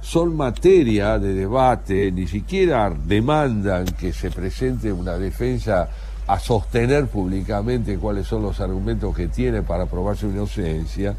[0.00, 5.88] son materia de debate, ni siquiera demandan que se presente una defensa
[6.28, 11.16] a sostener públicamente cuáles son los argumentos que tiene para probar su inocencia.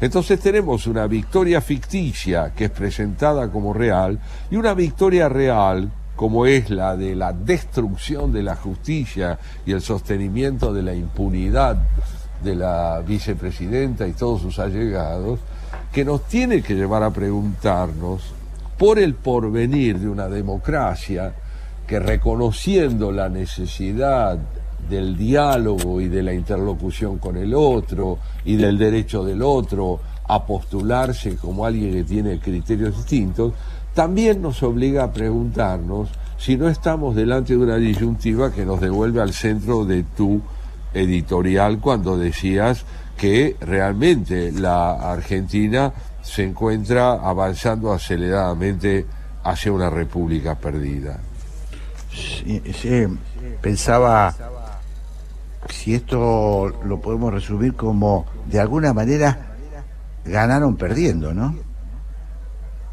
[0.00, 4.18] Entonces tenemos una victoria ficticia que es presentada como real
[4.50, 9.80] y una victoria real como es la de la destrucción de la justicia y el
[9.80, 11.78] sostenimiento de la impunidad
[12.42, 15.38] de la vicepresidenta y todos sus allegados,
[15.92, 18.34] que nos tiene que llevar a preguntarnos
[18.76, 21.34] por el porvenir de una democracia
[21.86, 24.40] que reconociendo la necesidad
[24.90, 30.44] del diálogo y de la interlocución con el otro y del derecho del otro a
[30.44, 33.52] postularse como alguien que tiene criterios distintos,
[33.98, 39.20] también nos obliga a preguntarnos si no estamos delante de una disyuntiva que nos devuelve
[39.20, 40.40] al centro de tu
[40.94, 42.84] editorial cuando decías
[43.16, 45.92] que realmente la Argentina
[46.22, 49.04] se encuentra avanzando aceleradamente
[49.42, 51.18] hacia una república perdida.
[52.12, 53.04] Sí,
[53.60, 54.32] pensaba
[55.70, 59.56] si esto lo podemos resumir como de alguna manera
[60.24, 61.66] ganaron perdiendo, ¿no?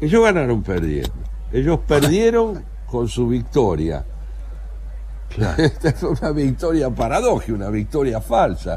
[0.00, 1.12] Ellos ganaron perdiendo.
[1.52, 4.04] Ellos perdieron con su victoria.
[5.58, 8.76] Esta es una victoria paradójica, una victoria falsa.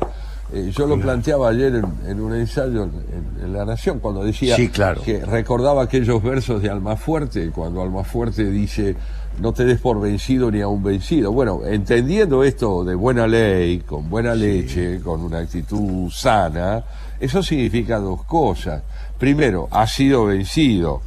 [0.52, 5.84] Eh, yo lo planteaba ayer en, un ensayo en, La Nación, cuando decía que recordaba
[5.84, 8.96] aquellos versos de Almafuerte, cuando Almafuerte dice,
[9.40, 11.32] no te des por vencido ni a un vencido.
[11.32, 16.84] Bueno, entendiendo esto de buena ley, con buena leche, con una actitud sana,
[17.20, 18.82] eso significa dos cosas.
[19.20, 21.02] Primero, ha sido vencido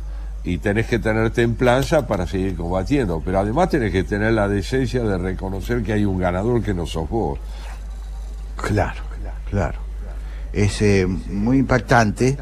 [0.45, 5.03] y tenés que tener templanza para seguir combatiendo, pero además tenés que tener la decencia
[5.03, 7.39] de reconocer que hay un ganador que no sos vos.
[8.57, 9.03] Claro,
[9.49, 9.79] claro.
[10.53, 12.37] Es eh, muy impactante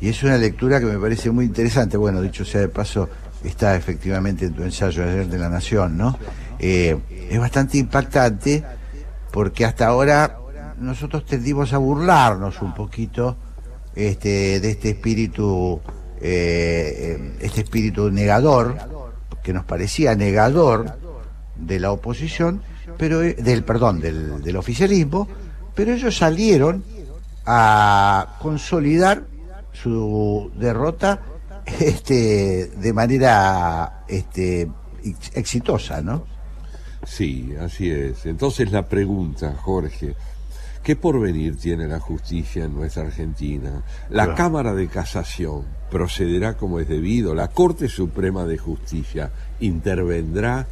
[0.00, 1.96] y es una lectura que me parece muy interesante.
[1.96, 3.08] Bueno, dicho sea de paso,
[3.44, 6.18] está efectivamente en tu ensayo ayer de La Nación, ¿no?
[6.58, 6.96] Eh,
[7.28, 8.64] es bastante impactante
[9.32, 10.38] porque hasta ahora
[10.78, 13.36] nosotros tendimos a burlarnos un poquito
[13.94, 15.80] este, de este espíritu
[16.20, 18.76] eh, este espíritu negador,
[19.42, 20.98] que nos parecía negador
[21.56, 22.62] de la oposición,
[22.98, 25.28] pero eh, del perdón, del, del oficialismo,
[25.74, 26.84] pero ellos salieron
[27.46, 29.24] a consolidar
[29.72, 31.20] su derrota
[31.80, 34.68] este, de manera este,
[35.34, 36.24] exitosa, ¿no?
[37.04, 38.26] Sí, así es.
[38.26, 40.14] Entonces la pregunta, Jorge,
[40.82, 43.82] ¿qué porvenir tiene la justicia en nuestra Argentina?
[44.08, 50.66] La Cámara de Casación procederá como es debido, la Corte Suprema de Justicia intervendrá,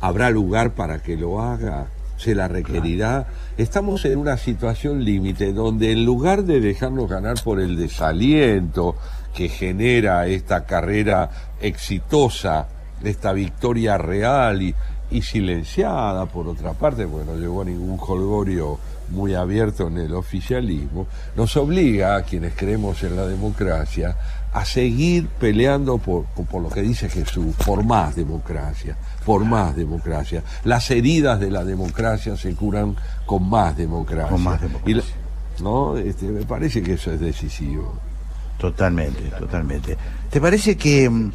[0.00, 3.26] habrá lugar para que lo haga, se la requerirá.
[3.56, 8.96] Estamos en una situación límite donde en lugar de dejarnos ganar por el desaliento
[9.34, 11.30] que genera esta carrera
[11.60, 12.68] exitosa,
[13.02, 14.74] esta victoria real y,
[15.10, 18.78] y silenciada por otra parte, porque no llegó a ningún holgorio
[19.10, 21.06] muy abierto en el oficialismo,
[21.36, 24.16] nos obliga a quienes creemos en la democracia
[24.52, 30.42] a seguir peleando por, por, lo que dice Jesús, por más democracia, por más democracia.
[30.64, 32.96] Las heridas de la democracia se curan
[33.26, 34.30] con más democracia.
[34.30, 35.14] Con más democracia.
[35.60, 35.96] ¿no?
[35.96, 37.98] Este, me parece que eso es decisivo.
[38.58, 39.96] Totalmente, totalmente.
[40.28, 41.32] ¿Te parece que mm,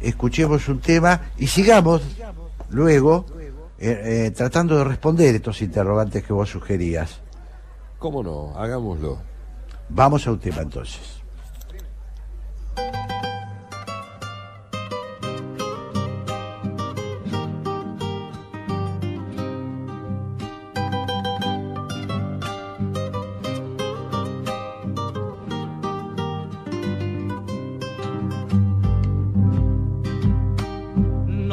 [0.00, 2.02] escuchemos un tema y sigamos
[2.70, 3.26] luego
[3.86, 7.20] eh, eh, tratando de responder estos interrogantes que vos sugerías?
[7.98, 8.56] ¿Cómo no?
[8.56, 9.18] Hagámoslo.
[9.90, 11.13] Vamos a un tema entonces.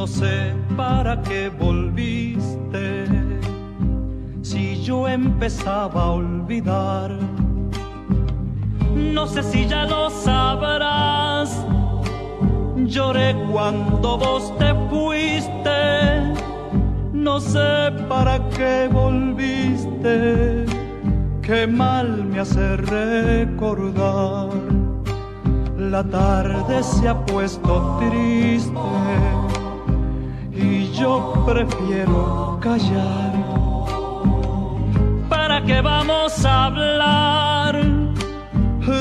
[0.01, 3.05] No sé para qué volviste
[4.41, 7.11] si yo empezaba a olvidar.
[8.95, 11.67] No sé si ya lo sabrás.
[12.77, 16.33] Lloré cuando vos te fuiste.
[17.13, 20.65] No sé para qué volviste.
[21.43, 24.49] Qué mal me hace recordar.
[25.77, 29.50] La tarde se ha puesto triste
[31.01, 33.31] yo prefiero callar.
[35.29, 37.75] ¿Para qué vamos a hablar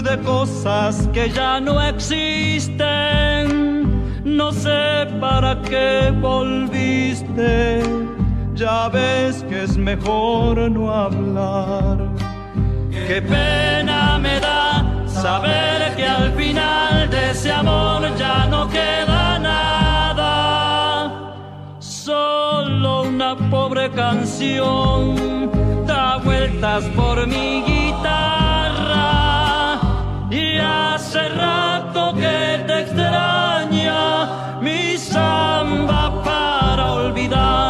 [0.08, 2.80] de cosas que ya no existen?
[4.24, 7.82] No sé para qué volviste,
[8.54, 11.98] ya ves que es mejor no hablar.
[12.90, 19.19] Qué pena me da saber que al final de ese amor ya no queda
[23.20, 25.14] una pobre canción
[25.86, 29.08] da vueltas por mi guitarra
[30.30, 37.69] y hace rato que te extraña mi samba para olvidar.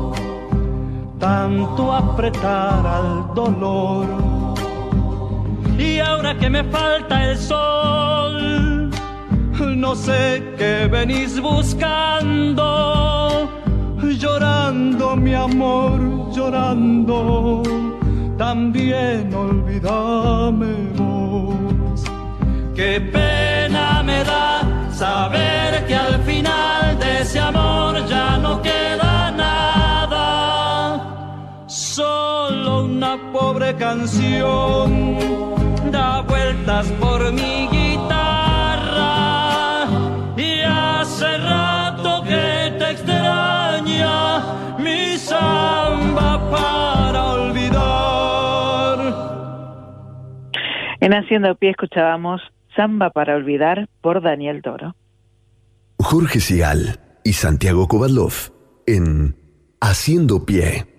[1.21, 4.07] tanto apretar al dolor.
[5.77, 8.89] Y ahora que me falta el sol,
[9.77, 12.67] no sé qué venís buscando,
[14.17, 17.61] llorando mi amor, llorando,
[18.37, 22.03] también olvídame vos.
[22.75, 29.10] Qué pena me da saber que al final de ese amor ya no queda
[31.91, 35.17] solo una pobre canción
[35.91, 39.07] da vueltas por mi guitarra
[40.37, 48.99] y hace rato que te extraña mi samba para olvidar.
[51.01, 52.41] En Haciendo Pie escuchábamos
[52.73, 54.95] Samba para olvidar por Daniel Toro.
[55.99, 58.53] Jorge Sigal y Santiago Kovadlov
[58.87, 59.35] en
[59.81, 60.90] Haciendo Pie.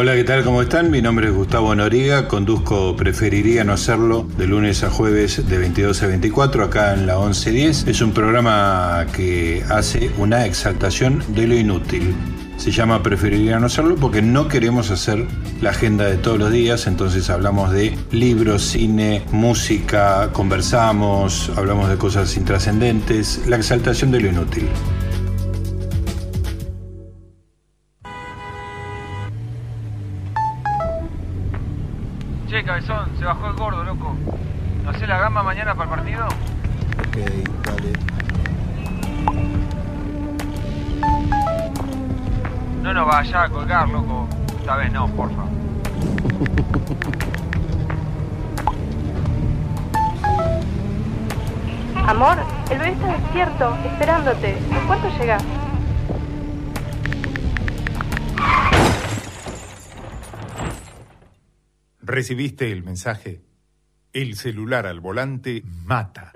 [0.00, 0.44] Hola, ¿qué tal?
[0.44, 0.92] ¿Cómo están?
[0.92, 6.02] Mi nombre es Gustavo Noriga, conduzco Preferiría no hacerlo de lunes a jueves de 22
[6.04, 7.88] a 24 acá en la 1110.
[7.88, 12.14] Es un programa que hace una exaltación de lo inútil.
[12.58, 15.26] Se llama Preferiría no hacerlo porque no queremos hacer
[15.60, 21.96] la agenda de todos los días, entonces hablamos de libros, cine, música, conversamos, hablamos de
[21.96, 24.68] cosas intrascendentes, la exaltación de lo inútil.
[35.08, 36.26] La gamba mañana para el partido?
[36.98, 37.16] Ok,
[37.64, 37.92] dale.
[42.82, 44.28] No nos vaya a colgar, loco.
[44.60, 45.42] Esta vez no, porfa.
[52.06, 52.36] Amor,
[52.70, 54.58] el bebé está despierto, esperándote.
[54.58, 55.42] ¿En cuánto llegas?
[62.02, 63.47] ¿Recibiste el mensaje?
[64.12, 66.32] El celular al volante mata.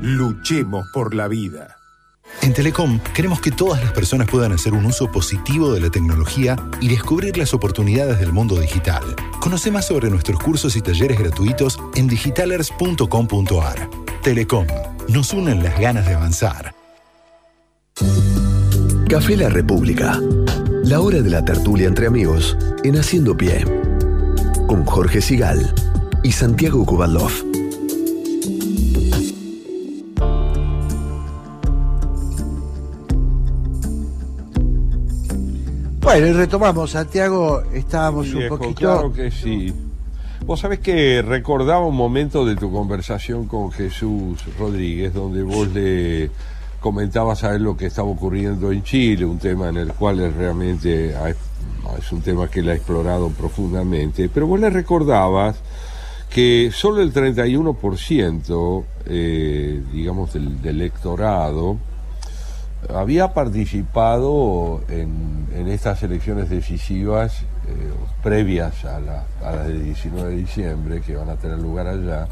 [0.00, 1.76] Luchemos por la vida.
[2.40, 6.56] En Telecom queremos que todas las personas puedan hacer un uso positivo de la tecnología
[6.80, 9.02] y descubrir las oportunidades del mundo digital.
[9.40, 13.90] Conoce más sobre nuestros cursos y talleres gratuitos en digitalers.com.ar.
[14.22, 14.66] Telecom,
[15.08, 16.74] nos unen las ganas de avanzar.
[19.08, 20.18] Café La República.
[20.84, 23.64] La hora de la tertulia entre amigos en Haciendo Pie.
[24.66, 25.74] Con Jorge Sigal
[26.24, 27.30] y Santiago Kubalov.
[36.00, 38.80] Bueno, y retomamos, Santiago, estábamos un Viejo, poquito...
[38.80, 39.72] Claro que sí.
[40.46, 46.30] Vos sabés que recordaba un momento de tu conversación con Jesús Rodríguez, donde vos le
[46.80, 50.32] comentabas a él lo que estaba ocurriendo en Chile, un tema en el cual él
[50.34, 55.56] realmente ha- es un tema que él ha explorado profundamente, pero vos le recordabas
[56.30, 61.76] que solo el 31%, eh, digamos, del, del electorado
[62.94, 67.44] había participado en, en estas elecciones decisivas eh,
[68.22, 72.26] previas a, la- a las del 19 de diciembre que van a tener lugar allá.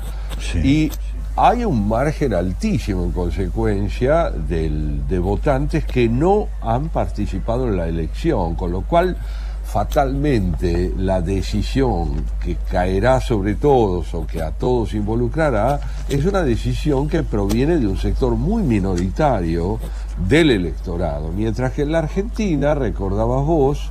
[0.64, 0.90] Y
[1.40, 7.86] hay un margen altísimo en consecuencia del- de votantes que no han participado en la
[7.86, 9.16] elección, con lo cual
[9.64, 15.78] fatalmente la decisión que caerá sobre todos o que a todos involucrará
[16.08, 19.78] es una decisión que proviene de un sector muy minoritario
[20.26, 23.90] del electorado, mientras que en la Argentina, recordabas vos,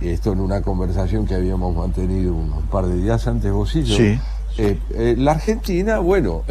[0.00, 3.96] esto en una conversación que habíamos mantenido un, par de días antes vos y yo,
[3.96, 4.18] Sí.
[4.56, 6.44] Eh, eh, la Argentina, bueno,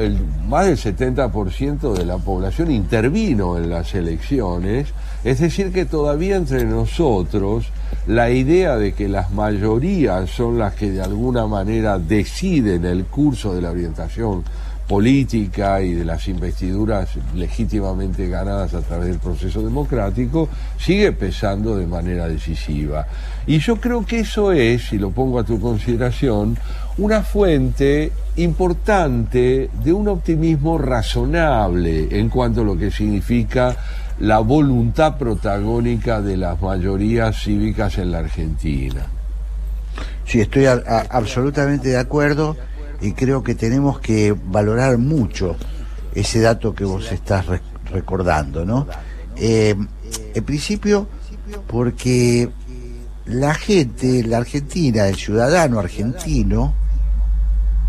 [0.47, 4.89] más del 70% de la población intervino en las elecciones,
[5.23, 7.67] es decir, que todavía entre nosotros
[8.05, 13.55] la idea de que las mayorías son las que de alguna manera deciden el curso
[13.55, 14.43] de la orientación
[14.87, 21.87] política y de las investiduras legítimamente ganadas a través del proceso democrático sigue pesando de
[21.87, 23.07] manera decisiva.
[23.47, 26.57] Y yo creo que eso es, y lo pongo a tu consideración,
[26.97, 33.75] una fuente importante de un optimismo razonable en cuanto a lo que significa
[34.19, 39.07] la voluntad protagónica de las mayorías cívicas en la Argentina.
[40.25, 42.55] Sí, estoy a- absolutamente de acuerdo
[43.01, 45.55] y creo que tenemos que valorar mucho
[46.13, 47.61] ese dato que vos estás re-
[47.91, 48.87] recordando, ¿no?
[49.35, 49.75] Eh,
[50.35, 51.07] en principio,
[51.67, 52.49] porque
[53.25, 56.73] la gente, la Argentina, el ciudadano argentino,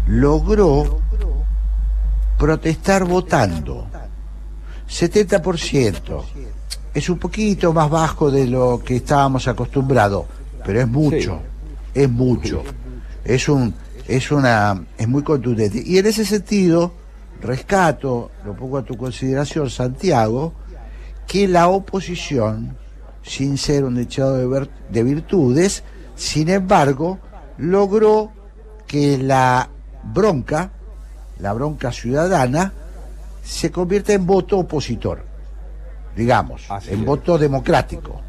[0.07, 1.01] logró
[2.39, 3.87] protestar votando.
[4.89, 6.23] 70%.
[6.93, 10.27] Es un poquito más bajo de lo que estábamos acostumbrados,
[10.65, 11.41] pero es mucho,
[11.93, 12.63] es mucho.
[13.25, 13.75] Es un
[14.07, 15.83] es una es muy contundente.
[15.85, 16.93] Y en ese sentido,
[17.41, 20.53] rescato, lo pongo a tu consideración, Santiago,
[21.27, 22.77] que la oposición,
[23.23, 24.37] sin ser un echado
[24.91, 25.83] de, virtudes,
[26.15, 27.19] sin embargo,
[27.59, 28.31] logró
[28.87, 29.71] que la
[30.13, 30.71] bronca,
[31.39, 32.73] la bronca ciudadana,
[33.43, 35.23] se convierta en voto opositor,
[36.17, 38.21] digamos, en voto democrático.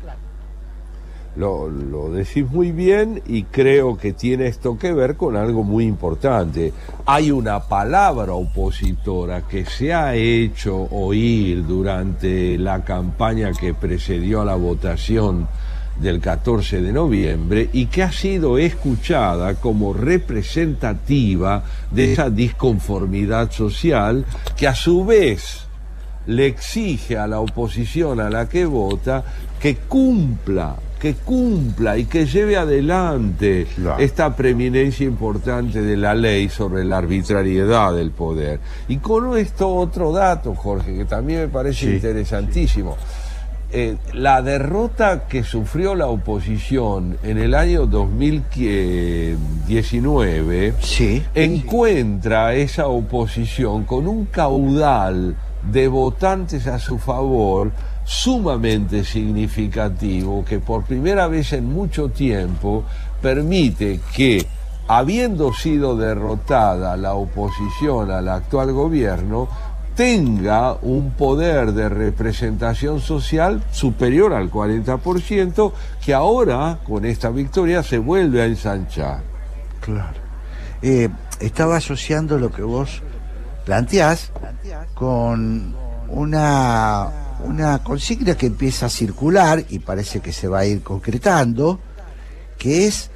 [1.38, 5.84] Lo, lo decís muy bien y creo que tiene esto que ver con algo muy
[5.84, 6.72] importante.
[7.06, 14.46] Hay una palabra opositora que se ha hecho oír durante la campaña que precedió a
[14.46, 15.50] la votación
[16.00, 24.26] del 14 de noviembre y que ha sido escuchada como representativa de esa disconformidad social
[24.58, 25.66] que a su vez
[26.28, 29.24] le exige a la oposición a la que vota
[29.60, 33.68] que cumpla, que cumpla y que lleve adelante
[34.00, 38.60] esta preeminencia importante de la ley sobre la arbitrariedad del poder.
[38.88, 42.98] Y con esto otro dato, Jorge, que también me parece interesantísimo.
[43.72, 50.76] Eh, la derrota que sufrió la oposición en el año 2019
[51.34, 55.36] encuentra esa oposición con un caudal
[55.72, 57.72] de votantes a su favor
[58.06, 62.84] sumamente significativo que por primera vez en mucho tiempo
[63.20, 64.46] permite que,
[64.88, 69.50] habiendo sido derrotada la oposición al actual gobierno,
[69.96, 75.72] tenga un poder de representación social superior al 40%,
[76.04, 79.22] que ahora, con esta victoria, se vuelve a ensanchar.
[79.80, 80.20] Claro.
[80.82, 81.10] Eh,
[81.40, 83.02] estaba asociando lo que vos
[83.66, 84.32] planteás
[84.94, 85.74] con
[86.10, 87.10] una,
[87.44, 91.80] una consigna que empieza a circular y parece que se va a ir concretando,
[92.58, 93.10] que es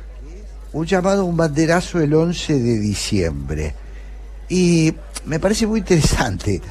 [0.74, 3.76] un llamado, un banderazo el 11 de diciembre.
[4.50, 4.94] Y
[5.26, 6.62] me parece muy interesante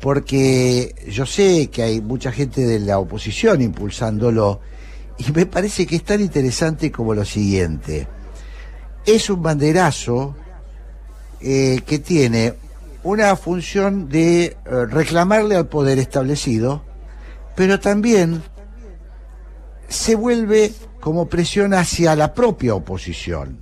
[0.00, 4.60] porque yo sé que hay mucha gente de la oposición impulsándolo
[5.18, 8.06] y me parece que es tan interesante como lo siguiente.
[9.04, 10.36] Es un banderazo
[11.40, 12.54] eh, que tiene
[13.02, 16.82] una función de eh, reclamarle al poder establecido,
[17.56, 18.42] pero también
[19.88, 23.60] se vuelve como presión hacia la propia oposición,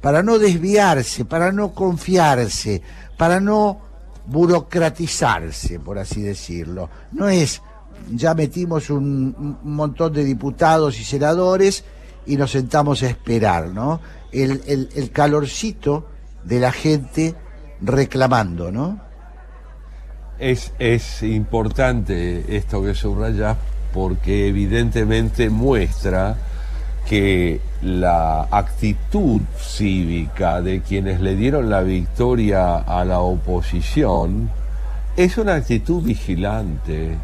[0.00, 2.82] para no desviarse, para no confiarse,
[3.16, 3.80] para no
[4.26, 6.88] burocratizarse, por así decirlo.
[7.12, 7.62] No es,
[8.10, 11.84] ya metimos un, montón de diputados y senadores
[12.26, 14.00] y nos sentamos a esperar, ¿no?
[14.32, 16.08] El, el, calorcito
[16.44, 17.34] de la gente
[17.80, 19.00] reclamando, ¿no?
[20.38, 23.56] Es, es importante esto que subrayas
[23.94, 26.36] porque evidentemente muestra
[27.08, 34.50] que la actitud cívica de quienes le dieron la victoria a la oposición
[35.16, 37.16] es una actitud vigilante,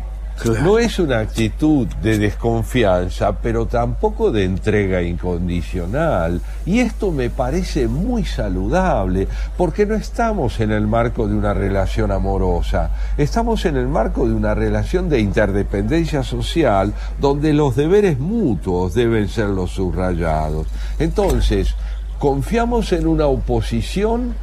[0.62, 6.40] no es una actitud de desconfianza, pero tampoco de entrega incondicional.
[6.66, 12.10] Y esto me parece muy saludable, porque no estamos en el marco de una relación
[12.10, 18.94] amorosa, estamos en el marco de una relación de interdependencia social donde los deberes mutuos
[18.94, 20.66] deben ser los subrayados.
[20.98, 21.74] Entonces,
[22.18, 24.34] confiamos en una oposición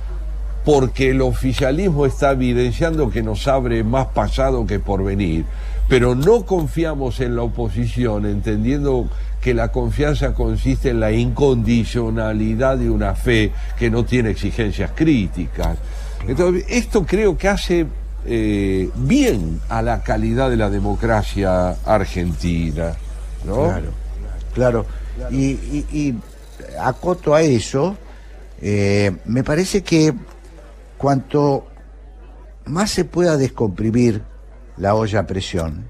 [0.66, 5.46] porque el oficialismo está evidenciando que nos abre más pasado que por venir
[5.90, 9.10] pero no confiamos en la oposición, entendiendo
[9.42, 15.78] que la confianza consiste en la incondicionalidad de una fe que no tiene exigencias críticas.
[16.28, 17.88] Entonces, esto creo que hace
[18.26, 22.94] eh, bien a la calidad de la democracia argentina.
[23.44, 23.64] ¿no?
[23.64, 23.92] Claro,
[24.54, 24.86] claro.
[25.32, 26.14] Y,
[26.80, 27.98] acoto a eso,
[28.62, 30.14] eh, me parece que
[30.98, 31.66] cuanto
[32.66, 34.22] más se pueda descomprimir
[34.80, 35.88] la olla a presión,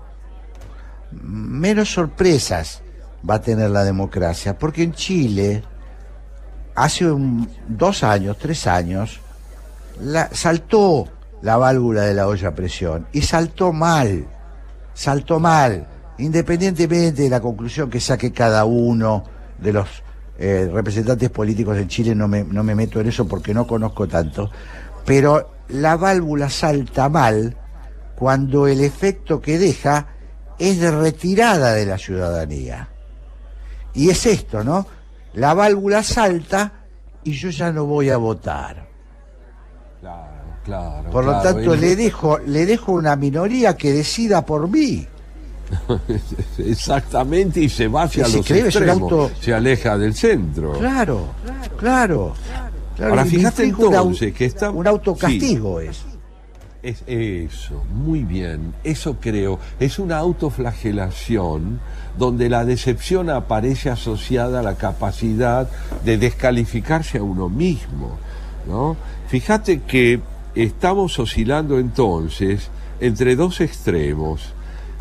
[1.12, 2.82] menos sorpresas
[3.28, 5.64] va a tener la democracia, porque en Chile,
[6.76, 7.06] hace
[7.68, 9.20] dos años, tres años,
[10.02, 11.08] la, saltó
[11.42, 14.26] la válvula de la olla a presión y saltó mal,
[14.94, 15.88] saltó mal,
[16.18, 19.24] independientemente de la conclusión que saque cada uno
[19.58, 19.88] de los
[20.38, 24.08] eh, representantes políticos en Chile, no me, no me meto en eso porque no conozco
[24.08, 24.50] tanto,
[25.06, 27.56] pero la válvula salta mal
[28.20, 30.08] cuando el efecto que deja
[30.60, 32.90] es de retirada de la ciudadanía.
[33.94, 34.86] Y es esto, ¿no?
[35.36, 36.74] La válvula salta
[37.24, 38.90] y yo ya no voy a votar.
[40.02, 41.10] Claro, claro.
[41.10, 45.08] Por lo tanto, le dejo, le dejo una minoría que decida por mí.
[46.58, 50.74] Exactamente, y se va hacia los extremos, se aleja del centro.
[50.74, 51.28] Claro,
[51.78, 52.34] claro.
[52.98, 53.12] claro.
[53.12, 54.72] Ahora, fíjate entonces que está...
[54.72, 56.09] Un autocastigo es.
[56.82, 59.60] Es eso, muy bien, eso creo.
[59.82, 61.82] Es una autoflagelación
[62.18, 65.70] donde la decepción aparece asociada a la capacidad
[66.06, 68.18] de descalificarse a uno mismo.
[68.66, 68.96] ¿no?
[69.28, 70.22] Fíjate que
[70.56, 72.70] estamos oscilando entonces
[73.02, 74.54] entre dos extremos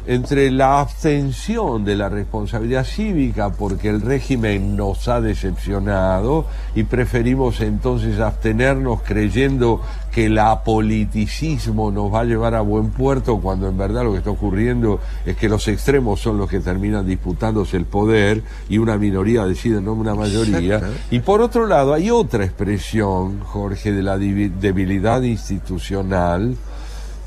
[0.08, 7.60] entre la abstención de la responsabilidad cívica porque el régimen nos ha decepcionado y preferimos
[7.60, 9.82] entonces abstenernos creyendo
[10.18, 14.18] que el apoliticismo nos va a llevar a buen puerto cuando en verdad lo que
[14.18, 18.98] está ocurriendo es que los extremos son los que terminan disputándose el poder y una
[18.98, 20.82] minoría decide no una mayoría.
[21.12, 26.56] Y por otro lado hay otra expresión, Jorge, de la debilidad institucional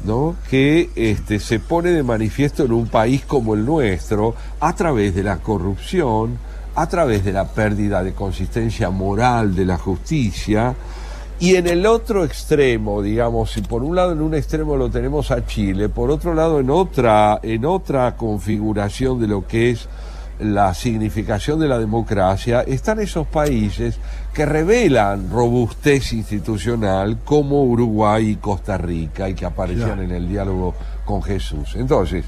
[0.04, 0.36] ¿no?
[0.50, 5.24] que este, se pone de manifiesto en un país como el nuestro a través de
[5.24, 6.38] la corrupción,
[6.76, 10.76] a través de la pérdida de consistencia moral de la justicia,
[11.42, 15.32] y en el otro extremo, digamos, si por un lado en un extremo lo tenemos
[15.32, 19.90] a Chile, por otro lado en otra, en otra configuración de lo que es
[20.40, 23.98] la significación de la democracia, están esos países
[24.36, 30.76] que revelan robustez institucional como Uruguay y Costa Rica y que aparecían en el diálogo
[31.06, 31.74] con Jesús.
[31.76, 32.24] Entonces,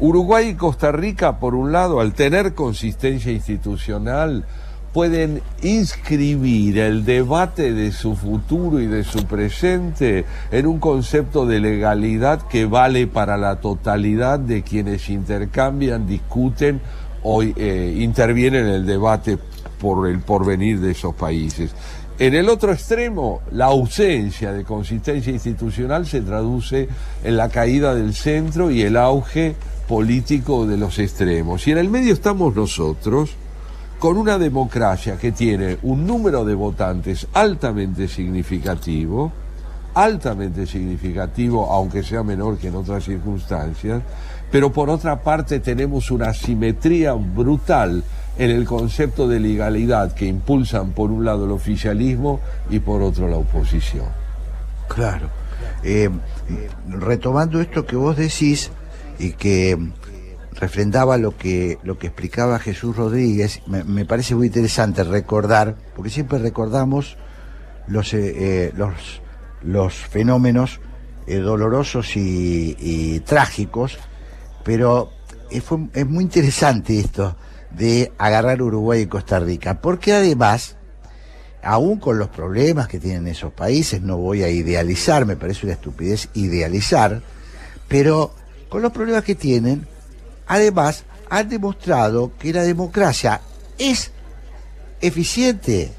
[0.00, 4.46] Uruguay y Costa Rica, por un lado, al tener consistencia institucional,
[4.94, 11.58] pueden inscribir el debate de su futuro y de su presente en un concepto de
[11.58, 16.80] legalidad que vale para la totalidad de quienes intercambian, discuten
[17.24, 19.36] o eh, intervienen en el debate
[19.80, 21.74] por el porvenir de esos países.
[22.20, 26.88] En el otro extremo, la ausencia de consistencia institucional se traduce
[27.24, 29.56] en la caída del centro y el auge
[29.88, 31.66] político de los extremos.
[31.66, 33.34] Y en el medio estamos nosotros,
[34.04, 39.32] con una democracia que tiene un número de votantes altamente significativo,
[39.94, 44.02] altamente significativo, aunque sea menor que en otras circunstancias,
[44.52, 48.04] pero por otra parte tenemos una asimetría brutal
[48.36, 53.26] en el concepto de legalidad que impulsan por un lado el oficialismo y por otro
[53.26, 54.08] la oposición.
[54.86, 55.30] Claro.
[55.82, 56.10] Eh,
[56.90, 58.70] retomando esto que vos decís
[59.18, 59.78] y que
[60.56, 66.38] refrendaba lo que, lo que explicaba Jesús Rodríguez, me, parece muy interesante recordar, porque siempre
[66.38, 67.16] recordamos
[67.86, 69.20] los, eh, eh, los,
[69.62, 70.80] los fenómenos
[71.26, 73.98] eh, dolorosos y, trágicos,
[74.64, 75.10] pero
[75.50, 75.64] es,
[75.94, 77.36] es muy interesante esto
[77.70, 80.76] de agarrar Uruguay y Costa Rica, porque además,
[81.62, 85.74] aún con los problemas que tienen esos países, no voy a idealizar, me parece una
[85.74, 87.22] estupidez idealizar,
[87.88, 88.32] pero
[88.68, 89.86] con los problemas que tienen,
[90.46, 93.40] además han demostrado que la democracia
[93.78, 94.12] es
[95.00, 95.92] eficiente,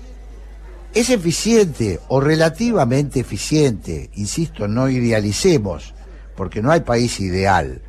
[0.93, 5.93] es eficiente o relativamente eficiente, insisto, no idealicemos,
[6.35, 7.81] porque no hay país ideal,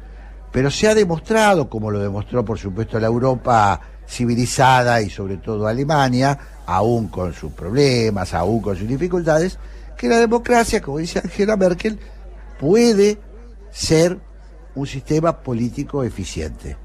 [0.52, 5.66] pero se ha demostrado, como lo demostró por supuesto la Europa civilizada y sobre todo
[5.66, 9.58] Alemania, aún con sus problemas, aún con sus dificultades,
[9.96, 11.98] que la democracia, como dice Angela Merkel,
[12.58, 13.18] puede
[13.70, 14.18] ser
[14.76, 16.76] un sistema político eficiente.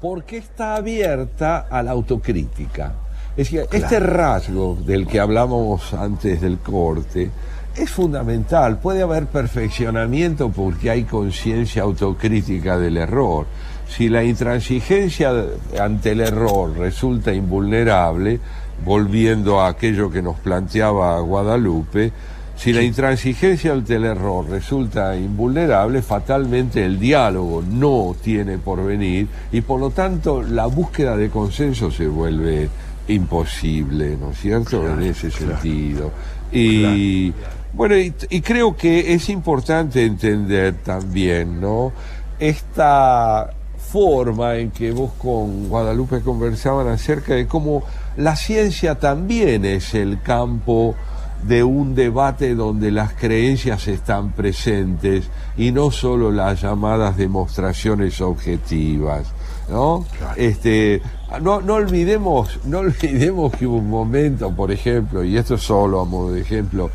[0.00, 2.94] Porque está abierta a la autocrítica.
[3.36, 7.30] Es decir, este rasgo del que hablamos antes del corte
[7.76, 8.78] es fundamental.
[8.78, 13.46] Puede haber perfeccionamiento porque hay conciencia autocrítica del error.
[13.88, 15.32] Si la intransigencia
[15.80, 18.40] ante el error resulta invulnerable,
[18.84, 22.12] volviendo a aquello que nos planteaba Guadalupe,
[22.58, 29.60] si la intransigencia ante el error resulta invulnerable, fatalmente el diálogo no tiene porvenir y
[29.60, 32.68] por lo tanto la búsqueda de consenso se vuelve
[33.06, 34.86] imposible, ¿no es cierto?
[34.88, 36.10] en ese sentido.
[36.50, 37.32] Y
[37.74, 41.92] bueno, y, creo que es importante entender también, ¿no?
[42.40, 43.50] Esta
[43.92, 47.84] forma en que vos con Guadalupe conversaban acerca de cómo
[48.16, 50.96] la ciencia también es el campo
[51.42, 59.32] de un debate donde las creencias están presentes y no solo las llamadas demostraciones objetivas.
[59.68, 60.04] ¿no?
[60.36, 61.02] Este,
[61.40, 66.00] no, no, olvidemos, no olvidemos que hubo un momento, por ejemplo, y esto es solo
[66.00, 66.90] a modo de ejemplo,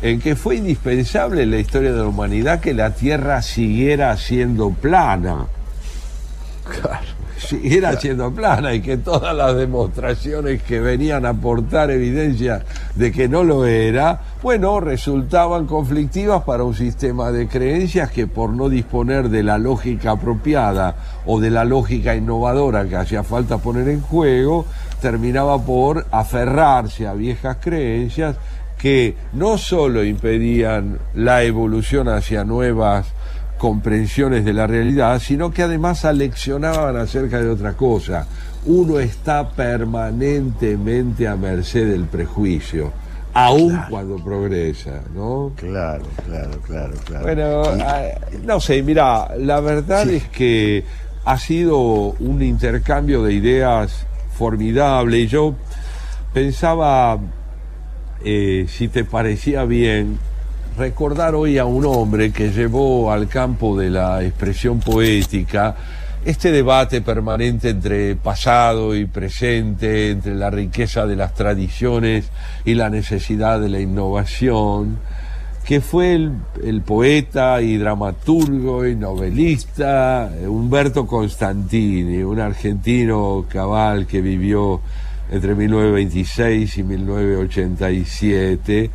[0.00, 4.70] en que fue indispensable en la historia de la humanidad que la Tierra siguiera siendo
[4.70, 5.46] plana.
[6.80, 13.12] Claro siguiera siendo plana y que todas las demostraciones que venían a aportar evidencia de
[13.12, 18.68] que no lo era, bueno, resultaban conflictivas para un sistema de creencias que por no
[18.68, 20.96] disponer de la lógica apropiada
[21.26, 24.66] o de la lógica innovadora que hacía falta poner en juego,
[25.00, 28.36] terminaba por aferrarse a viejas creencias
[28.78, 33.12] que no solo impedían la evolución hacia nuevas
[33.58, 38.26] comprensiones de la realidad, sino que además aleccionaban acerca de otra cosa.
[38.64, 42.92] Uno está permanentemente a merced del prejuicio,
[43.34, 45.52] aun cuando progresa, ¿no?
[45.56, 47.22] Claro, claro, claro, claro.
[47.24, 48.02] Bueno, ah,
[48.44, 50.84] no sé, mira, la verdad es que
[51.24, 55.54] ha sido un intercambio de ideas formidable y yo
[56.32, 57.18] pensaba,
[58.24, 60.18] eh, si te parecía bien,
[60.78, 65.74] recordar hoy a un hombre que llevó al campo de la expresión poética
[66.24, 72.30] este debate permanente entre pasado y presente, entre la riqueza de las tradiciones
[72.64, 75.00] y la necesidad de la innovación,
[75.64, 84.20] que fue el, poeta y dramaturgo y novelista eh, Humberto Constantini, un argentino cabal que
[84.20, 84.80] vivió
[85.30, 88.90] entre 1926 y 1987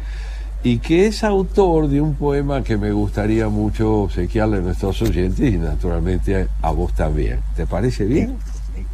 [0.64, 5.54] y que es autor de un poema que me gustaría mucho obsequiarle a nuestros oyentes
[5.54, 7.42] y naturalmente a vos también.
[7.56, 8.38] ¿Te parece bien?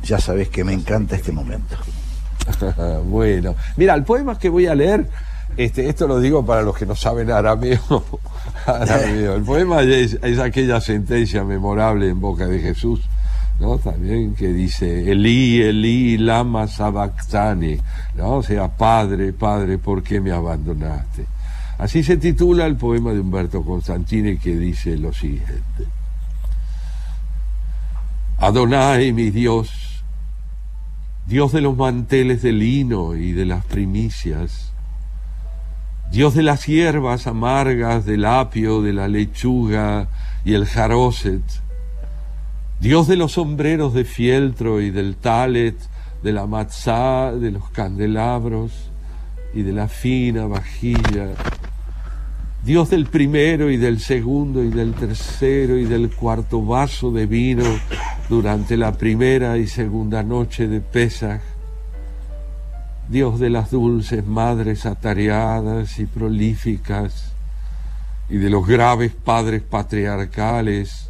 [0.03, 1.75] Ya sabes que me encanta este momento.
[3.05, 5.07] bueno, mira, el poema que voy a leer,
[5.57, 7.79] este, esto lo digo para los que no saben arameo.
[8.65, 9.35] arameo.
[9.35, 13.01] El poema es, es aquella sentencia memorable en boca de Jesús
[13.59, 13.77] ¿no?
[13.77, 17.77] También que dice, Elí, Elí, lama sabactani,
[18.15, 18.35] ¿no?
[18.35, 21.25] O sea, Padre, Padre, ¿por qué me abandonaste?
[21.79, 25.85] Así se titula el poema de Humberto Constantini que dice lo siguiente.
[28.37, 30.03] Adonai, mi Dios,
[31.25, 34.73] Dios de los manteles de lino y de las primicias,
[36.11, 40.09] Dios de las hierbas amargas, del apio, de la lechuga
[40.43, 41.43] y el jaroset,
[42.81, 45.77] Dios de los sombreros de fieltro y del talet,
[46.23, 48.89] de la matzá, de los candelabros
[49.53, 51.35] y de la fina vajilla,
[52.63, 57.63] Dios del primero y del segundo y del tercero y del cuarto vaso de vino
[58.27, 61.39] durante la primera y segunda noche de Pesaj,
[63.07, 67.31] Dios de las dulces madres atareadas y prolíficas,
[68.29, 71.09] y de los graves padres patriarcales,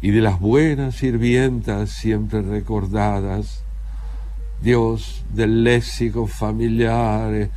[0.00, 3.64] y de las buenas sirvientas siempre recordadas,
[4.62, 7.50] Dios del léxico familiar,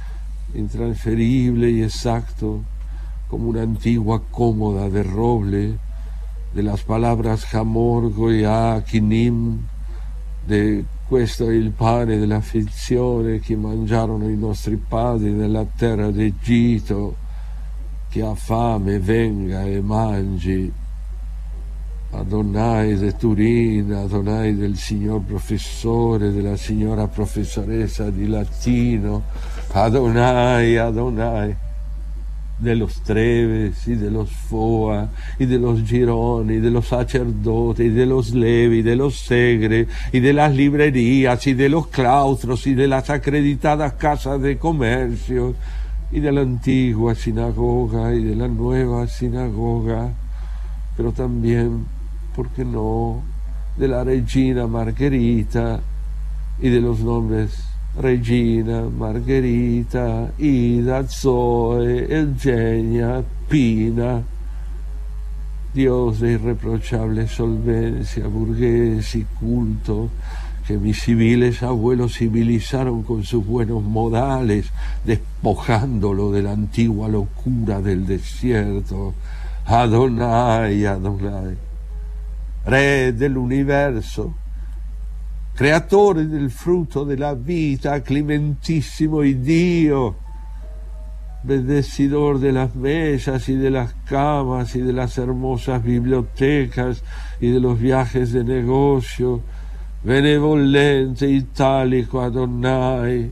[0.56, 2.64] intransferible y exacto,
[3.30, 5.78] como una antigua cómoda de roble,
[6.54, 9.68] de las palabras jamor, goya, kinim,
[10.48, 17.16] de questo il pane dell'afflizione che mangiarono i nostri padri nella terra d'Egitto,
[18.10, 20.74] che ha fame venga e mangi.
[22.12, 29.26] Adonai de Turin, Adonai del signor professore, della signora professoressa di latino,
[29.74, 31.56] Adonai, Adonai
[32.60, 37.86] de los Treves y de los Foa y de los Girón y de los sacerdotes
[37.86, 42.68] y de los Levi, de los Segre y de las librerías y de los claustros
[42.68, 45.56] y de las acreditadas casas de comercio
[46.12, 50.12] y de la antigua sinagoga y de la nueva sinagoga,
[50.98, 51.86] pero también,
[52.36, 53.22] ¿por qué no?,
[53.78, 55.80] de la Regina Margherita
[56.60, 64.24] y de los nombres Regina, Margherita, Ida, Zoe, Eugenia, Pina,
[65.74, 70.10] Dios de irreprochable solvencia, burgués y culto,
[70.66, 74.68] que mis civiles abuelos civilizaron con sus buenos modales,
[75.04, 79.14] despojándolo de la antigua locura del desierto.
[79.66, 81.58] Adonai, Adonai,
[82.66, 84.34] Rey del universo,
[85.60, 90.16] creatore del frutto della vita, clementísimo y Dio,
[91.44, 97.04] bendecidor de las mesas y de las camas y de las hermosas bibliotecas
[97.42, 99.42] y de los viajes de negocio,
[100.02, 103.30] benevolente, itálico Adonai,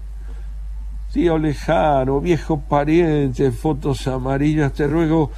[1.14, 5.32] tío lejano, viejo pariente, fotos amarillas, te ruego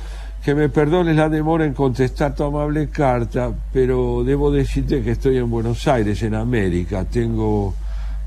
[0.44, 5.38] que me perdones la demora en contestar tu amable carta, pero debo decirte que estoy
[5.38, 7.04] en Buenos Aires, en América.
[7.06, 7.74] Tengo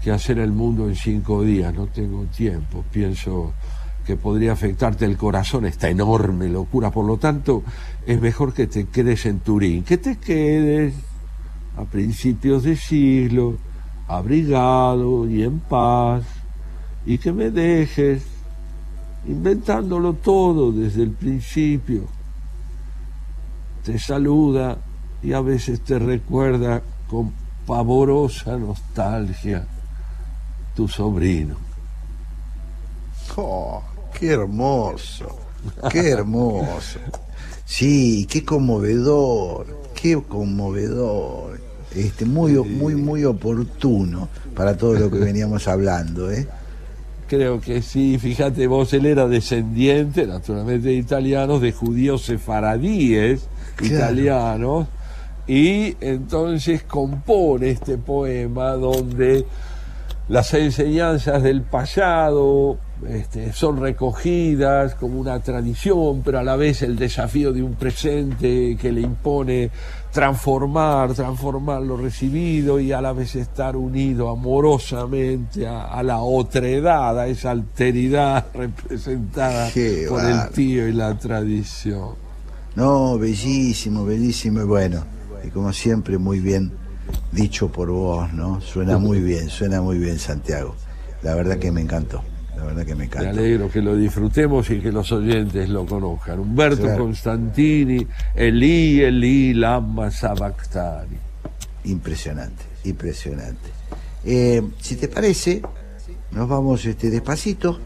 [0.03, 2.85] que hacer el mundo en cinco días, no tengo tiempo.
[2.93, 3.55] Pienso
[4.05, 6.91] que podría afectarte el corazón esta enorme locura.
[6.91, 7.63] Por lo tanto,
[8.07, 10.95] es mejor que te quedes en Turín, que te quedes
[11.77, 13.57] a principios de siglo,
[14.07, 16.25] abrigado y en paz,
[17.07, 18.32] y que me dejes
[19.27, 22.07] inventándolo todo desde el principio.
[23.85, 24.79] Te saluda
[25.23, 27.33] y a veces te recuerda con
[27.67, 29.67] pavorosa nostalgia
[30.75, 31.57] tu sobrino.
[33.37, 33.83] Oh,
[34.19, 35.39] qué hermoso,
[35.91, 36.99] qué hermoso.
[37.65, 41.61] Sí, qué conmovedor, qué conmovedor.
[41.95, 46.49] Este, muy, muy, muy oportuno para todo lo que veníamos hablando, ¿eh?
[47.35, 53.49] Creo que sí, fíjate vos, él era descendiente, naturalmente de italianos, de judíos sefaradíes
[53.81, 54.87] italianos,
[55.47, 59.47] y entonces compone este poema donde
[60.29, 62.77] las enseñanzas del pasado
[63.09, 68.77] este, son recogidas como una tradición, pero a la vez el desafío de un presente
[68.79, 69.71] que le impone
[70.13, 77.19] transformar, transformar lo recibido y a la vez estar unido amorosamente a, a la otredad,
[77.19, 82.11] a esa alteridad representada Qué por el tío y la tradición.
[82.77, 85.05] No, bellísimo, bellísimo y bueno.
[85.45, 86.73] Y como siempre, muy bien
[87.33, 88.61] dicho por vos, ¿no?
[88.61, 90.75] Suena muy bien, suena muy bien, Santiago.
[91.23, 92.23] La verdad que me encantó,
[92.63, 93.29] la verdad que me Me encantó.
[93.31, 96.39] alegro que lo disfrutemos y que los oyentes lo conozcan.
[96.39, 97.05] Humberto Claro.
[97.05, 101.17] Constantini, Elí, Elí, Lama Sabactani.
[101.85, 103.69] Impresionante, impresionante.
[104.25, 105.61] Eh, si te parece,
[106.31, 107.81] nos vamos este, despacito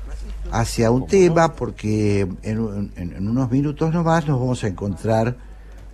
[0.52, 5.36] hacia un tema porque en- en unos minutos nomás nos vamos a encontrar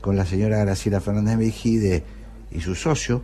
[0.01, 2.03] con la señora Graciela Fernández Mejide
[2.51, 3.23] y su socio.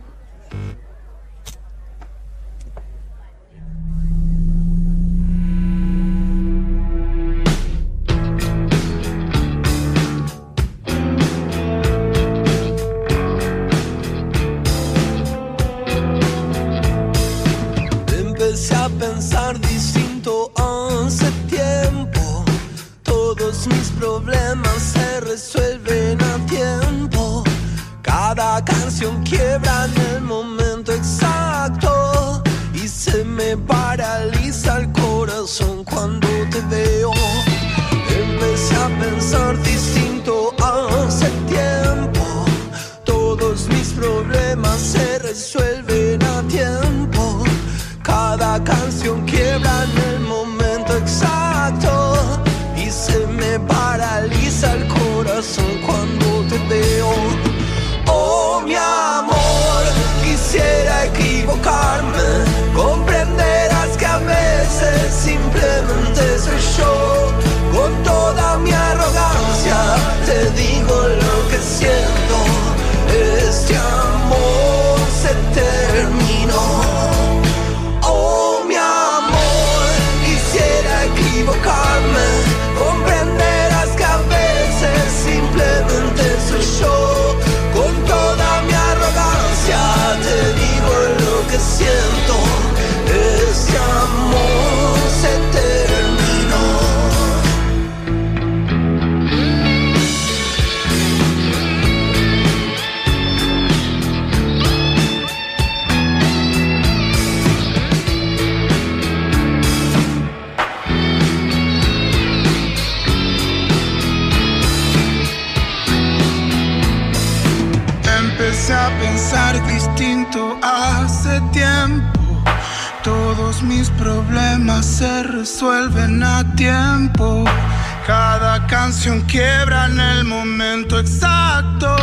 [129.27, 131.95] Quiebra en el momento exacto.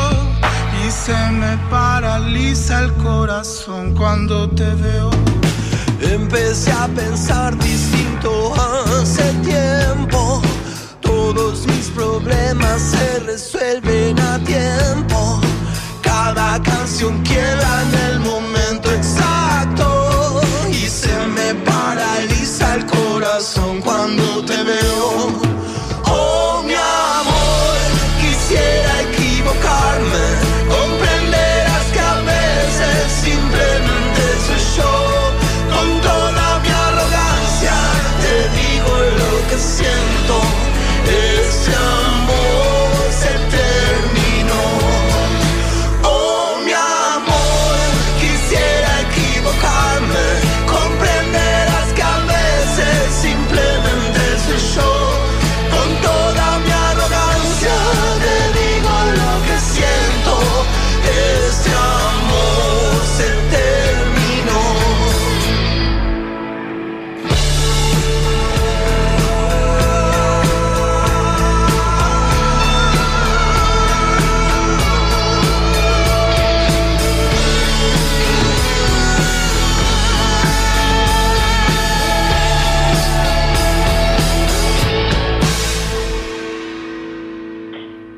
[0.87, 5.11] Y se me paraliza el corazón cuando te veo.
[6.01, 7.36] Empecé a pensar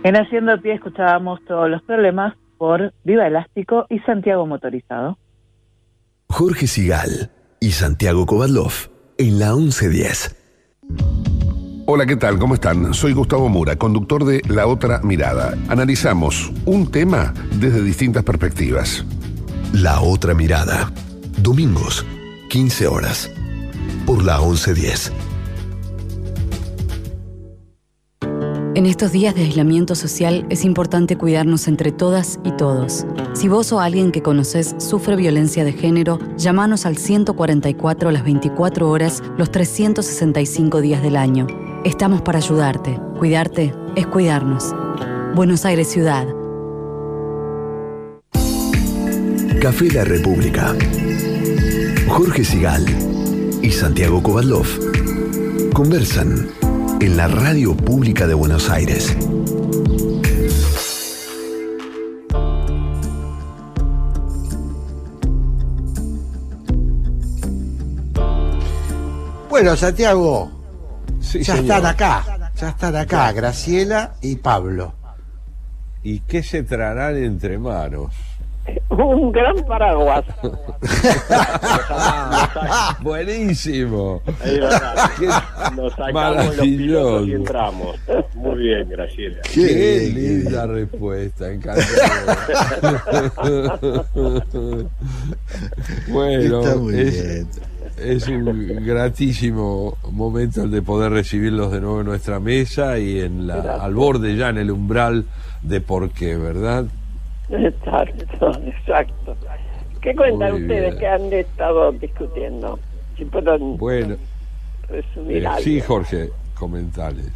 [0.08, 5.18] En Haciendo Pie escuchábamos todos los problemas por Viva Elástico y Santiago Motorizado.
[6.30, 7.30] Jorge Sigal
[7.60, 8.72] y Santiago Kovadlov
[9.18, 10.34] en la 1110.
[11.84, 12.38] Hola, ¿qué tal?
[12.38, 12.94] ¿Cómo están?
[12.94, 15.52] Soy Gustavo Mura, conductor de La Otra Mirada.
[15.68, 19.04] Analizamos un tema desde distintas perspectivas.
[19.74, 20.90] La otra mirada.
[21.42, 22.06] Domingos,
[22.48, 23.30] 15 horas.
[24.06, 25.27] Por la 1110.
[28.78, 33.04] En estos días de aislamiento social es importante cuidarnos entre todas y todos.
[33.32, 38.88] Si vos o alguien que conoces sufre violencia de género, llámanos al 144 las 24
[38.88, 41.48] horas los 365 días del año.
[41.84, 43.00] Estamos para ayudarte.
[43.18, 44.72] Cuidarte es cuidarnos.
[45.34, 46.28] Buenos Aires Ciudad.
[49.60, 50.76] Café La República.
[52.06, 52.86] Jorge Sigal
[53.60, 54.68] y Santiago Kovadlov
[55.74, 56.46] conversan
[57.00, 59.16] en la radio pública de Buenos Aires.
[69.48, 70.50] Bueno, Santiago,
[71.20, 71.64] Sí, ya señor.
[71.76, 74.94] están acá, ya están acá, Graciela y Pablo.
[76.02, 78.12] ¿Y qué se traerán entre manos?
[78.90, 80.24] Un gran paraguas.
[83.00, 84.22] Buenísimo.
[85.76, 87.36] Nos sacamos los pilotos y maravilloso.
[87.36, 87.96] entramos.
[88.34, 89.38] Muy bien, Graciela.
[89.52, 91.86] Qué, linda respuesta, encantador.
[96.08, 97.48] bueno, Está muy es, bien.
[97.98, 103.46] es un gratísimo momento el de poder recibirlos de nuevo en nuestra mesa y en
[103.46, 105.24] la, al borde ya en el umbral
[105.62, 106.86] de por qué, ¿verdad?
[107.50, 109.36] Exacto, exacto.
[110.00, 110.98] ¿Qué cuentan Muy ustedes bien.
[110.98, 112.78] que han estado discutiendo?
[113.16, 114.16] Si pueden Bueno,
[114.88, 115.60] resumir eh, algo.
[115.62, 117.26] sí, Jorge, comentales.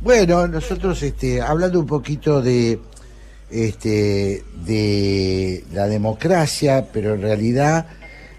[0.00, 2.78] Bueno, nosotros este, hablando un poquito de
[3.50, 7.86] este de la democracia, pero en realidad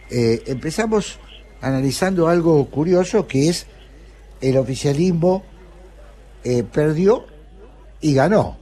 [0.09, 1.19] eh, empezamos
[1.61, 3.67] analizando algo curioso que es
[4.41, 5.43] el oficialismo
[6.43, 7.25] eh, perdió
[8.01, 8.57] y ganó.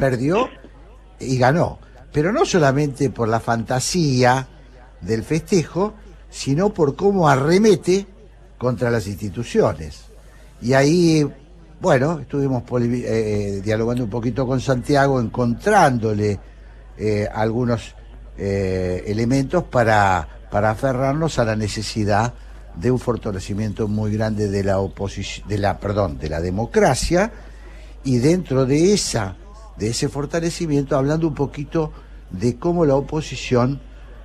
[0.00, 0.48] Perdió
[1.18, 1.78] y ganó.
[2.12, 4.48] Pero no solamente por la fantasía
[5.00, 5.94] del festejo,
[6.30, 8.06] sino por cómo arremete
[8.58, 10.04] contra las instituciones.
[10.62, 11.26] Y ahí,
[11.80, 16.38] bueno, estuvimos poli- eh, dialogando un poquito con Santiago, encontrándole
[16.98, 17.94] eh, algunos
[18.36, 22.34] eh, elementos para, para aferrarnos a la necesidad
[22.74, 27.32] de un fortalecimiento muy grande de la oposición, de la, perdón, de la democracia,
[28.04, 29.36] y dentro de esa,
[29.80, 31.90] de ese fortalecimiento, hablando un poquito
[32.30, 33.80] de cómo la oposición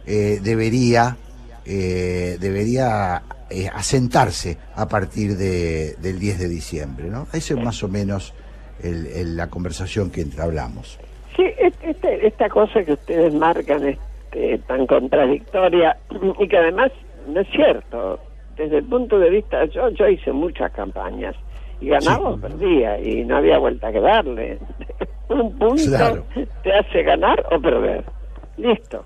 [0.05, 1.17] eh, debería,
[1.65, 7.27] eh, debería eh, asentarse a partir de, del 10 de diciembre, ¿no?
[7.33, 8.33] Esa es más o menos
[8.83, 10.99] el- la conversación que hablamos.
[11.35, 15.95] Sí, es- este- esta cosa que ustedes marcan este, tan contradictoria
[16.39, 16.91] y que además
[17.27, 18.19] no es cierto.
[18.57, 21.35] Desde el punto de vista, yo, yo hice muchas campañas
[21.81, 24.57] y ganaba o perdía y no había vuelta que darle.
[25.29, 26.23] Un punto Claro.
[26.63, 28.03] te hace ganar o perder.
[28.57, 29.03] Listo.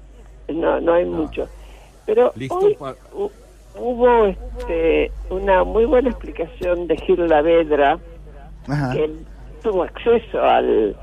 [0.50, 1.48] No, no hay mucho.
[2.06, 2.78] Pero hoy
[3.76, 7.98] hubo este, una muy buena explicación de Gil Lavedra
[8.68, 8.94] Ajá.
[8.94, 9.26] que él
[9.64, 10.96] tuvo acceso al,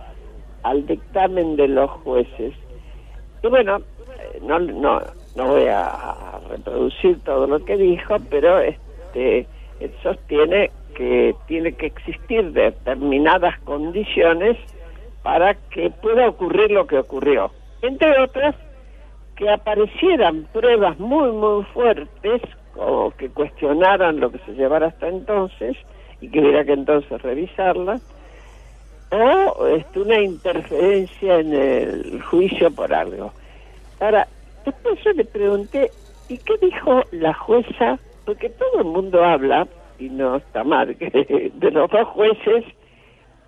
[0.65, 2.53] al dictamen de los jueces.
[3.43, 3.79] Y bueno,
[4.43, 5.01] no, no,
[5.37, 6.15] no voy a
[6.51, 9.47] reproducir todo lo que dijo, pero este
[9.81, 14.57] él sostiene que tiene que existir determinadas condiciones
[15.23, 17.51] para que pueda ocurrir lo que ocurrió.
[17.83, 18.55] Entre otras,
[19.37, 22.41] que aparecieran pruebas muy, muy fuertes
[22.75, 25.77] o que cuestionaran lo que se llevara hasta entonces
[26.21, 28.03] y que hubiera que entonces revisarlas,
[29.11, 33.33] o este, una interferencia en el juicio por algo.
[34.01, 34.27] Ahora,
[34.65, 35.91] después yo le pregunté,
[36.29, 37.99] ¿y qué dijo la jueza?
[38.25, 39.67] Porque todo el mundo habla,
[39.99, 41.11] y no está mal, que
[41.55, 42.65] de los dos jueces,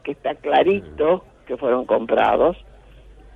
[0.02, 2.56] que está clarito que fueron comprados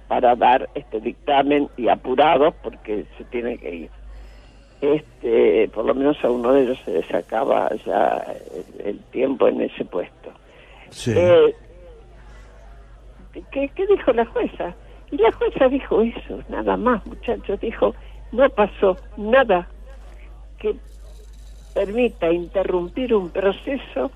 [0.08, 3.90] para dar este dictamen y apurados porque se tiene que ir.
[4.80, 8.22] Este, por lo menos a uno de ellos se le sacaba ya
[8.78, 10.30] el, el tiempo en ese puesto.
[10.90, 11.14] Sí.
[11.16, 11.54] Eh,
[13.50, 14.74] ¿qué, ¿Qué dijo la jueza?
[15.10, 17.60] Y la jueza dijo eso, nada más, muchachos.
[17.60, 17.94] Dijo,
[18.32, 19.68] no pasó nada
[20.58, 20.74] que
[21.74, 24.10] permita interrumpir un proceso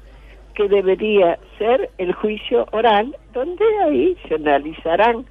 [0.55, 5.27] que debería ser el juicio oral, donde ahí se analizarán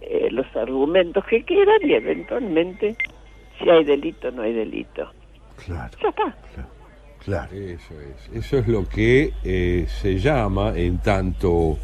[0.00, 2.96] eh, los argumentos que quieran y eventualmente
[3.58, 5.10] si hay delito o no hay delito.
[5.64, 5.90] Claro.
[6.02, 6.36] Ya está.
[7.24, 7.52] Claro.
[7.52, 8.30] Eso es.
[8.32, 11.76] Eso es lo que eh, se llama, en tanto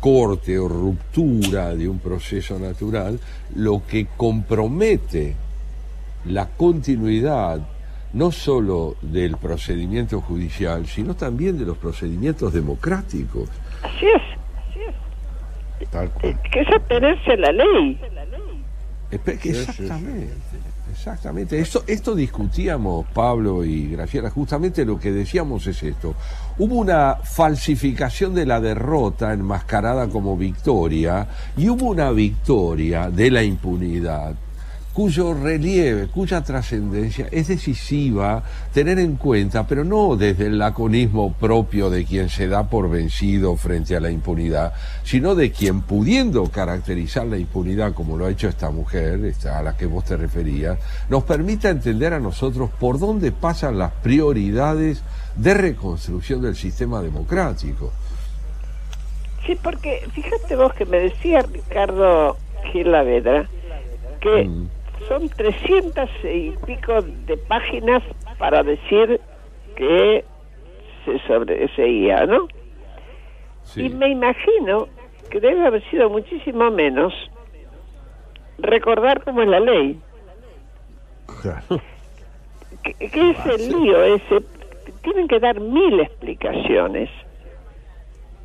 [0.00, 3.18] corte o ruptura de un proceso natural,
[3.56, 5.34] lo que compromete
[6.24, 7.60] la continuidad
[8.12, 13.48] no solo del procedimiento judicial, sino también de los procedimientos democráticos.
[13.82, 14.22] Así es,
[14.68, 16.10] así es.
[16.50, 18.00] Que es atenerse a la ley.
[19.10, 20.34] Exactamente,
[20.90, 26.14] Exactamente, esto, esto discutíamos Pablo y Graciela, justamente lo que decíamos es esto.
[26.58, 31.26] Hubo una falsificación de la derrota enmascarada como victoria
[31.56, 34.34] y hubo una victoria de la impunidad
[34.98, 38.42] cuyo relieve, cuya trascendencia es decisiva
[38.74, 43.54] tener en cuenta, pero no desde el laconismo propio de quien se da por vencido
[43.54, 44.72] frente a la impunidad,
[45.04, 49.62] sino de quien pudiendo caracterizar la impunidad como lo ha hecho esta mujer, esta a
[49.62, 55.04] la que vos te referías, nos permita entender a nosotros por dónde pasan las prioridades
[55.36, 57.92] de reconstrucción del sistema democrático.
[59.46, 62.36] Sí, porque fíjate vos que me decía Ricardo
[62.72, 63.48] Gil Lavedra
[64.20, 64.77] que Mm.
[65.06, 68.02] Son 300 y pico de páginas
[68.38, 69.20] para decir
[69.76, 70.24] que
[71.04, 72.48] se sobreseía, ¿no?
[73.76, 74.88] Y me imagino
[75.30, 77.12] que debe haber sido muchísimo menos
[78.58, 80.00] recordar cómo es la ley.
[82.82, 84.42] ¿Qué, qué es el lío ese?
[85.02, 87.10] Tienen que dar mil explicaciones.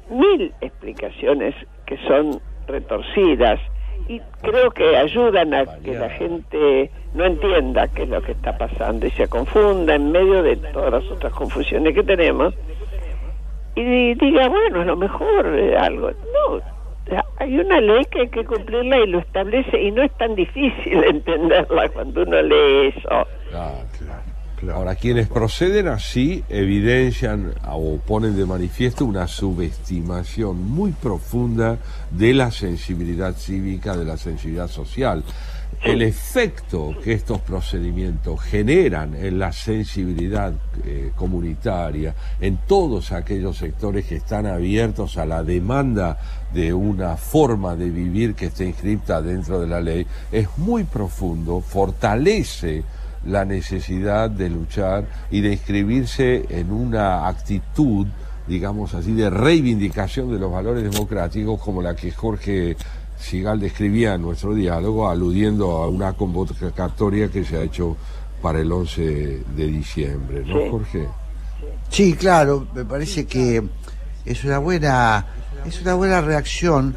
[0.10, 1.56] Mil explicaciones
[1.86, 3.60] que son retorcidas
[4.08, 8.58] y creo que ayudan a que la gente no entienda qué es lo que está
[8.58, 12.54] pasando y se confunda en medio de todas las otras confusiones que tenemos
[13.76, 16.12] y diga, bueno, a lo mejor eh, algo.
[16.12, 16.62] No,
[17.38, 21.04] hay una ley que hay que cumplirla y lo establece y no es tan difícil
[21.08, 23.28] entenderla cuando uno lee eso.
[24.72, 31.78] Ahora, quienes proceden así evidencian o ponen de manifiesto una subestimación muy profunda
[32.12, 35.24] de la sensibilidad cívica, de la sensibilidad social.
[35.84, 40.54] El efecto que estos procedimientos generan en la sensibilidad
[40.86, 46.18] eh, comunitaria, en todos aquellos sectores que están abiertos a la demanda
[46.54, 51.60] de una forma de vivir que esté inscripta dentro de la ley, es muy profundo,
[51.60, 52.84] fortalece
[53.26, 58.08] la necesidad de luchar y de inscribirse en una actitud,
[58.48, 62.76] digamos así, de reivindicación de los valores democráticos como la que Jorge
[63.18, 67.96] Sigal describía en nuestro diálogo, aludiendo a una convocatoria que se ha hecho
[68.42, 70.70] para el 11 de diciembre, ¿no, Sí.
[70.70, 71.08] Jorge?
[71.90, 73.64] Sí, claro, me parece que
[74.26, 75.26] es una buena,
[75.66, 76.96] es una buena reacción,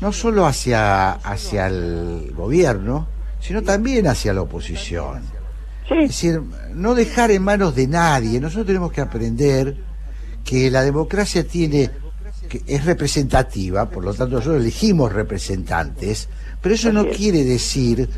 [0.00, 3.08] no solo hacia, hacia el gobierno,
[3.40, 5.22] sino también hacia la oposición.
[5.90, 6.42] Es decir,
[6.74, 8.40] no dejar en manos de nadie.
[8.40, 9.76] Nosotros tenemos que aprender
[10.44, 11.90] que la democracia tiene
[12.48, 16.28] que es representativa, por lo tanto nosotros elegimos representantes,
[16.60, 18.08] pero eso no quiere decir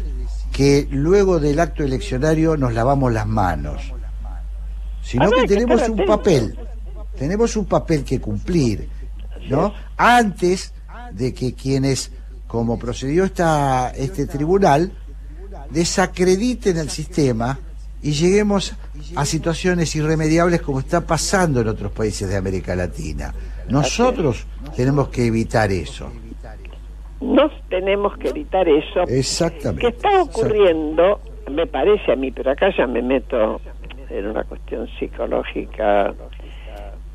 [0.53, 3.93] que luego del acto eleccionario nos lavamos las manos,
[5.03, 6.59] sino Habrá que tenemos un papel,
[7.19, 8.89] tenemos un papel que cumplir,
[9.49, 9.73] ¿no?
[9.97, 10.73] Antes
[11.13, 12.11] de que quienes,
[12.47, 14.93] como procedió esta, este tribunal,
[15.71, 17.59] desacrediten el sistema
[18.03, 18.75] y lleguemos
[19.17, 23.35] a situaciones irremediables como está pasando en otros países de América Latina.
[23.69, 24.47] Nosotros
[24.77, 26.11] tenemos que evitar eso.
[27.21, 29.03] Nos tenemos que evitar eso.
[29.09, 29.81] Exactamente.
[29.81, 31.21] que está ocurriendo,
[31.51, 33.61] me parece a mí, pero acá ya me meto
[34.09, 36.15] en una cuestión psicológica.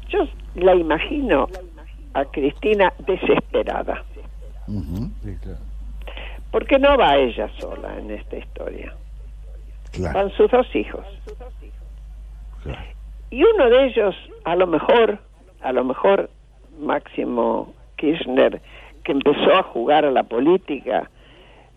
[0.10, 1.48] Yo la imagino
[2.14, 4.04] a Cristina desesperada,
[6.54, 8.94] porque no va ella sola en esta historia.
[10.14, 11.04] Van sus dos hijos.
[13.32, 15.18] Y uno de ellos, a lo mejor,
[15.62, 16.30] a lo mejor
[16.80, 18.62] Máximo Kirchner,
[19.04, 21.10] que empezó a jugar a la política,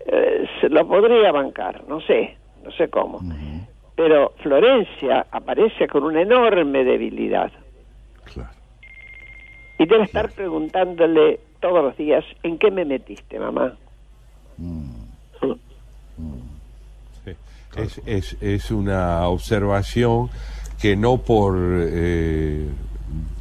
[0.00, 3.20] eh, se lo podría bancar, no sé, no sé cómo.
[3.94, 7.50] Pero Florencia aparece con una enorme debilidad.
[9.78, 13.74] Y debe estar preguntándole todos los días, ¿en qué me metiste, mamá?
[17.76, 20.30] Es, es, es una observación
[20.80, 22.66] que no por eh,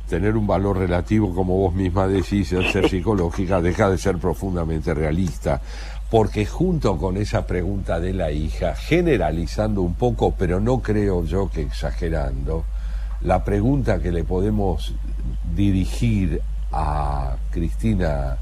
[0.10, 4.94] tener un valor relativo, como vos misma decís, al ser psicológica, deja de ser profundamente
[4.94, 5.62] realista.
[6.10, 11.50] Porque junto con esa pregunta de la hija, generalizando un poco, pero no creo yo
[11.50, 12.64] que exagerando,
[13.22, 14.94] la pregunta que le podemos
[15.56, 18.38] dirigir a Cristina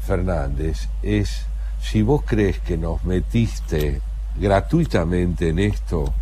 [0.00, 1.46] Fernández es
[1.80, 4.00] si vos crees que nos metiste
[4.38, 6.12] gratuitamente en esto,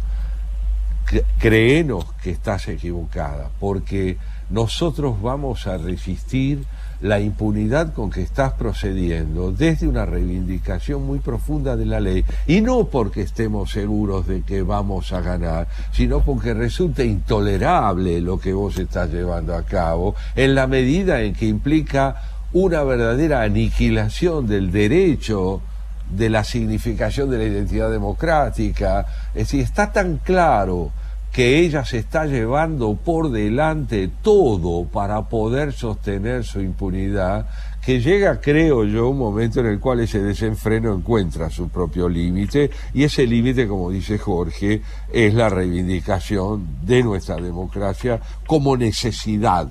[1.39, 4.16] créenos que estás equivocada, porque
[4.51, 6.64] nosotros vamos a resistir
[7.01, 12.60] la impunidad con que estás procediendo desde una reivindicación muy profunda de la ley, y
[12.60, 18.55] no porque estemos seguros de que vamos a ganar, sino porque resulta intolerable lo que
[18.55, 24.70] vos estás llevando a cabo, en la medida en que implica una verdadera aniquilación del
[24.70, 25.60] derecho
[26.09, 29.06] de la significación de la identidad democrática.
[29.35, 30.93] Es decir, está tan claro
[31.32, 37.48] que ella se está llevando por delante todo para poder sostener su impunidad,
[37.85, 42.70] que llega, creo yo, un momento en el cual ese desenfreno encuentra su propio límite,
[42.94, 44.81] y ese límite, como dice Jorge,
[45.12, 49.66] es la reivindicación de nuestra democracia como necesidad,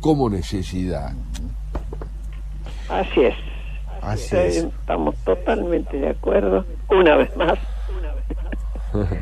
[0.00, 1.12] como necesidad.
[2.88, 3.34] Así es.
[4.02, 4.56] Así es.
[4.56, 7.58] Estamos totalmente de acuerdo, una vez más.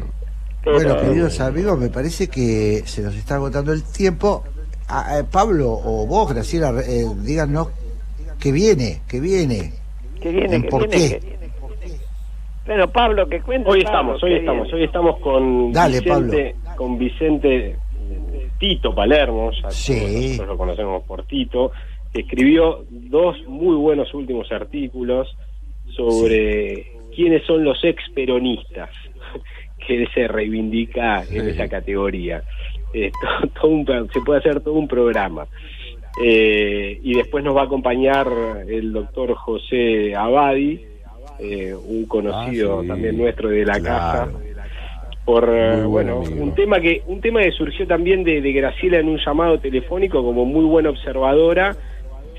[0.63, 4.45] Pero- Bueno, queridos amigos, me parece que se nos está agotando el tiempo.
[4.89, 7.69] Ah, eh, Pablo o vos, Graciela, eh, díganos
[8.41, 9.73] qué viene, qué viene.
[10.21, 11.21] que viene, ¿En que por viene, qué?
[11.21, 11.39] que-
[12.67, 13.69] Bueno, Pablo, que cuente.
[13.69, 14.79] Hoy Pablo, estamos, hoy que estamos, viene.
[14.79, 20.29] hoy estamos con Dale, Vicente, con Vicente eh, Tito Palermo, ya Sí.
[20.31, 21.75] nosotros lo conocemos por Tito, que
[22.15, 25.29] escribió dos muy buenos últimos artículos
[25.97, 28.91] sobre quiénes son los ex peronistas
[29.87, 31.51] que él se reivindica en Sí.
[31.51, 32.43] esa categoría.
[32.93, 33.11] Eh,
[33.43, 35.47] to- todo un se puede hacer todo un programa.
[36.23, 38.29] Eh, y después nos va a acompañar
[38.69, 40.81] el doctor José Abadi,
[41.41, 42.89] eh, un conocido Ah, sí.
[42.89, 44.31] también nuestro de la Claro.
[44.31, 44.39] casa,
[45.25, 48.99] por eh, Muy bueno un tema que un tema que surgió también de, de Graciela
[49.01, 51.75] en un llamado telefónico como muy buena observadora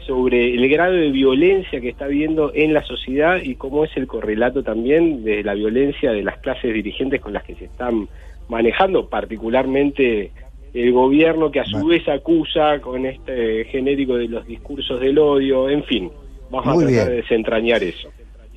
[0.05, 4.07] sobre el grado de violencia que está habiendo en la sociedad y cómo es el
[4.07, 8.07] correlato también de la violencia de las clases dirigentes con las que se están
[8.47, 10.31] manejando, particularmente
[10.73, 15.69] el gobierno que a su vez acusa con este genérico de los discursos del odio,
[15.69, 16.11] en fin,
[16.51, 17.09] vamos Muy a tratar bien.
[17.09, 18.09] de desentrañar eso.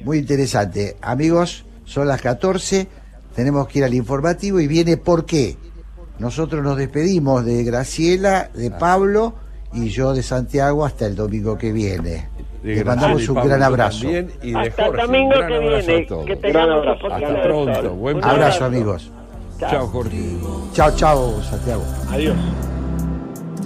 [0.04, 0.96] Muy interesante.
[1.00, 2.86] Amigos, son las 14,
[3.34, 5.54] tenemos que ir al informativo y viene por qué.
[6.18, 9.34] Nosotros nos despedimos de Graciela, de Pablo
[9.72, 12.28] y yo de Santiago hasta el domingo que viene.
[12.62, 14.00] Graciela mandamos un gran abrazo.
[14.02, 16.26] también, y de Hasta el Jorge, un domingo gran que abrazo viene, a todos.
[16.26, 17.06] que Gran tengamos abrazo.
[17.14, 18.34] Hasta pronto, buen provecho.
[18.34, 19.10] Abrazo, amigos.
[19.60, 20.36] Chao, Jorge.
[20.72, 21.82] Chao, chao, Santiago.
[22.10, 22.36] Adiós.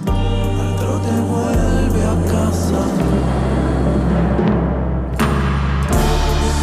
[0.05, 2.85] te vuelve a casa.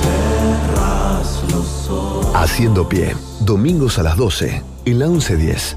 [0.02, 2.34] Cerras los ojos.
[2.34, 5.76] Haciendo pie, domingos a las 12, en la 1110.